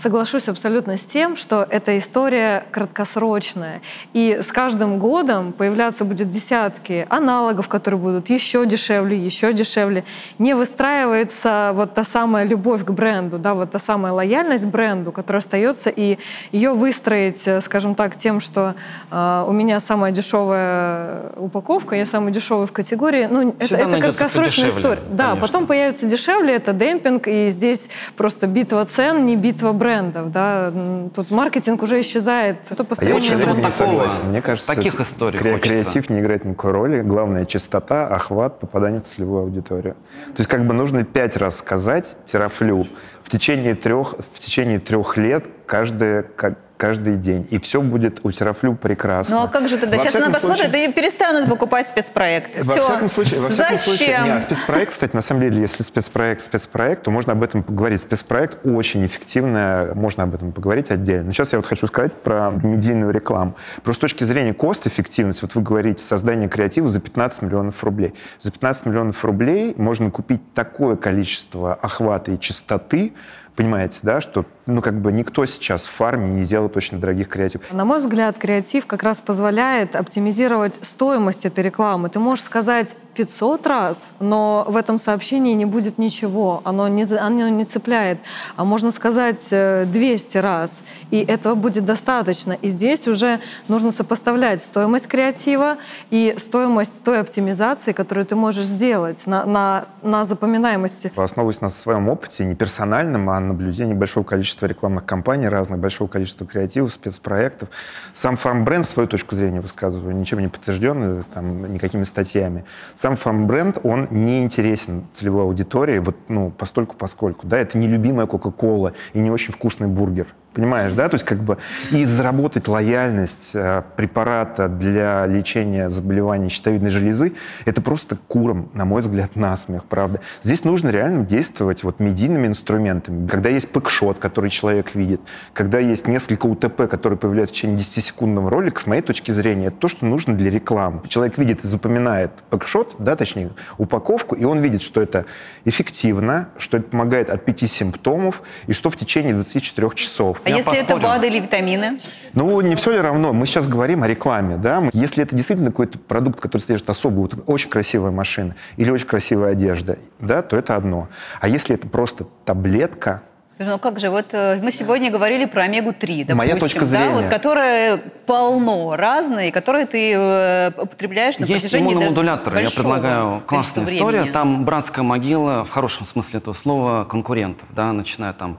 соглашусь 0.00 0.48
абсолютно 0.48 0.96
с 0.96 1.02
тем, 1.02 1.36
что 1.36 1.66
эта 1.68 1.96
история 1.98 2.64
краткосрочная. 2.70 3.82
И 4.12 4.40
с 4.42 4.52
каждым 4.52 4.98
годом 4.98 5.52
появляться 5.52 6.04
будет 6.04 6.30
десятки 6.30 7.06
аналогов, 7.10 7.68
которые 7.68 8.00
будут 8.00 8.30
еще 8.30 8.66
дешевле, 8.66 9.16
еще 9.16 9.52
дешевле. 9.52 10.04
Не 10.38 10.54
выстраивается 10.54 11.72
вот 11.74 11.94
та 11.94 12.04
самая 12.04 12.44
любовь 12.44 12.84
к 12.84 12.90
бренду, 12.90 13.38
да, 13.38 13.54
вот 13.54 13.70
та 13.70 13.78
самая 13.78 14.12
лояльность 14.12 14.64
к 14.64 14.68
бренду, 14.68 15.12
которая 15.12 15.40
остается, 15.40 15.90
и 15.90 16.18
ее 16.52 16.72
выстроить, 16.72 17.46
э, 17.46 17.60
скажем 17.60 17.94
так, 17.94 18.16
тем, 18.16 18.40
что 18.40 18.74
э, 19.10 19.44
у 19.46 19.52
меня 19.52 19.80
самая 19.80 20.12
дешевая 20.12 21.32
упаковка, 21.36 21.96
я 21.96 22.06
самый 22.06 22.32
дешевый 22.32 22.66
в 22.66 22.72
категории, 22.72 23.28
ну, 23.30 23.50
это, 23.50 23.64
Всегда 23.66 23.88
это 23.88 24.00
краткосрочная 24.00 24.70
дешевле, 24.70 24.80
история. 24.80 25.02
Да, 25.10 25.24
конечно. 25.24 25.46
потом 25.46 25.66
появится 25.66 26.06
дешевле, 26.06 26.54
это 26.54 26.72
демпинг, 26.72 27.28
и 27.28 27.48
здесь 27.48 27.90
просто 28.16 28.46
битва 28.46 28.84
цен, 28.86 29.26
не 29.26 29.36
битва 29.36 29.72
брендов. 29.74 30.30
Да? 30.30 30.72
Тут 31.14 31.30
маркетинг 31.30 31.82
уже 31.82 32.00
исчезает. 32.00 32.58
Это 32.70 32.74
А 32.74 32.82
я 32.82 32.84
построение 32.84 33.32
этим 33.34 33.48
вот 33.48 33.56
не 33.64 33.70
согласен. 33.70 34.28
Мне 34.28 34.42
кажется, 34.42 34.74
Таких 34.74 34.98
историй 35.00 35.38
кре- 35.38 35.58
креатив 35.58 36.10
не 36.10 36.20
играет 36.20 36.44
никакой 36.44 36.72
роли. 36.72 37.02
Главное— 37.02 37.44
чистота, 37.46 38.06
охват, 38.08 38.60
попадание 38.60 39.00
в 39.00 39.04
целевую 39.04 39.42
аудиторию. 39.42 39.94
То 40.34 40.38
есть 40.40 40.48
как 40.48 40.66
бы 40.66 40.74
нужно 40.74 41.04
пять 41.04 41.36
раз 41.36 41.56
сказать 41.58 42.16
терафлю 42.26 42.86
в 43.22 43.28
течение 43.30 43.74
трех, 43.74 44.14
в 44.32 44.38
течение 44.38 44.78
трех 44.78 45.16
лет 45.16 45.46
каждый, 45.66 46.22
как- 46.22 46.58
каждый 46.84 47.16
день. 47.16 47.46
И 47.50 47.58
все 47.58 47.80
будет 47.80 48.20
у 48.24 48.30
терафлю 48.30 48.74
прекрасно. 48.74 49.36
Ну 49.36 49.42
а 49.44 49.48
как 49.48 49.68
же 49.68 49.78
тогда? 49.78 49.96
Во 49.96 50.02
Сейчас 50.02 50.16
она 50.16 50.30
посмотрит 50.30 50.66
случае- 50.66 50.90
и 50.90 50.92
перестанут 50.92 51.48
покупать 51.48 51.86
спецпроекты. 51.86 52.62
Во 52.62 52.72
Все. 52.72 52.82
всяком 52.82 53.08
случае, 53.08 53.40
во 53.40 53.48
всяком 53.48 53.78
Зачем? 53.78 53.94
случае, 53.94 54.20
не, 54.24 54.32
а 54.32 54.40
спецпроект, 54.40 54.92
кстати, 54.92 55.16
на 55.16 55.22
самом 55.22 55.40
деле, 55.40 55.62
если 55.62 55.82
спецпроект, 55.82 56.42
спецпроект, 56.42 57.04
то 57.04 57.10
можно 57.10 57.32
об 57.32 57.42
этом 57.42 57.62
поговорить. 57.62 58.02
Спецпроект 58.02 58.66
очень 58.66 59.06
эффективно, 59.06 59.92
можно 59.94 60.24
об 60.24 60.34
этом 60.34 60.52
поговорить 60.52 60.90
отдельно. 60.90 61.24
Но 61.24 61.32
сейчас 61.32 61.54
я 61.54 61.58
вот 61.58 61.66
хочу 61.66 61.86
сказать 61.86 62.12
про 62.12 62.50
медийную 62.50 63.12
рекламу. 63.12 63.56
Просто 63.82 64.00
с 64.00 64.10
точки 64.10 64.24
зрения 64.24 64.52
кост-эффективности, 64.52 65.40
вот 65.40 65.54
вы 65.54 65.62
говорите, 65.62 66.04
создание 66.04 66.50
креатива 66.50 66.90
за 66.90 67.00
15 67.00 67.40
миллионов 67.40 67.82
рублей. 67.82 68.12
За 68.38 68.52
15 68.52 68.84
миллионов 68.84 69.24
рублей 69.24 69.72
можно 69.78 70.10
купить 70.10 70.42
такое 70.52 70.96
количество 70.96 71.72
охвата 71.72 72.32
и 72.32 72.38
частоты, 72.38 73.14
понимаете, 73.56 74.00
да, 74.02 74.20
что 74.20 74.44
ну 74.66 74.82
как 74.82 75.00
бы 75.00 75.12
никто 75.12 75.46
сейчас 75.46 75.86
в 75.86 75.90
фарме 75.90 76.40
не 76.40 76.44
делает 76.44 76.76
очень 76.76 77.00
дорогих 77.00 77.28
креативов. 77.28 77.72
На 77.72 77.84
мой 77.84 77.98
взгляд, 77.98 78.38
креатив 78.38 78.86
как 78.86 79.02
раз 79.02 79.20
позволяет 79.20 79.96
оптимизировать 79.96 80.78
стоимость 80.82 81.46
этой 81.46 81.62
рекламы. 81.64 82.08
Ты 82.08 82.18
можешь 82.18 82.44
сказать 82.44 82.96
500 83.14 83.66
раз, 83.66 84.12
но 84.20 84.64
в 84.68 84.76
этом 84.76 84.98
сообщении 84.98 85.54
не 85.54 85.64
будет 85.64 85.98
ничего, 85.98 86.60
оно 86.64 86.88
не, 86.88 87.04
оно 87.04 87.48
не 87.48 87.64
цепляет. 87.64 88.18
А 88.56 88.64
можно 88.64 88.90
сказать 88.90 89.48
э, 89.52 89.84
200 89.86 90.38
раз, 90.38 90.84
и 91.10 91.20
этого 91.20 91.54
будет 91.54 91.84
достаточно. 91.84 92.52
И 92.52 92.68
здесь 92.68 93.08
уже 93.08 93.40
нужно 93.68 93.90
сопоставлять 93.90 94.60
стоимость 94.60 95.06
креатива 95.06 95.76
и 96.10 96.34
стоимость 96.38 97.04
той 97.04 97.20
оптимизации, 97.20 97.92
которую 97.92 98.26
ты 98.26 98.36
можешь 98.36 98.64
сделать 98.64 99.26
на, 99.26 99.44
на, 99.44 99.86
на 100.02 100.24
запоминаемости. 100.24 101.12
Основываясь 101.16 101.60
на 101.60 101.70
своем 101.70 102.08
опыте, 102.08 102.44
не 102.44 102.54
персональном, 102.54 103.30
а 103.30 103.40
наблюдении 103.40 103.94
большого 103.94 104.24
количества 104.24 104.66
рекламных 104.66 105.04
кампаний 105.04 105.48
разных, 105.48 105.78
большого 105.78 106.08
количества 106.08 106.46
креативов, 106.46 106.92
спецпроектов. 106.92 107.68
Сам 108.12 108.36
фармбренд 108.36 108.86
свою 108.86 109.08
точку 109.08 109.36
зрения 109.36 109.60
высказываю, 109.60 110.14
ничем 110.16 110.40
не 110.40 110.48
подтвержденную, 110.48 111.24
там, 111.32 111.72
никакими 111.72 112.02
статьями. 112.02 112.64
Сам 113.04 113.16
фармбренд, 113.16 113.80
он 113.82 114.08
не 114.10 114.42
интересен 114.42 115.04
целевой 115.12 115.42
аудитории, 115.42 115.98
вот, 115.98 116.16
ну, 116.28 116.50
постольку 116.50 116.96
поскольку. 116.96 117.46
Да, 117.46 117.58
это 117.58 117.76
не 117.76 117.86
любимая 117.86 118.26
Кока-Кола 118.26 118.94
и 119.12 119.18
не 119.18 119.30
очень 119.30 119.52
вкусный 119.52 119.88
бургер. 119.88 120.28
Понимаешь, 120.54 120.92
да? 120.92 121.08
То 121.08 121.16
есть 121.16 121.24
как 121.24 121.42
бы 121.42 121.58
и 121.90 122.04
заработать 122.04 122.68
лояльность 122.68 123.50
э, 123.54 123.82
препарата 123.96 124.68
для 124.68 125.26
лечения 125.26 125.90
заболеваний 125.90 126.48
щитовидной 126.48 126.90
железы, 126.90 127.32
это 127.64 127.82
просто 127.82 128.16
куром, 128.28 128.70
на 128.72 128.84
мой 128.84 129.00
взгляд, 129.00 129.34
насмех, 129.34 129.84
правда. 129.84 130.20
Здесь 130.42 130.62
нужно 130.62 130.90
реально 130.90 131.24
действовать 131.24 131.82
вот 131.82 131.98
медийными 131.98 132.46
инструментами. 132.46 133.26
Когда 133.26 133.48
есть 133.48 133.72
пэкшот, 133.72 134.18
который 134.18 134.48
человек 134.50 134.94
видит, 134.94 135.20
когда 135.54 135.80
есть 135.80 136.06
несколько 136.06 136.46
УТП, 136.46 136.88
которые 136.88 137.18
появляются 137.18 137.54
в 137.54 137.56
течение 137.56 137.78
10-секундного 137.78 138.48
ролика, 138.48 138.80
с 138.80 138.86
моей 138.86 139.02
точки 139.02 139.32
зрения, 139.32 139.66
это 139.66 139.76
то, 139.78 139.88
что 139.88 140.06
нужно 140.06 140.34
для 140.34 140.50
рекламы. 140.50 141.02
Человек 141.08 141.36
видит 141.36 141.64
и 141.64 141.66
запоминает 141.66 142.30
пэкшот, 142.50 142.94
да, 143.00 143.16
точнее, 143.16 143.50
упаковку, 143.76 144.36
и 144.36 144.44
он 144.44 144.60
видит, 144.60 144.82
что 144.82 145.02
это 145.02 145.26
эффективно, 145.64 146.48
что 146.58 146.76
это 146.76 146.88
помогает 146.90 147.28
от 147.28 147.44
пяти 147.44 147.66
симптомов, 147.66 148.42
и 148.68 148.72
что 148.72 148.88
в 148.88 148.96
течение 148.96 149.34
24 149.34 149.90
часов. 149.96 150.40
А 150.44 150.50
Я 150.50 150.56
если 150.56 150.72
это 150.74 150.94
поспорю. 150.94 151.02
БАДы 151.02 151.26
или 151.28 151.40
витамины? 151.40 151.98
Ну, 152.34 152.60
не 152.60 152.74
все 152.76 152.92
ли 152.92 152.98
равно? 152.98 153.32
Мы 153.32 153.46
сейчас 153.46 153.66
говорим 153.66 154.02
о 154.02 154.08
рекламе, 154.08 154.56
да? 154.56 154.82
Если 154.92 155.22
это 155.22 155.34
действительно 155.34 155.70
какой-то 155.70 155.98
продукт, 155.98 156.40
который 156.40 156.60
содержит 156.62 156.90
особую, 156.90 157.30
очень 157.46 157.70
красивая 157.70 158.10
машина 158.10 158.54
или 158.76 158.90
очень 158.90 159.06
красивая 159.06 159.52
одежда, 159.52 159.98
да, 160.20 160.42
то 160.42 160.56
это 160.56 160.76
одно. 160.76 161.08
А 161.40 161.48
если 161.48 161.74
это 161.76 161.88
просто 161.88 162.26
таблетка, 162.44 163.22
Ну 163.58 163.78
как 163.78 164.00
же, 164.00 164.10
вот 164.10 164.34
э, 164.34 164.58
мы 164.60 164.72
сегодня 164.72 165.12
говорили 165.12 165.44
про 165.46 165.62
омегу-3, 165.66 166.24
допустим, 166.24 166.36
Моя 166.36 166.56
точка 166.56 166.86
да, 166.86 167.10
вот, 167.10 167.26
которая 167.28 167.98
полно 168.26 168.96
разной, 168.96 169.52
которые 169.52 169.86
ты 169.86 170.12
э, 170.12 170.70
употребляешь 170.76 171.38
на 171.38 171.44
Есть 171.44 171.62
протяжении 171.62 171.90
до- 171.90 171.94
иммуномодуляторы. 171.94 172.62
Я 172.62 172.70
предлагаю 172.70 173.40
классная 173.46 173.84
история. 173.84 174.18
времени. 174.22 174.32
Там 174.32 174.64
братская 174.64 175.04
могила, 175.04 175.64
в 175.64 175.70
хорошем 175.70 176.04
смысле 176.04 176.38
этого 176.40 176.52
слова, 176.54 177.04
конкурентов. 177.04 177.68
Да, 177.70 177.92
начиная 177.92 178.32
там 178.32 178.58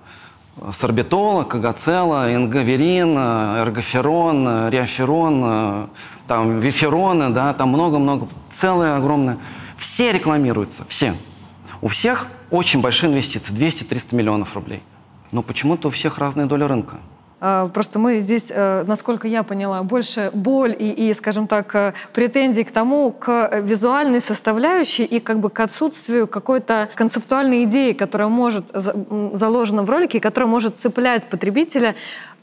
с 0.55 0.83
орбитола, 0.83 1.43
кагацела, 1.43 2.33
ингаверин, 2.33 3.17
э, 3.17 3.61
эргоферон, 3.61 4.47
э, 4.47 4.69
реоферон, 4.69 5.41
э, 5.43 5.87
там 6.27 6.59
вифероны, 6.59 7.29
да, 7.29 7.53
там 7.53 7.69
много-много, 7.69 8.27
целое 8.49 8.95
огромное. 8.95 9.37
Все 9.77 10.13
рекламируются, 10.13 10.85
все. 10.87 11.13
У 11.81 11.87
всех 11.87 12.27
очень 12.51 12.81
большие 12.81 13.11
инвестиции, 13.11 13.53
200-300 13.53 14.15
миллионов 14.15 14.55
рублей. 14.55 14.81
Но 15.31 15.41
почему-то 15.41 15.89
у 15.89 15.91
всех 15.91 16.19
разные 16.19 16.45
доли 16.45 16.63
рынка. 16.63 16.97
А, 17.41 17.67
Просто 17.67 17.99
мы 17.99 18.19
здесь, 18.19 18.51
э, 18.53 18.83
насколько 18.87 19.27
я 19.27 19.43
поняла, 19.43 19.83
больше 19.83 20.31
боль 20.33 20.75
и, 20.77 21.09
и, 21.09 21.13
скажем 21.13 21.47
так, 21.47 21.75
э, 21.75 21.93
претензий 22.13 22.63
к 22.63 22.71
тому, 22.71 23.11
к 23.11 23.49
э, 23.51 23.61
визуальной 23.61 24.21
составляющей 24.21 25.03
и 25.03 25.19
как 25.19 25.39
бы 25.39 25.49
к 25.49 25.59
отсутствию 25.59 26.27
какой-то 26.27 26.89
концептуальной 26.95 27.65
идеи, 27.65 27.93
которая 27.93 28.29
может 28.29 28.65
заложена 28.73 29.83
в 29.83 29.89
ролике, 29.89 30.19
и 30.19 30.21
которая 30.21 30.49
может 30.49 30.77
цеплять 30.77 31.27
потребителя, 31.27 31.95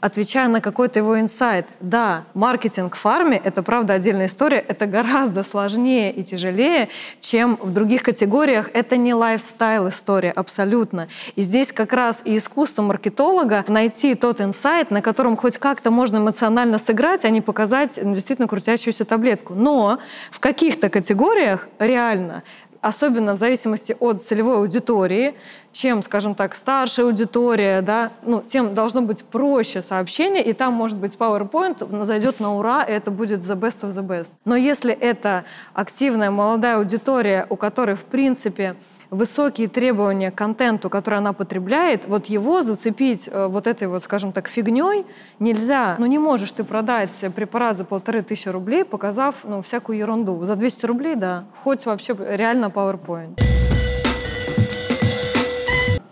отвечая 0.03 0.49
на 0.49 0.59
какой-то 0.59 0.99
его 0.99 1.17
инсайт. 1.17 1.65
Да, 1.79 2.25
маркетинг 2.33 2.95
в 2.95 2.99
фарме— 2.99 3.39
это, 3.43 3.63
правда, 3.63 3.93
отдельная 3.93 4.25
история, 4.25 4.57
это 4.59 4.85
гораздо 4.85 5.43
сложнее 5.43 6.11
и 6.11 6.25
тяжелее, 6.25 6.89
чем 7.21 7.57
в 7.61 7.71
других 7.71 8.03
категориях. 8.03 8.69
Это 8.73 8.97
не 8.97 9.13
лайфстайл 9.13 9.87
история, 9.87 10.31
абсолютно. 10.31 11.07
И 11.37 11.41
здесь 11.41 11.71
как 11.71 11.93
раз 11.93 12.21
и 12.25 12.35
искусство 12.35 12.81
маркетолога 12.81 13.63
найти 13.69 14.15
тот 14.15 14.41
инсайт, 14.41 14.82
на 14.91 15.01
котором 15.01 15.35
хоть 15.35 15.57
как-то 15.57 15.91
можно 15.91 16.17
эмоционально 16.17 16.77
сыграть, 16.77 17.25
а 17.25 17.29
не 17.29 17.41
показать 17.41 17.99
ну, 18.01 18.13
действительно 18.13 18.47
крутящуюся 18.47 19.05
таблетку. 19.05 19.53
Но 19.53 19.99
в 20.31 20.39
каких-то 20.39 20.89
категориях 20.89 21.67
реально 21.79 22.43
особенно 22.83 23.33
в 23.33 23.37
зависимости 23.37 23.95
от 23.99 24.21
целевой 24.21 24.57
аудитории, 24.57 25.35
чем, 25.71 26.03
скажем 26.03 26.35
так, 26.35 26.53
старшая 26.53 27.05
аудитория, 27.05 27.81
да, 27.81 28.11
ну, 28.23 28.43
тем 28.45 28.75
должно 28.75 29.01
быть 29.01 29.23
проще 29.23 29.81
сообщение, 29.81 30.43
и 30.43 30.51
там, 30.51 30.73
может 30.73 30.97
быть, 30.97 31.15
PowerPoint 31.15 32.03
зайдет 32.03 32.41
на 32.41 32.55
ура, 32.55 32.83
и 32.83 32.91
это 32.91 33.09
будет 33.09 33.39
the 33.39 33.57
best 33.57 33.87
of 33.87 33.89
the 33.89 34.05
best. 34.05 34.33
Но 34.43 34.57
если 34.57 34.93
это 34.93 35.45
активная 35.73 36.29
молодая 36.29 36.77
аудитория, 36.77 37.47
у 37.49 37.55
которой, 37.55 37.95
в 37.95 38.03
принципе, 38.03 38.75
высокие 39.13 39.67
требования 39.67 40.31
к 40.31 40.35
контенту, 40.35 40.89
который 40.89 41.19
она 41.19 41.33
потребляет, 41.33 42.05
вот 42.07 42.25
его 42.25 42.61
зацепить 42.61 43.29
э, 43.31 43.47
вот 43.47 43.67
этой 43.67 43.87
вот, 43.87 44.03
скажем 44.03 44.31
так, 44.31 44.47
фигней 44.47 45.05
нельзя. 45.39 45.95
Ну 45.99 46.05
не 46.05 46.17
можешь 46.17 46.51
ты 46.51 46.63
продать 46.63 47.11
препарат 47.35 47.77
за 47.77 47.85
полторы 47.85 48.21
тысячи 48.21 48.49
рублей, 48.49 48.83
показав 48.83 49.35
ну, 49.43 49.61
всякую 49.61 49.97
ерунду. 49.97 50.43
За 50.45 50.55
200 50.55 50.85
рублей, 50.85 51.15
да, 51.15 51.45
хоть 51.63 51.85
вообще 51.85 52.15
реально 52.19 52.65
PowerPoint. 52.65 53.39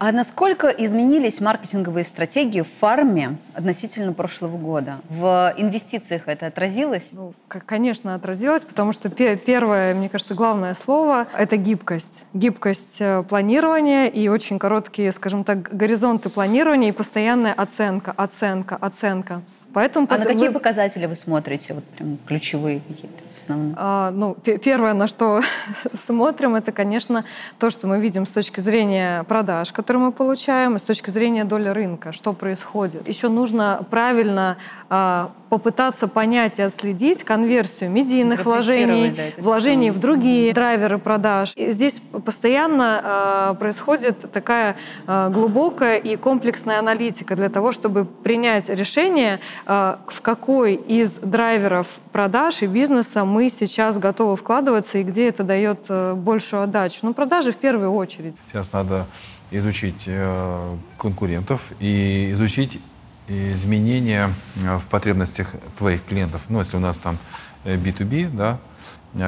А 0.04 0.12
насколько 0.12 0.68
изменились 0.70 1.39
маркетинговые 1.41 2.04
стратегии 2.06 2.62
в 2.62 2.68
фарме 2.80 3.38
относительно 3.54 4.14
прошлого 4.14 4.58
года? 4.58 4.95
В 5.10 5.54
инвестициях 5.58 6.24
это 6.28 6.47
отразилось? 6.47 7.10
Ну, 7.12 7.36
конечно, 7.68 8.16
отразилось, 8.16 8.66
потому 8.66 8.93
что 8.93 9.10
пе- 9.10 9.36
первое, 9.36 9.93
мне 9.93 10.10
кажется, 10.10 10.34
главное 10.34 10.74
слово— 10.74 11.28
это 11.38 11.56
гибкость. 11.56 12.26
Гибкость 12.34 12.99
э, 12.99 13.22
планирования 13.30 14.08
и 14.08 14.28
очень 14.28 14.58
короткие, 14.58 15.12
скажем 15.12 15.43
так, 15.43 15.70
горизонты 15.72 16.30
планирования 16.32 16.89
и 16.89 16.93
постоянная 16.93 17.54
оценка, 17.54 18.12
оценка, 18.18 18.78
оценка. 18.78 19.43
Поэтому 19.72 20.08
А 20.10 20.18
на 20.18 20.26
какие 20.26 20.47
вы- 20.47 20.54
показатели 20.56 21.06
вы 21.06 21.16
смотрите? 21.16 21.76
Вот 21.76 21.84
прям 21.84 22.18
ключевые 22.26 22.82
какие-то 22.88 23.24
основные. 23.36 23.73
А, 23.77 24.11
ну, 24.11 24.36
пе- 24.36 24.57
первое, 24.57 24.93
на 24.93 25.07
что 25.07 25.41
смотрим, 25.93 26.55
это, 26.55 26.71
конечно, 26.71 27.25
то, 27.59 27.69
что 27.69 27.88
мы 27.88 27.99
видим 27.99 28.25
с 28.25 28.32
точки 28.32 28.59
зрения 28.59 29.23
продаж, 29.23 29.71
которые 29.71 30.03
мы 30.03 30.11
получаем, 30.11 30.75
и 30.75 30.79
с 30.79 30.84
точки 30.84 31.09
зрения 31.09 31.43
доли 31.43 31.69
рынка, 31.69 32.11
что 32.11 32.34
происходит. 32.34 33.07
Еще 33.07 33.29
нужно 33.29 33.86
правильно 33.89 34.57
а, 34.89 35.32
попытаться 35.49 36.07
понять 36.07 36.59
и 36.59 36.61
отследить 36.61 37.25
конверсию 37.25 37.91
медийных 37.91 38.45
вложений, 38.45 39.13
да, 39.17 39.43
вложений 39.43 39.89
всё. 39.91 39.99
в 39.99 40.01
другие 40.01 40.53
драйверы 40.53 40.97
продаж. 40.97 41.51
И 41.57 41.71
здесь 41.71 42.01
постоянно 42.23 43.01
а, 43.03 43.53
происходит 43.55 44.32
такая 44.32 44.77
а, 45.07 45.29
глубокая 45.29 45.97
и 45.97 46.15
комплексная 46.15 46.79
аналитика 46.79 47.36
для 47.36 47.49
того, 47.49 47.73
чтобы 47.73 48.05
принять 48.05 48.69
решение, 48.69 49.41
а, 49.65 49.99
в 50.07 50.21
какой 50.21 50.75
из 50.75 51.19
драйверов 51.19 51.99
продаж 52.13 52.61
и 52.61 52.67
бизнеса 52.67 53.20
мы 53.26 53.49
сейчас 53.49 53.97
готовы 53.97 54.36
вкладываться 54.36 54.97
и 54.97 55.03
где 55.03 55.30
это 55.30 55.43
дает 55.43 55.88
э, 55.89 56.13
большую 56.13 56.63
отдачу. 56.63 56.99
Ну, 57.03 57.13
продажи 57.13 57.51
в 57.51 57.57
первую 57.57 57.93
очередь. 57.93 58.41
Сейчас 58.51 58.74
надо 58.74 59.05
изучить 59.51 60.03
э, 60.05 60.76
конкурентов 60.97 61.61
и 61.80 62.32
изучить 62.32 62.80
изменения 63.28 64.30
э, 64.55 64.78
в 64.78 64.88
потребностях 64.88 65.51
твоих 65.78 66.03
клиентов. 66.05 66.41
Ну, 66.49 66.59
если 66.59 66.78
у 66.78 66.80
нас 66.80 66.97
там 66.97 67.17
э, 67.65 67.76
B2B, 67.76 68.30
да, 68.30 68.59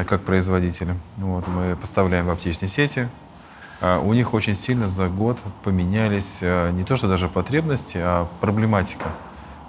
как 0.05 0.21
производители, 0.21 0.95
вот, 1.17 1.45
мы 1.47 1.75
поставляем 1.75 2.25
в 2.25 2.29
аптечные 2.29 2.69
сети, 2.69 3.09
а 3.81 3.99
у 3.99 4.13
них 4.13 4.33
очень 4.33 4.55
сильно 4.55 4.89
за 4.89 5.09
год 5.09 5.37
поменялись 5.65 6.39
не 6.41 6.85
то 6.85 6.95
что 6.95 7.09
даже 7.09 7.27
потребности, 7.27 7.97
а 7.97 8.29
проблематика. 8.39 9.09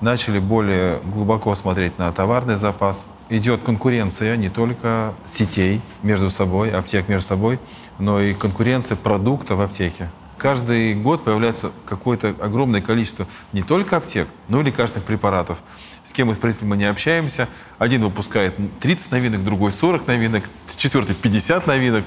Начали 0.04 0.38
более 0.38 1.00
глубоко 1.02 1.54
смотреть 1.54 1.98
на 1.98 2.12
товарный 2.12 2.56
запас. 2.56 3.06
Идет 3.30 3.62
конкуренция 3.62 4.36
не 4.36 4.50
только 4.50 5.14
сетей 5.24 5.80
между 6.02 6.28
собой, 6.28 6.70
аптек 6.70 7.08
между 7.08 7.26
собой, 7.26 7.58
но 7.98 8.20
и 8.20 8.34
конкуренция 8.34 8.96
продукта 8.96 9.56
в 9.56 9.62
аптеке. 9.62 10.10
Каждый 10.36 10.94
год 10.94 11.24
появляется 11.24 11.70
какое-то 11.86 12.34
огромное 12.38 12.82
количество 12.82 13.26
не 13.54 13.62
только 13.62 13.96
аптек, 13.96 14.28
но 14.48 14.60
и 14.60 14.64
лекарственных 14.64 15.06
препаратов. 15.06 15.62
С 16.04 16.12
кем 16.12 16.26
мы 16.26 16.34
с 16.34 16.38
производителем 16.38 16.78
не 16.78 16.84
общаемся, 16.84 17.48
один 17.78 18.02
выпускает 18.02 18.54
30 18.80 19.10
новинок, 19.10 19.42
другой 19.42 19.72
40 19.72 20.06
новинок, 20.06 20.44
четвертый 20.76 21.16
50 21.16 21.66
новинок. 21.66 22.04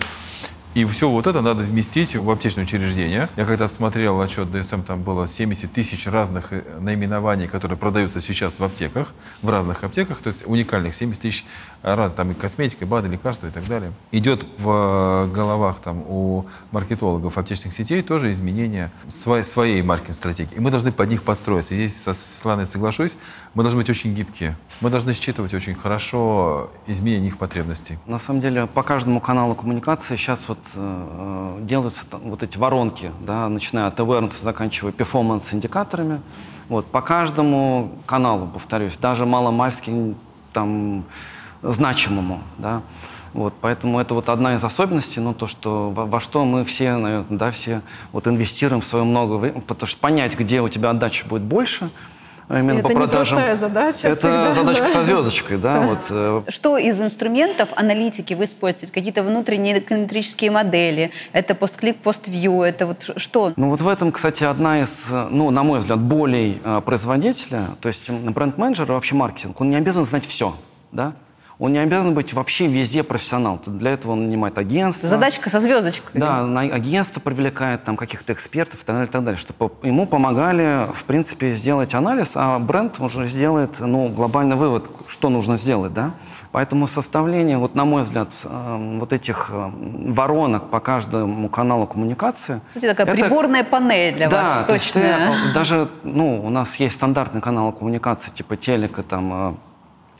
И 0.73 0.85
все 0.85 1.09
вот 1.09 1.25
это 1.25 1.41
надо 1.41 1.63
вместить 1.63 2.15
в 2.15 2.29
аптечное 2.29 2.65
учреждение. 2.65 3.29
Я 3.35 3.45
когда 3.45 3.67
смотрел 3.67 4.21
отчет 4.21 4.51
ДСМ, 4.51 4.81
там 4.81 5.01
было 5.01 5.27
70 5.27 5.71
тысяч 5.71 6.05
разных 6.05 6.53
э, 6.53 6.63
наименований, 6.79 7.47
которые 7.47 7.77
продаются 7.77 8.21
сейчас 8.21 8.59
в 8.59 8.63
аптеках, 8.63 9.13
в 9.41 9.49
разных 9.49 9.83
аптеках, 9.83 10.19
то 10.19 10.29
есть 10.29 10.43
уникальных 10.45 10.93
70 10.93 11.21
тысяч 11.21 11.45
там 11.81 12.31
и 12.31 12.33
косметика, 12.33 12.85
БАДы, 12.85 13.07
лекарства 13.07 13.47
и 13.47 13.51
так 13.51 13.65
далее. 13.67 13.91
Идет 14.11 14.45
в 14.57 15.27
э, 15.27 15.33
головах 15.33 15.79
там 15.79 15.99
у 16.07 16.45
маркетологов 16.71 17.37
аптечных 17.37 17.73
сетей 17.73 18.01
тоже 18.01 18.31
изменение 18.31 18.89
своей, 19.07 19.43
своей 19.43 19.81
маркетинг 19.81 20.15
стратегии. 20.15 20.55
И 20.55 20.59
мы 20.59 20.71
должны 20.71 20.91
под 20.91 21.09
них 21.09 21.23
подстроиться. 21.23 21.73
И 21.75 21.77
здесь 21.77 22.01
со 22.01 22.13
Светланой 22.13 22.67
соглашусь, 22.67 23.15
мы 23.53 23.63
должны 23.63 23.79
быть 23.79 23.89
очень 23.89 24.13
гибкие. 24.13 24.55
Мы 24.81 24.89
должны 24.89 25.13
считывать 25.13 25.53
очень 25.53 25.75
хорошо 25.75 26.69
изменения 26.87 27.27
их 27.27 27.37
потребностей. 27.37 27.97
На 28.05 28.19
самом 28.19 28.41
деле, 28.41 28.67
по 28.67 28.83
каждому 28.83 29.21
каналу 29.21 29.55
коммуникации 29.55 30.15
сейчас 30.15 30.45
вот 30.47 30.59
э, 30.75 31.59
делаются 31.61 32.07
там 32.07 32.21
вот 32.21 32.43
эти 32.43 32.57
воронки, 32.57 33.11
да, 33.21 33.47
начиная 33.49 33.87
от 33.87 33.99
awareness, 33.99 34.41
заканчивая 34.41 34.91
перформанс-индикаторами. 34.91 36.21
Вот, 36.69 36.85
по 36.87 37.01
каждому 37.01 37.93
каналу, 38.05 38.47
повторюсь, 38.47 38.97
даже 38.97 39.25
маломальски 39.25 40.15
там 40.51 41.05
значимому, 41.61 42.41
да. 42.57 42.81
Вот, 43.33 43.53
поэтому 43.61 43.99
это 43.99 44.13
вот 44.13 44.29
одна 44.29 44.55
из 44.55 44.63
особенностей, 44.63 45.19
ну, 45.19 45.33
то, 45.33 45.47
что 45.47 45.91
во, 45.91 46.05
во 46.05 46.19
что 46.19 46.43
мы 46.45 46.65
все, 46.65 46.95
наверное, 46.97 47.37
да, 47.37 47.51
все 47.51 47.81
вот 48.11 48.27
инвестируем 48.27 48.81
свое 48.81 49.03
много 49.03 49.33
времени, 49.33 49.59
потому 49.61 49.87
что 49.87 49.99
понять, 49.99 50.37
где 50.37 50.61
у 50.61 50.69
тебя 50.69 50.89
отдача 50.89 51.25
будет 51.27 51.43
больше, 51.43 51.89
именно 52.49 52.79
И 52.79 52.81
по 52.81 52.87
это 52.87 52.93
не 52.93 52.95
продажам. 52.95 53.37
простая 53.37 53.57
задача 53.57 54.07
Это 54.07 54.17
всегда, 54.19 54.53
задачка 54.53 54.83
да. 54.85 54.89
со 54.93 55.03
звездочкой, 55.05 55.57
да, 55.57 55.81
вот. 55.81 55.99
э, 56.09 56.41
Что 56.47 56.77
из 56.77 56.99
инструментов 57.01 57.69
аналитики 57.75 58.33
вы 58.33 58.45
используете? 58.45 58.93
Какие-то 58.93 59.21
внутренние 59.23 59.79
эконометрические 59.79 60.49
модели? 60.49 61.11
Это 61.33 61.53
постклик, 61.55 61.97
поствью? 61.97 62.61
Это 62.61 62.87
вот 62.87 63.11
что? 63.17 63.53
Ну 63.57 63.69
вот 63.69 63.81
в 63.81 63.87
этом, 63.87 64.11
кстати, 64.13 64.45
одна 64.45 64.81
из, 64.81 65.07
э, 65.11 65.27
ну, 65.29 65.51
на 65.51 65.63
мой 65.63 65.79
взгляд, 65.79 65.99
болей 65.99 66.61
э, 66.63 66.81
производителя. 66.85 67.63
То 67.81 67.89
есть 67.89 68.09
бренд-менеджер 68.09 68.89
вообще 68.91 69.15
маркетинг, 69.15 69.59
он 69.59 69.69
не 69.69 69.75
обязан 69.75 70.05
знать 70.05 70.25
все, 70.25 70.55
да? 70.91 71.13
Он 71.59 71.73
не 71.73 71.79
обязан 71.79 72.13
быть 72.13 72.33
вообще 72.33 72.67
везде 72.67 73.01
профессионал. 73.01 73.59
Для 73.65 73.91
этого 73.91 74.11
он 74.11 74.25
нанимает 74.27 74.59
агентство. 74.59 75.09
Задачка 75.09 75.49
со 75.49 75.59
звездочкой. 75.59 76.19
Да, 76.21 76.41
агентство 76.59 77.19
привлекает 77.19 77.83
там 77.83 77.97
каких-то 77.97 78.33
экспертов 78.33 78.83
и 78.83 78.85
так 78.85 78.95
далее, 78.95 79.07
и 79.07 79.11
так 79.11 79.23
далее, 79.23 79.39
чтобы 79.39 79.71
ему 79.81 80.05
помогали, 80.05 80.87
в 80.93 81.03
принципе, 81.05 81.55
сделать 81.55 81.95
анализ, 81.95 82.31
а 82.35 82.59
бренд 82.59 82.99
уже 82.99 83.25
сделает, 83.27 83.79
ну, 83.79 84.07
глобальный 84.09 84.55
вывод, 84.55 84.85
что 85.07 85.29
нужно 85.29 85.57
сделать, 85.57 85.93
да. 85.93 86.11
Поэтому 86.51 86.87
составление, 86.87 87.57
вот 87.57 87.73
на 87.73 87.85
мой 87.85 88.03
взгляд, 88.03 88.29
э, 88.43 88.97
вот 88.99 89.11
этих 89.11 89.49
э, 89.51 89.71
воронок 90.09 90.69
по 90.69 90.79
каждому 90.79 91.49
каналу 91.49 91.87
коммуникации. 91.87 92.61
Сути, 92.73 92.87
такая 92.87 93.07
это- 93.07 93.15
приборная 93.15 93.63
панель 93.63 94.15
для 94.15 94.29
да, 94.29 94.43
вас, 94.43 94.65
то 94.67 94.73
есть 94.75 94.93
ты, 94.93 95.01
точно. 95.01 95.35
э, 95.49 95.53
даже, 95.55 95.89
ну, 96.03 96.45
у 96.45 96.49
нас 96.49 96.75
есть 96.75 96.95
стандартный 96.95 97.41
канал 97.41 97.71
коммуникации, 97.71 98.29
типа 98.29 98.57
телека, 98.57 99.01
там, 99.01 99.57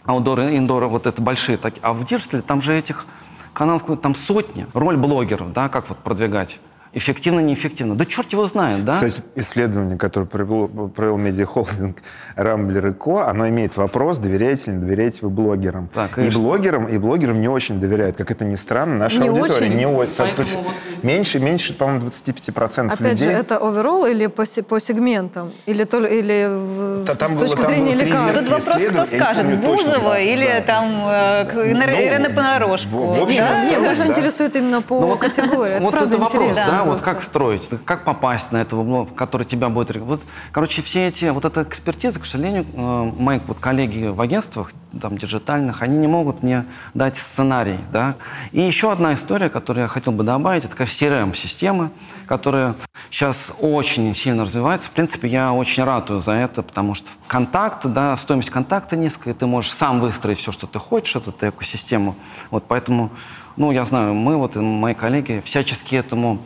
э, 0.07 0.11
outdoor, 0.11 0.39
indoor, 0.39 0.85
вот 0.85 1.05
это 1.05 1.21
большие 1.21 1.57
такие. 1.57 1.81
А 1.83 1.93
в 1.93 2.03
диджитале 2.03 2.41
там 2.41 2.61
же 2.61 2.73
этих 2.77 3.05
каналов 3.53 3.83
там 4.01 4.15
сотни. 4.15 4.67
Роль 4.73 4.97
блогеров, 4.97 5.53
да, 5.53 5.69
как 5.69 5.89
вот 5.89 5.97
продвигать. 5.99 6.59
Эффективно, 6.93 7.39
неэффективно. 7.41 7.95
Да 7.95 8.05
черт 8.05 8.31
его 8.31 8.47
знает, 8.47 8.83
да? 8.85 8.93
Кстати, 8.93 9.21
исследование, 9.35 9.97
которое 9.97 10.25
провел, 10.25 10.67
провел 10.67 11.17
медиахолдинг 11.17 11.97
Рамблер 12.35 12.88
и 12.88 12.93
Ко, 12.93 13.27
оно 13.29 13.47
имеет 13.49 13.75
вопрос, 13.77 14.17
доверяете 14.19 14.71
ли, 14.71 14.77
доверяете 14.77 15.19
вы 15.23 15.29
блогерам. 15.29 15.89
Так, 15.93 16.11
и 16.11 16.13
конечно. 16.15 16.41
блогерам, 16.41 16.88
и 16.88 16.97
блогерам 16.97 17.41
не 17.41 17.47
очень 17.49 17.79
доверяют. 17.79 18.15
Как 18.17 18.31
это 18.31 18.45
ни 18.45 18.55
странно, 18.55 18.95
наша 18.95 19.19
Не 19.19 19.27
аудитория 19.29 19.67
очень? 19.67 19.77
не 19.77 19.85
очень. 19.85 20.13
Поэтому 20.17 20.35
То 20.38 20.41
есть 20.43 20.55
вот 20.55 21.03
меньше, 21.03 21.39
меньше, 21.39 21.73
по-моему, 21.73 22.07
25% 22.07 22.85
Опять 22.93 22.99
людей. 23.11 23.17
же, 23.25 23.31
это 23.31 23.57
overall 23.57 24.05
или 24.05 24.27
по, 24.27 24.43
по 24.67 24.79
сегментам? 24.79 25.51
Или, 25.65 25.83
то, 25.83 26.05
или 26.05 26.47
в- 26.49 27.05
Да, 27.05 27.13
там 27.15 27.27
с 27.29 27.31
было- 27.33 27.39
точки 27.41 27.61
там 27.61 27.67
зрения 27.71 27.91
было 27.91 27.99
три 27.99 28.05
лекарств? 28.11 28.49
Тут 28.49 28.65
вопрос, 28.65 28.83
кто 28.85 29.05
скажет, 29.05 29.59
Бузова 29.59 30.09
да, 30.13 30.19
или 30.19 30.45
да. 30.45 30.61
там 30.61 30.85
э, 31.07 31.43
Ира- 31.73 31.91
Ну, 31.91 32.01
Ирина 32.01 32.29
Понарошку. 32.29 32.88
в- 32.89 33.19
в 33.19 33.23
общем, 33.23 33.43
Да? 33.43 33.63
Нет, 33.65 33.81
нас 33.81 33.99
да. 33.99 34.07
интересует 34.11 34.55
именно 34.55 34.81
по 34.81 34.99
Ну, 35.01 35.07
вот- 35.07 35.19
категории. 35.19 35.75
Это 35.75 35.83
вот 35.83 35.93
это 35.95 36.17
вопрос, 36.17 36.33
интересно 36.33 36.76
да, 36.78 36.84
вот 36.84 37.01
как 37.01 37.23
строить, 37.23 37.69
как 37.86 38.03
попасть 38.03 38.51
на 38.51 38.57
этого 38.57 38.84
блога, 38.84 39.11
который 39.13 39.45
тебя 39.45 39.69
будет... 39.69 39.95
Вот, 39.97 40.21
короче, 40.51 40.82
все 40.82 41.07
эти, 41.07 41.25
вот 41.25 41.45
эта 41.45 41.63
экспертиза, 41.63 42.19
к 42.19 42.25
сожалению, 42.25 42.65
э, 42.73 43.11
мои 43.17 43.39
вот 43.47 43.59
коллеги 43.59 44.07
в 44.07 44.21
агентствах, 44.21 44.71
там, 45.01 45.17
диджитальных, 45.17 45.82
они 45.82 45.97
не 45.97 46.07
могут 46.07 46.43
мне 46.43 46.65
дать 46.93 47.15
сценарий, 47.15 47.80
да. 47.91 48.15
И 48.51 48.61
еще 48.61 48.91
одна 48.91 49.13
история, 49.13 49.49
которую 49.49 49.84
я 49.84 49.88
хотел 49.88 50.13
бы 50.13 50.23
добавить, 50.23 50.65
это, 50.65 50.75
конечно, 50.75 51.05
CRM-системы, 51.05 51.91
которая 52.25 52.75
сейчас 53.09 53.53
очень 53.59 54.13
сильно 54.15 54.45
развивается. 54.45 54.88
В 54.88 54.91
принципе, 54.91 55.28
я 55.28 55.53
очень 55.53 55.84
ратую 55.84 56.21
за 56.21 56.34
это, 56.34 56.61
потому 56.61 56.95
что 56.95 57.07
контакт, 57.28 57.86
да, 57.86 58.15
стоимость 58.17 58.49
контакта 58.49 58.95
низкая, 58.95 59.34
ты 59.34 59.45
можешь 59.45 59.71
сам 59.71 59.99
выстроить 59.99 60.39
все, 60.39 60.51
что 60.51 60.67
ты 60.67 60.80
хочешь, 60.80 61.15
эту 61.15 61.34
экосистему. 61.39 62.15
Вот 62.51 62.65
поэтому, 62.67 63.11
ну, 63.55 63.71
я 63.71 63.86
знаю, 63.86 64.13
мы, 64.13 64.38
вот 64.38 64.55
и 64.55 64.59
мои 64.59 64.93
коллеги 64.93 65.41
всячески 65.45 65.95
этому 65.95 66.39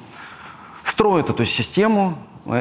строят 1.02 1.32
эту 1.32 1.46
систему, 1.46 2.16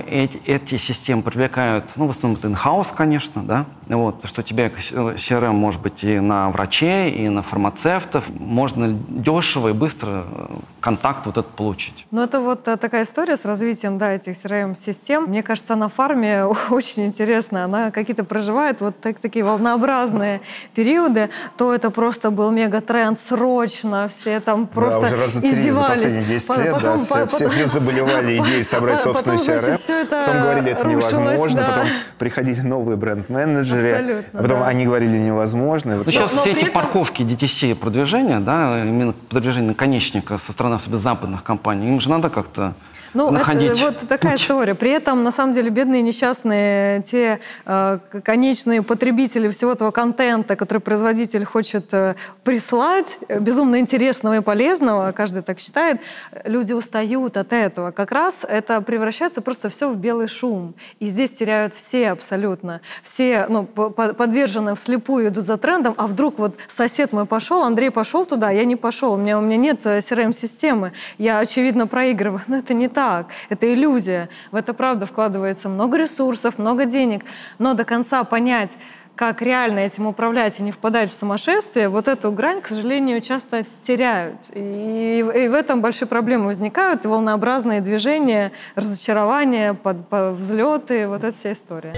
эти, 0.09 0.41
эти 0.47 0.77
системы 0.77 1.23
привлекают, 1.23 1.91
ну, 1.97 2.07
в 2.07 2.11
основном 2.11 2.39
это 2.39 2.49
in-house, 2.49 2.89
конечно, 2.95 3.43
да, 3.43 3.65
вот, 3.89 4.17
что 4.25 4.41
у 4.43 4.45
тебя 4.45 4.69
CRM 4.69 5.53
может 5.53 5.81
быть 5.81 6.05
и 6.05 6.21
на 6.21 6.51
врачей, 6.51 7.11
и 7.11 7.29
на 7.29 7.43
фармацевтов, 7.43 8.25
можно 8.29 8.97
дешево 9.09 9.69
и 9.69 9.73
быстро 9.73 10.25
э, 10.31 10.47
контакт 10.81 11.27
вот 11.27 11.39
этот 11.39 11.51
получить. 11.53 12.07
Ну, 12.11 12.23
это 12.23 12.41
вот 12.41 12.69
э, 12.69 12.77
такая 12.77 13.03
история 13.05 13.37
с 13.37 13.45
развитием, 13.45 13.99
да, 13.99 14.13
этих 14.13 14.33
CRM-систем. 14.35 15.25
Мне 15.25 15.43
кажется, 15.43 15.75
на 15.75 15.89
фарме 15.89 16.45
очень 16.71 17.07
интересно. 17.07 17.65
Она 17.65 17.91
какие-то 17.91 18.25
проживает 18.25 18.81
вот 18.81 19.01
так- 19.01 19.19
такие 19.19 19.45
волнообразные 19.45 20.41
периоды. 20.75 21.31
То 21.57 21.75
это 21.75 21.91
просто 21.91 22.31
был 22.31 22.51
мега-тренд 22.51 23.19
срочно, 23.19 24.09
все 24.09 24.41
там 24.41 24.67
просто 24.67 25.01
да, 25.01 25.07
уже 25.09 25.17
раза 25.17 25.41
три 25.41 25.51
за 25.51 25.59
издевались. 25.61 26.01
последние 26.03 26.25
10 26.27 26.47
По- 26.47 26.53
лет, 26.61 26.73
потом- 26.75 26.99
да, 26.99 27.05
все, 27.05 27.15
по- 27.15 27.27
все, 27.27 27.39
потом- 27.39 27.51
все 27.51 27.67
заболевали 27.67 28.39
идеей 28.39 28.65
собрать 28.65 28.99
Потом, 28.99 29.13
собственный 29.15 29.39
CRM. 29.75 29.79
всё 29.79 29.99
это 30.01 30.25
потом 30.27 30.43
говорили, 30.43 30.71
это 30.71 30.85
рушилось, 30.85 31.13
невозможно. 31.13 31.57
да. 31.57 31.67
Потом 31.69 31.87
приходили 32.19 32.61
новые 32.61 32.97
бренд-менеджеры. 32.97 33.91
Абсолютно, 33.91 34.41
а 34.41 34.43
потом 34.43 34.61
да. 34.61 34.67
они 34.67 34.85
говорили 34.87 35.17
невозможно. 35.19 35.97
Вот 35.97 36.07
Ну, 36.07 36.13
сейчас 36.13 36.33
но 36.35 36.41
все 36.41 36.51
эти 36.51 36.59
этом- 36.65 36.73
парковки 36.73 37.23
DTC 37.23 37.75
продвижения, 37.75 38.41
да, 38.41 38.83
именно 38.85 39.13
продвижение 39.29 39.69
наконечника 39.69 40.39
со 40.39 40.53
стороны 40.53 40.75
особенно 40.75 40.99
западных 41.01 41.43
компаний, 41.43 41.89
им 41.89 42.01
же 42.01 42.11
надо 42.11 42.29
как-то 42.31 42.75
Ну, 43.15 43.31
находить. 43.31 43.73
это 43.73 43.81
вот 43.81 44.09
такая 44.09 44.33
путь. 44.33 44.43
история. 44.43 44.75
При 44.75 44.91
этом, 44.91 45.25
на 45.25 45.33
самом 45.33 45.53
деле, 45.53 45.71
бедные 45.71 46.03
несчастные, 46.03 47.03
те 47.03 47.41
э, 47.67 47.99
конечные 48.25 48.83
потребители 48.83 49.49
всего 49.49 49.73
этого 49.73 49.91
контента, 49.91 50.57
который 50.57 50.79
производитель 50.79 51.45
хочет 51.45 51.93
э, 51.93 52.15
прислать, 52.45 53.19
э, 53.29 53.41
безумно 53.41 53.81
интересного 53.81 54.37
и 54.37 54.41
полезного, 54.41 55.13
каждый 55.13 55.43
так 55.43 55.59
считает, 55.59 56.01
люди 56.45 56.73
устают 56.73 57.37
от 57.37 57.53
этого. 57.53 57.91
Как 57.91 58.13
раз 58.13 58.47
это 58.49 58.81
превращается 58.81 59.41
просто 59.43 59.69
все 59.69 59.89
в 59.89 59.97
белый 59.97 60.29
шум. 60.29 60.75
И 61.01 61.07
здесь 61.07 61.33
теряют 61.33 61.75
все 61.75 62.11
абсолютно. 62.11 62.81
Все 63.03 63.47
ну, 63.49 63.65
по- 63.65 63.91
по- 63.91 64.15
подвержены 64.15 64.75
вслепую 64.75 65.29
идут 65.29 65.45
за 65.45 65.57
трендом, 65.57 65.95
а 65.97 66.07
вдруг 66.07 66.39
вот 66.39 66.59
сосед 66.69 67.13
мой 67.13 67.27
пошел, 67.27 67.63
Андрей 67.63 67.91
пошел 67.91 68.25
туда, 68.25 68.51
я 68.51 68.65
не 68.65 68.77
пошел, 68.77 69.15
у 69.15 69.17
меня, 69.17 69.39
у 69.39 69.43
меня 69.43 69.57
нет 69.57 69.85
э, 69.87 69.99
CRM-системы, 69.99 70.93
я, 71.19 71.39
очевидно, 71.39 71.87
проигрываю. 71.87 72.41
Но 72.49 72.57
это 72.59 72.75
не 72.75 72.89
так, 72.89 73.00
это 73.49 73.73
иллюзия. 73.73 74.29
В 74.51 74.57
это, 74.57 74.75
правда, 74.75 75.07
вкладывается 75.07 75.69
много 75.69 75.99
ресурсов, 75.99 76.59
много 76.59 76.85
денег, 76.85 77.25
но 77.59 77.75
до 77.75 77.85
конца 77.85 78.25
понять, 78.25 78.79
как 79.17 79.43
реально 79.43 79.81
этим 79.81 80.07
управлять 80.07 80.61
и 80.61 80.63
не 80.63 80.71
впадать 80.71 81.11
в 81.11 81.15
сумасшествие, 81.15 81.91
вот 81.91 82.09
эту 82.09 82.33
грань, 82.33 82.63
к 82.63 82.69
сожалению, 82.69 83.21
часто 83.21 83.67
теряют. 83.83 84.51
И, 84.55 85.19
и 85.19 85.49
в 85.49 85.55
этом 85.55 85.83
большие 85.83 86.09
проблемы 86.09 86.47
возникают, 86.47 87.05
и 87.05 87.09
волнообразные 87.09 87.83
движения, 87.83 88.53
разочарования, 88.77 89.75
под, 89.75 90.09
по- 90.09 90.31
взлеты, 90.31 91.07
вот 91.07 91.25
эта 91.25 91.37
вся 91.37 91.53
история. 91.53 91.93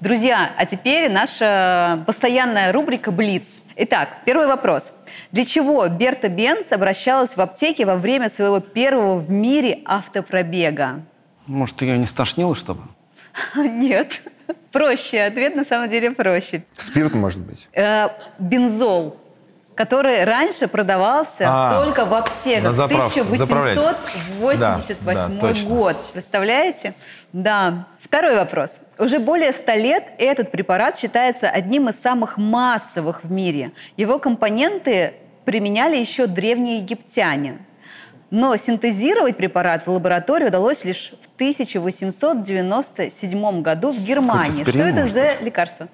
Друзья, 0.00 0.52
а 0.56 0.64
теперь 0.64 1.12
наша 1.12 2.02
постоянная 2.06 2.72
рубрика 2.72 3.12
«Блиц». 3.12 3.62
Итак, 3.76 4.20
первый 4.24 4.46
вопрос. 4.46 4.94
Для 5.30 5.44
чего 5.44 5.86
Берта 5.88 6.30
Бенц 6.30 6.72
обращалась 6.72 7.36
в 7.36 7.40
аптеке 7.42 7.84
во 7.84 7.96
время 7.96 8.30
своего 8.30 8.60
первого 8.60 9.18
в 9.18 9.28
мире 9.30 9.82
автопробега? 9.84 11.02
Может, 11.46 11.82
ее 11.82 11.98
не 11.98 12.06
стошнило, 12.06 12.54
чтобы? 12.54 12.80
Нет. 13.54 14.22
Проще. 14.72 15.20
Ответ 15.20 15.54
на 15.54 15.64
самом 15.64 15.90
деле 15.90 16.12
проще. 16.12 16.64
Спирт, 16.78 17.12
может 17.12 17.40
быть. 17.40 17.68
Э, 17.74 18.08
бензол, 18.38 19.19
который 19.80 20.24
раньше 20.24 20.68
продавался 20.68 21.46
А, 21.48 21.82
только 21.82 22.04
в 22.04 22.12
аптеках. 22.12 22.74
заправлять. 22.74 23.78
1888 23.78 24.58
Да, 24.58 24.78
да, 25.14 25.28
точно. 25.40 25.70
год. 25.74 25.96
Представляете? 26.12 26.92
Да. 27.32 27.86
Второй 27.98 28.36
вопрос. 28.36 28.80
Уже 28.98 29.18
более 29.20 29.54
100 29.54 29.72
лет 29.76 30.04
этот 30.18 30.50
препарат 30.50 30.98
считается 30.98 31.48
одним 31.48 31.88
из 31.88 31.98
самых 31.98 32.36
массовых 32.36 33.24
в 33.24 33.32
мире. 33.32 33.72
Его 33.96 34.18
компоненты 34.18 35.14
применяли 35.46 35.96
еще 35.96 36.26
древние 36.26 36.80
египтяне. 36.80 37.56
Но 38.30 38.54
синтезировать 38.58 39.38
препарат 39.38 39.86
в 39.86 39.90
лаборатории 39.90 40.48
удалось 40.48 40.84
лишь 40.84 41.14
в 41.22 41.26
1897 41.36 43.62
году 43.62 43.92
в 43.92 43.98
Германии. 43.98 44.62
Что 44.62 44.78
это 44.78 45.06
за 45.06 45.36
лекарство? 45.40 45.88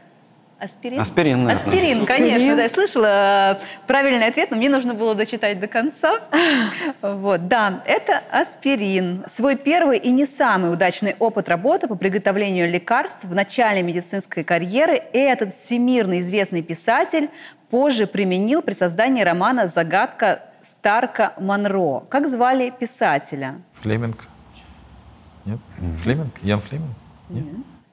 Аспирин? 0.58 1.00
Аспирин, 1.00 1.44
наверное. 1.44 1.54
Аспирин, 1.74 2.02
Аспирин. 2.02 2.06
конечно. 2.06 2.56
Да, 2.56 2.62
я 2.62 2.68
слышала 2.70 3.06
э, 3.06 3.56
правильный 3.86 4.26
ответ, 4.26 4.50
но 4.50 4.56
мне 4.56 4.70
нужно 4.70 4.94
было 4.94 5.14
дочитать 5.14 5.60
до 5.60 5.66
конца. 5.66 6.20
Вот, 7.02 7.48
да, 7.48 7.82
это 7.86 8.22
аспирин. 8.30 9.24
Свой 9.26 9.56
первый 9.56 9.98
и 9.98 10.10
не 10.10 10.24
самый 10.24 10.72
удачный 10.72 11.14
опыт 11.18 11.48
работы 11.48 11.88
по 11.88 11.94
приготовлению 11.94 12.70
лекарств 12.70 13.24
в 13.24 13.34
начале 13.34 13.82
медицинской 13.82 14.44
карьеры 14.44 15.02
этот 15.12 15.52
всемирно 15.52 16.20
известный 16.20 16.62
писатель 16.62 17.28
позже 17.70 18.06
применил 18.06 18.62
при 18.62 18.72
создании 18.72 19.22
романа 19.22 19.66
«Загадка 19.66 20.42
Старка 20.62 21.34
Монро». 21.38 22.00
Как 22.08 22.28
звали 22.28 22.70
писателя? 22.70 23.60
Флеминг? 23.82 24.26
Нет? 25.44 25.58
Флеминг? 26.02 26.32
Ян 26.42 26.60
Флеминг? 26.60 26.94
Нет? 27.28 27.44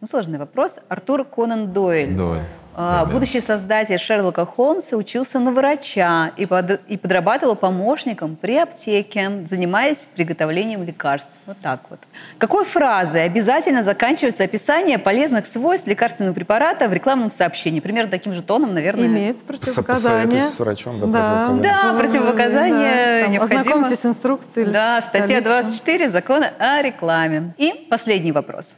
Ну, 0.03 0.07
сложный 0.07 0.37
вопрос. 0.37 0.79
Артур 0.89 1.23
Конан 1.23 1.71
Дойль. 1.71 2.13
Давай. 2.13 2.41
А, 2.75 3.05
будущий 3.05 3.39
создатель 3.39 3.97
Шерлока 3.97 4.45
Холмса 4.45 4.97
учился 4.97 5.39
на 5.39 5.53
врача 5.53 6.33
и, 6.35 6.45
под, 6.45 6.81
и 6.89 6.97
подрабатывал 6.97 7.55
помощником 7.55 8.35
при 8.35 8.57
аптеке, 8.57 9.45
занимаясь 9.45 10.05
приготовлением 10.13 10.83
лекарств. 10.83 11.31
Вот 11.45 11.55
так 11.61 11.81
вот. 11.89 11.99
Какой 12.37 12.65
фразой 12.65 13.23
обязательно 13.23 13.81
заканчивается 13.81 14.43
описание 14.43 14.99
полезных 14.99 15.45
свойств 15.45 15.87
лекарственного 15.87 16.33
препарата 16.33 16.89
в 16.89 16.93
рекламном 16.93 17.31
сообщении? 17.31 17.79
Примерно 17.79 18.11
таким 18.11 18.33
же 18.33 18.41
тоном, 18.41 18.73
наверное. 18.73 19.05
Имеется 19.05 19.45
противопоказание. 19.45 20.43
С 20.43 20.59
врачом, 20.59 20.99
да, 20.99 21.07
Да, 21.07 21.47
Да, 21.61 21.93
противопоказания 21.97 23.19
Да, 23.19 23.23
там 23.23 23.31
необходимо. 23.31 23.61
Ознакомьтесь 23.61 23.99
с 23.99 24.05
инструкцией. 24.05 24.69
Да, 24.69 25.01
статья 25.01 25.37
специалистом. 25.37 25.53
24 25.53 26.09
закона 26.09 26.51
о 26.59 26.81
рекламе. 26.81 27.53
И 27.57 27.87
последний 27.89 28.33
вопрос. 28.33 28.75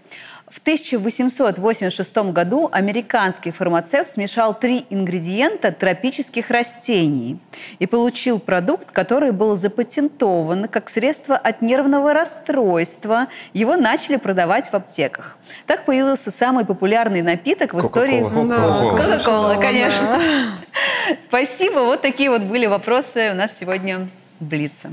В 0.47 0.59
1886 0.59 2.17
году 2.31 2.69
американский 2.71 3.49
фармацевт 3.49 4.11
смешал 4.11 4.53
три 4.53 4.85
ингредиента 4.91 5.71
тропических 5.71 6.51
растений 6.51 7.39
и 7.79 7.87
получил 7.87 8.37
продукт, 8.37 8.91
который 8.91 9.31
был 9.31 9.55
запатентован 9.55 10.67
как 10.67 10.89
средство 10.89 11.35
от 11.35 11.63
нервного 11.63 12.13
расстройства. 12.13 13.27
Его 13.53 13.75
начали 13.75 14.17
продавать 14.17 14.69
в 14.69 14.75
аптеках. 14.75 15.39
Так 15.65 15.85
появился 15.85 16.29
самый 16.29 16.63
популярный 16.63 17.23
напиток 17.23 17.73
в 17.73 17.81
истории. 17.81 18.21
Кока-кола. 18.21 19.59
Конечно. 19.59 20.19
Спасибо. 21.27 21.79
Вот 21.79 22.03
такие 22.03 22.29
вот 22.29 22.43
были 22.43 22.67
вопросы 22.67 23.31
у 23.31 23.35
нас 23.35 23.57
сегодня 23.57 24.09
в 24.39 24.45
Блице. 24.45 24.91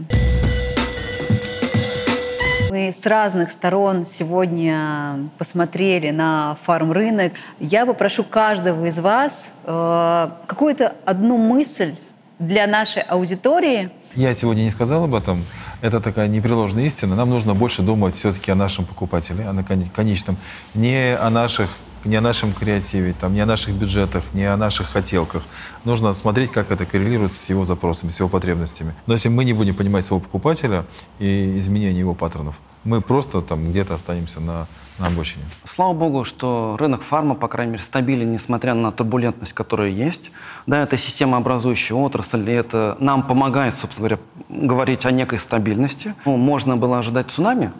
Мы 2.72 2.88
с 2.88 3.04
разных 3.04 3.50
сторон 3.50 4.06
сегодня 4.06 5.28
посмотрели 5.36 6.08
на 6.08 6.56
фарм-рынок. 6.62 7.34
Я 7.60 7.84
попрошу 7.84 8.24
каждого 8.24 8.86
из 8.86 8.98
вас 8.98 9.52
э, 9.64 10.30
какую-то 10.46 10.94
одну 11.04 11.36
мысль 11.36 11.96
для 12.38 12.66
нашей 12.66 13.02
аудитории. 13.02 13.90
Я 14.14 14.32
сегодня 14.32 14.62
не 14.62 14.70
сказал 14.70 15.04
об 15.04 15.14
этом. 15.14 15.44
Это 15.82 16.00
такая 16.00 16.28
непреложная 16.28 16.84
истина. 16.84 17.14
Нам 17.14 17.28
нужно 17.28 17.52
больше 17.52 17.82
думать 17.82 18.14
все-таки 18.14 18.50
о 18.50 18.54
нашем 18.54 18.86
покупателе, 18.86 19.44
о 19.46 19.52
кон- 19.62 19.90
конечном. 19.94 20.38
Не 20.72 21.14
о 21.14 21.28
наших 21.28 21.76
не 22.05 22.16
о 22.16 22.20
нашем 22.20 22.53
креативе, 22.53 23.14
там, 23.18 23.34
не 23.34 23.40
о 23.40 23.46
наших 23.46 23.74
бюджетах, 23.74 24.24
не 24.32 24.44
о 24.44 24.57
наших 24.57 24.88
хотелках. 24.88 25.42
Нужно 25.84 26.12
смотреть, 26.14 26.50
как 26.50 26.70
это 26.70 26.86
коррелирует 26.86 27.32
с 27.32 27.48
его 27.50 27.64
запросами, 27.64 28.11
с 28.11 28.18
его 28.18 28.28
потребностями. 28.28 28.94
Но 29.07 29.14
если 29.14 29.28
мы 29.28 29.44
не 29.44 29.53
будем 29.53 29.74
понимать 29.74 30.05
своего 30.05 30.20
покупателя 30.20 30.84
и 31.18 31.59
изменения 31.59 31.98
его 31.98 32.14
паттернов, 32.14 32.55
мы 32.84 33.00
просто 33.00 33.42
там 33.42 33.70
где-то 33.70 33.94
останемся 33.94 34.40
на, 34.40 34.66
на 34.98 35.07
обочине. 35.07 35.44
Слава 35.64 35.92
богу, 35.92 36.24
что 36.24 36.76
рынок 36.78 37.03
фарма, 37.03 37.34
по 37.34 37.48
крайней 37.48 37.72
мере, 37.72 37.84
стабилен, 37.84 38.32
несмотря 38.32 38.74
на 38.74 38.90
турбулентность, 38.90 39.53
которая 39.53 39.90
есть. 39.90 40.32
Да, 40.66 40.82
это 40.82 40.96
системообразующая 40.98 41.96
отрасль, 41.96 42.48
и 42.50 42.53
это 42.53 42.96
нам 42.98 43.22
помогает, 43.22 43.74
собственно 43.74 44.09
говоря, 44.09 44.22
говорить 44.48 45.07
о 45.07 45.12
некой 45.12 45.38
стабильности. 45.38 46.14
Ну, 46.24 46.36
можно 46.36 46.76
было 46.76 46.98
ожидать 46.98 47.30
цунами, 47.30 47.72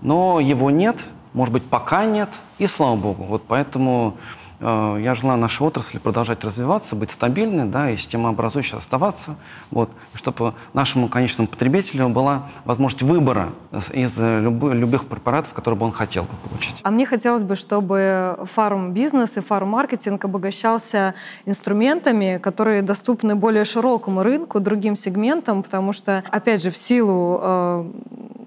но 0.00 0.40
его 0.40 0.70
нет, 0.70 1.04
может 1.32 1.52
быть, 1.52 1.64
пока 1.64 2.04
нет, 2.04 2.28
и 2.58 2.66
слава 2.66 2.96
богу. 2.96 3.24
Вот 3.24 3.42
поэтому 3.48 4.16
э, 4.60 4.98
я 5.02 5.14
желаю 5.14 5.38
нашей 5.38 5.66
отрасли 5.66 5.98
продолжать 5.98 6.44
развиваться, 6.44 6.94
быть 6.94 7.10
стабильной, 7.10 7.66
да, 7.66 7.90
и 7.90 7.96
системообразующей 7.96 8.78
оставаться, 8.78 9.36
вот, 9.70 9.90
чтобы 10.14 10.54
нашему 10.72 11.08
конечному 11.08 11.48
потребителю 11.48 12.08
была 12.08 12.48
возможность 12.64 13.02
выбора 13.02 13.48
из, 13.72 13.90
из 13.90 14.18
любы- 14.18 14.74
любых 14.74 15.06
препаратов, 15.06 15.52
которые 15.54 15.78
бы 15.78 15.86
он 15.86 15.92
хотел 15.92 16.24
бы 16.24 16.48
получить. 16.48 16.80
А 16.82 16.90
мне 16.90 17.06
хотелось 17.06 17.42
бы, 17.42 17.56
чтобы 17.56 18.38
фарм-бизнес 18.44 19.38
и 19.38 19.40
фарм-маркетинг 19.40 20.24
обогащался 20.24 21.14
инструментами, 21.46 22.38
которые 22.38 22.82
доступны 22.82 23.34
более 23.36 23.64
широкому 23.64 24.22
рынку, 24.22 24.60
другим 24.60 24.96
сегментам, 24.96 25.62
потому 25.62 25.92
что, 25.92 26.22
опять 26.30 26.62
же, 26.62 26.70
в 26.70 26.76
силу 26.76 27.40
э, 27.42 27.84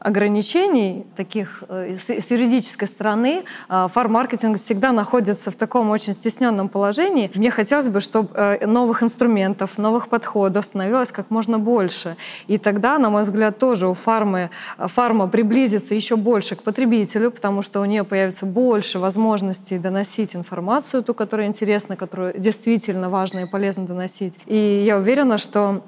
ограничений 0.06 1.06
таких 1.16 1.64
э, 1.68 1.95
с, 1.97 2.32
юридической 2.32 2.88
стороны 2.88 3.43
э, 3.70 3.88
фарм-маркетинг 3.91 4.58
всегда 4.58 4.91
находится 4.91 5.49
в 5.49 5.56
таком 5.56 5.89
очень 5.89 6.14
стесненном 6.14 6.70
положении. 6.70 7.32
Мне 7.34 7.49
хотелось 7.49 7.89
бы, 7.89 7.99
чтобы 7.99 8.30
э, 8.36 8.68
новых 8.68 9.01
инструментов, 9.01 9.80
новых 9.80 10.08
подходов 10.08 10.64
становилось 10.64 11.12
как 11.12 11.32
можно 11.32 11.58
больше. 11.58 12.18
И 12.45 12.60
тогда, 12.60 12.99
на 12.99 13.10
мой 13.10 13.24
взгляд, 13.24 13.58
тоже 13.58 13.88
у 13.88 13.93
фармы, 13.93 14.51
фарма 14.78 15.28
приблизится 15.28 15.95
еще 15.95 16.18
больше 16.18 16.56
к 16.56 16.62
потребителю, 16.62 17.32
потому 17.32 17.64
что 17.64 17.82
у 17.82 17.86
нее 17.86 18.03
появится 18.03 18.45
больше 18.45 18.99
возможностей 18.99 19.80
доносить 19.80 20.36
информацию, 20.36 21.03
ту, 21.03 21.16
которая 21.16 21.47
интересна, 21.47 21.95
которую 21.95 22.39
действительно 22.39 23.10
важно 23.10 23.39
и 23.39 23.45
полезно 23.45 23.86
доносить. 23.88 24.39
И 24.45 24.84
я 24.86 24.97
уверена, 24.97 25.39
что 25.39 25.82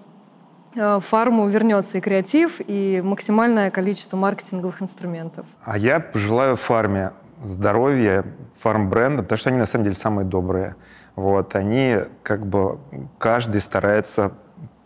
фарму 0.76 1.48
вернется 1.48 1.98
и 1.98 2.02
креатив, 2.02 2.60
и 2.66 3.02
максимальное 3.04 3.72
количество 3.72 4.18
маркетинговых 4.18 4.82
инструментов. 4.82 5.46
А 5.64 5.78
я 5.78 6.00
пожелаю 6.00 6.56
фарме 6.56 7.12
здоровья, 7.44 8.26
фарм-бренда, 8.60 9.24
потому 9.24 9.38
что 9.38 9.50
они 9.50 9.60
на 9.60 9.66
самом 9.66 9.86
деле 9.86 9.96
самые 9.96 10.26
добрые. 10.26 10.76
Вот, 11.16 11.56
они 11.56 11.98
как 12.24 12.46
бы 12.46 12.80
каждый 13.18 13.62
старается 13.62 14.34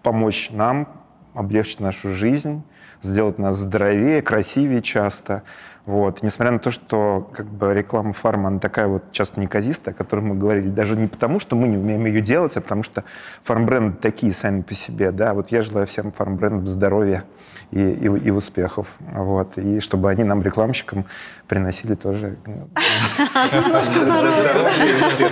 помочь 0.01 0.49
нам, 0.51 0.87
облегчить 1.33 1.79
нашу 1.79 2.11
жизнь, 2.13 2.63
сделать 3.01 3.37
нас 3.37 3.57
здоровее, 3.57 4.21
красивее 4.21 4.81
часто. 4.81 5.43
Вот. 5.85 6.21
Несмотря 6.21 6.51
на 6.51 6.59
то, 6.59 6.71
что 6.71 7.29
как 7.33 7.47
бы, 7.47 7.73
реклама 7.73 8.13
фарма, 8.13 8.49
она 8.49 8.59
такая 8.59 8.87
вот 8.87 9.11
часто 9.11 9.39
неказистая, 9.39 9.93
о 9.93 9.97
которой 9.97 10.21
мы 10.21 10.35
говорили, 10.35 10.69
даже 10.69 10.95
не 10.95 11.07
потому, 11.07 11.39
что 11.39 11.55
мы 11.55 11.67
не 11.67 11.77
умеем 11.77 12.05
ее 12.05 12.21
делать, 12.21 12.55
а 12.55 12.61
потому 12.61 12.83
что 12.83 13.03
фарм-бренды 13.43 13.97
такие 13.97 14.33
сами 14.33 14.61
по 14.61 14.73
себе. 14.73 15.11
Да? 15.11 15.33
Вот 15.33 15.51
я 15.51 15.61
желаю 15.61 15.87
всем 15.87 16.11
фарм-брендам 16.11 16.67
здоровья 16.67 17.23
и, 17.71 17.79
и, 17.79 18.05
и 18.05 18.29
успехов. 18.29 18.87
Вот. 18.99 19.57
И 19.57 19.79
чтобы 19.79 20.09
они 20.11 20.23
нам, 20.23 20.43
рекламщикам, 20.43 21.05
приносили 21.47 21.95
тоже 21.95 22.37
ну, 22.45 22.69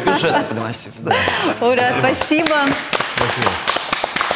Бюджеты 0.06 0.46
приносили, 0.50 0.94
да. 1.00 1.16
Ура, 1.62 1.90
спасибо. 2.00 2.56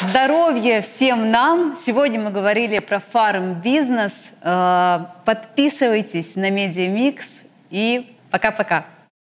Здоровья 0.09 0.81
всем 0.81 1.31
нам! 1.31 1.77
Сегодня 1.77 2.19
мы 2.19 2.29
говорили 2.29 2.79
про 2.79 2.99
фарм-бизнес. 2.99 4.31
Э, 4.41 5.05
Подписывайтесь 5.23 6.35
на 6.35 6.49
Медиамикс 6.49 7.43
и 7.69 8.15
пока-пока. 8.29 8.85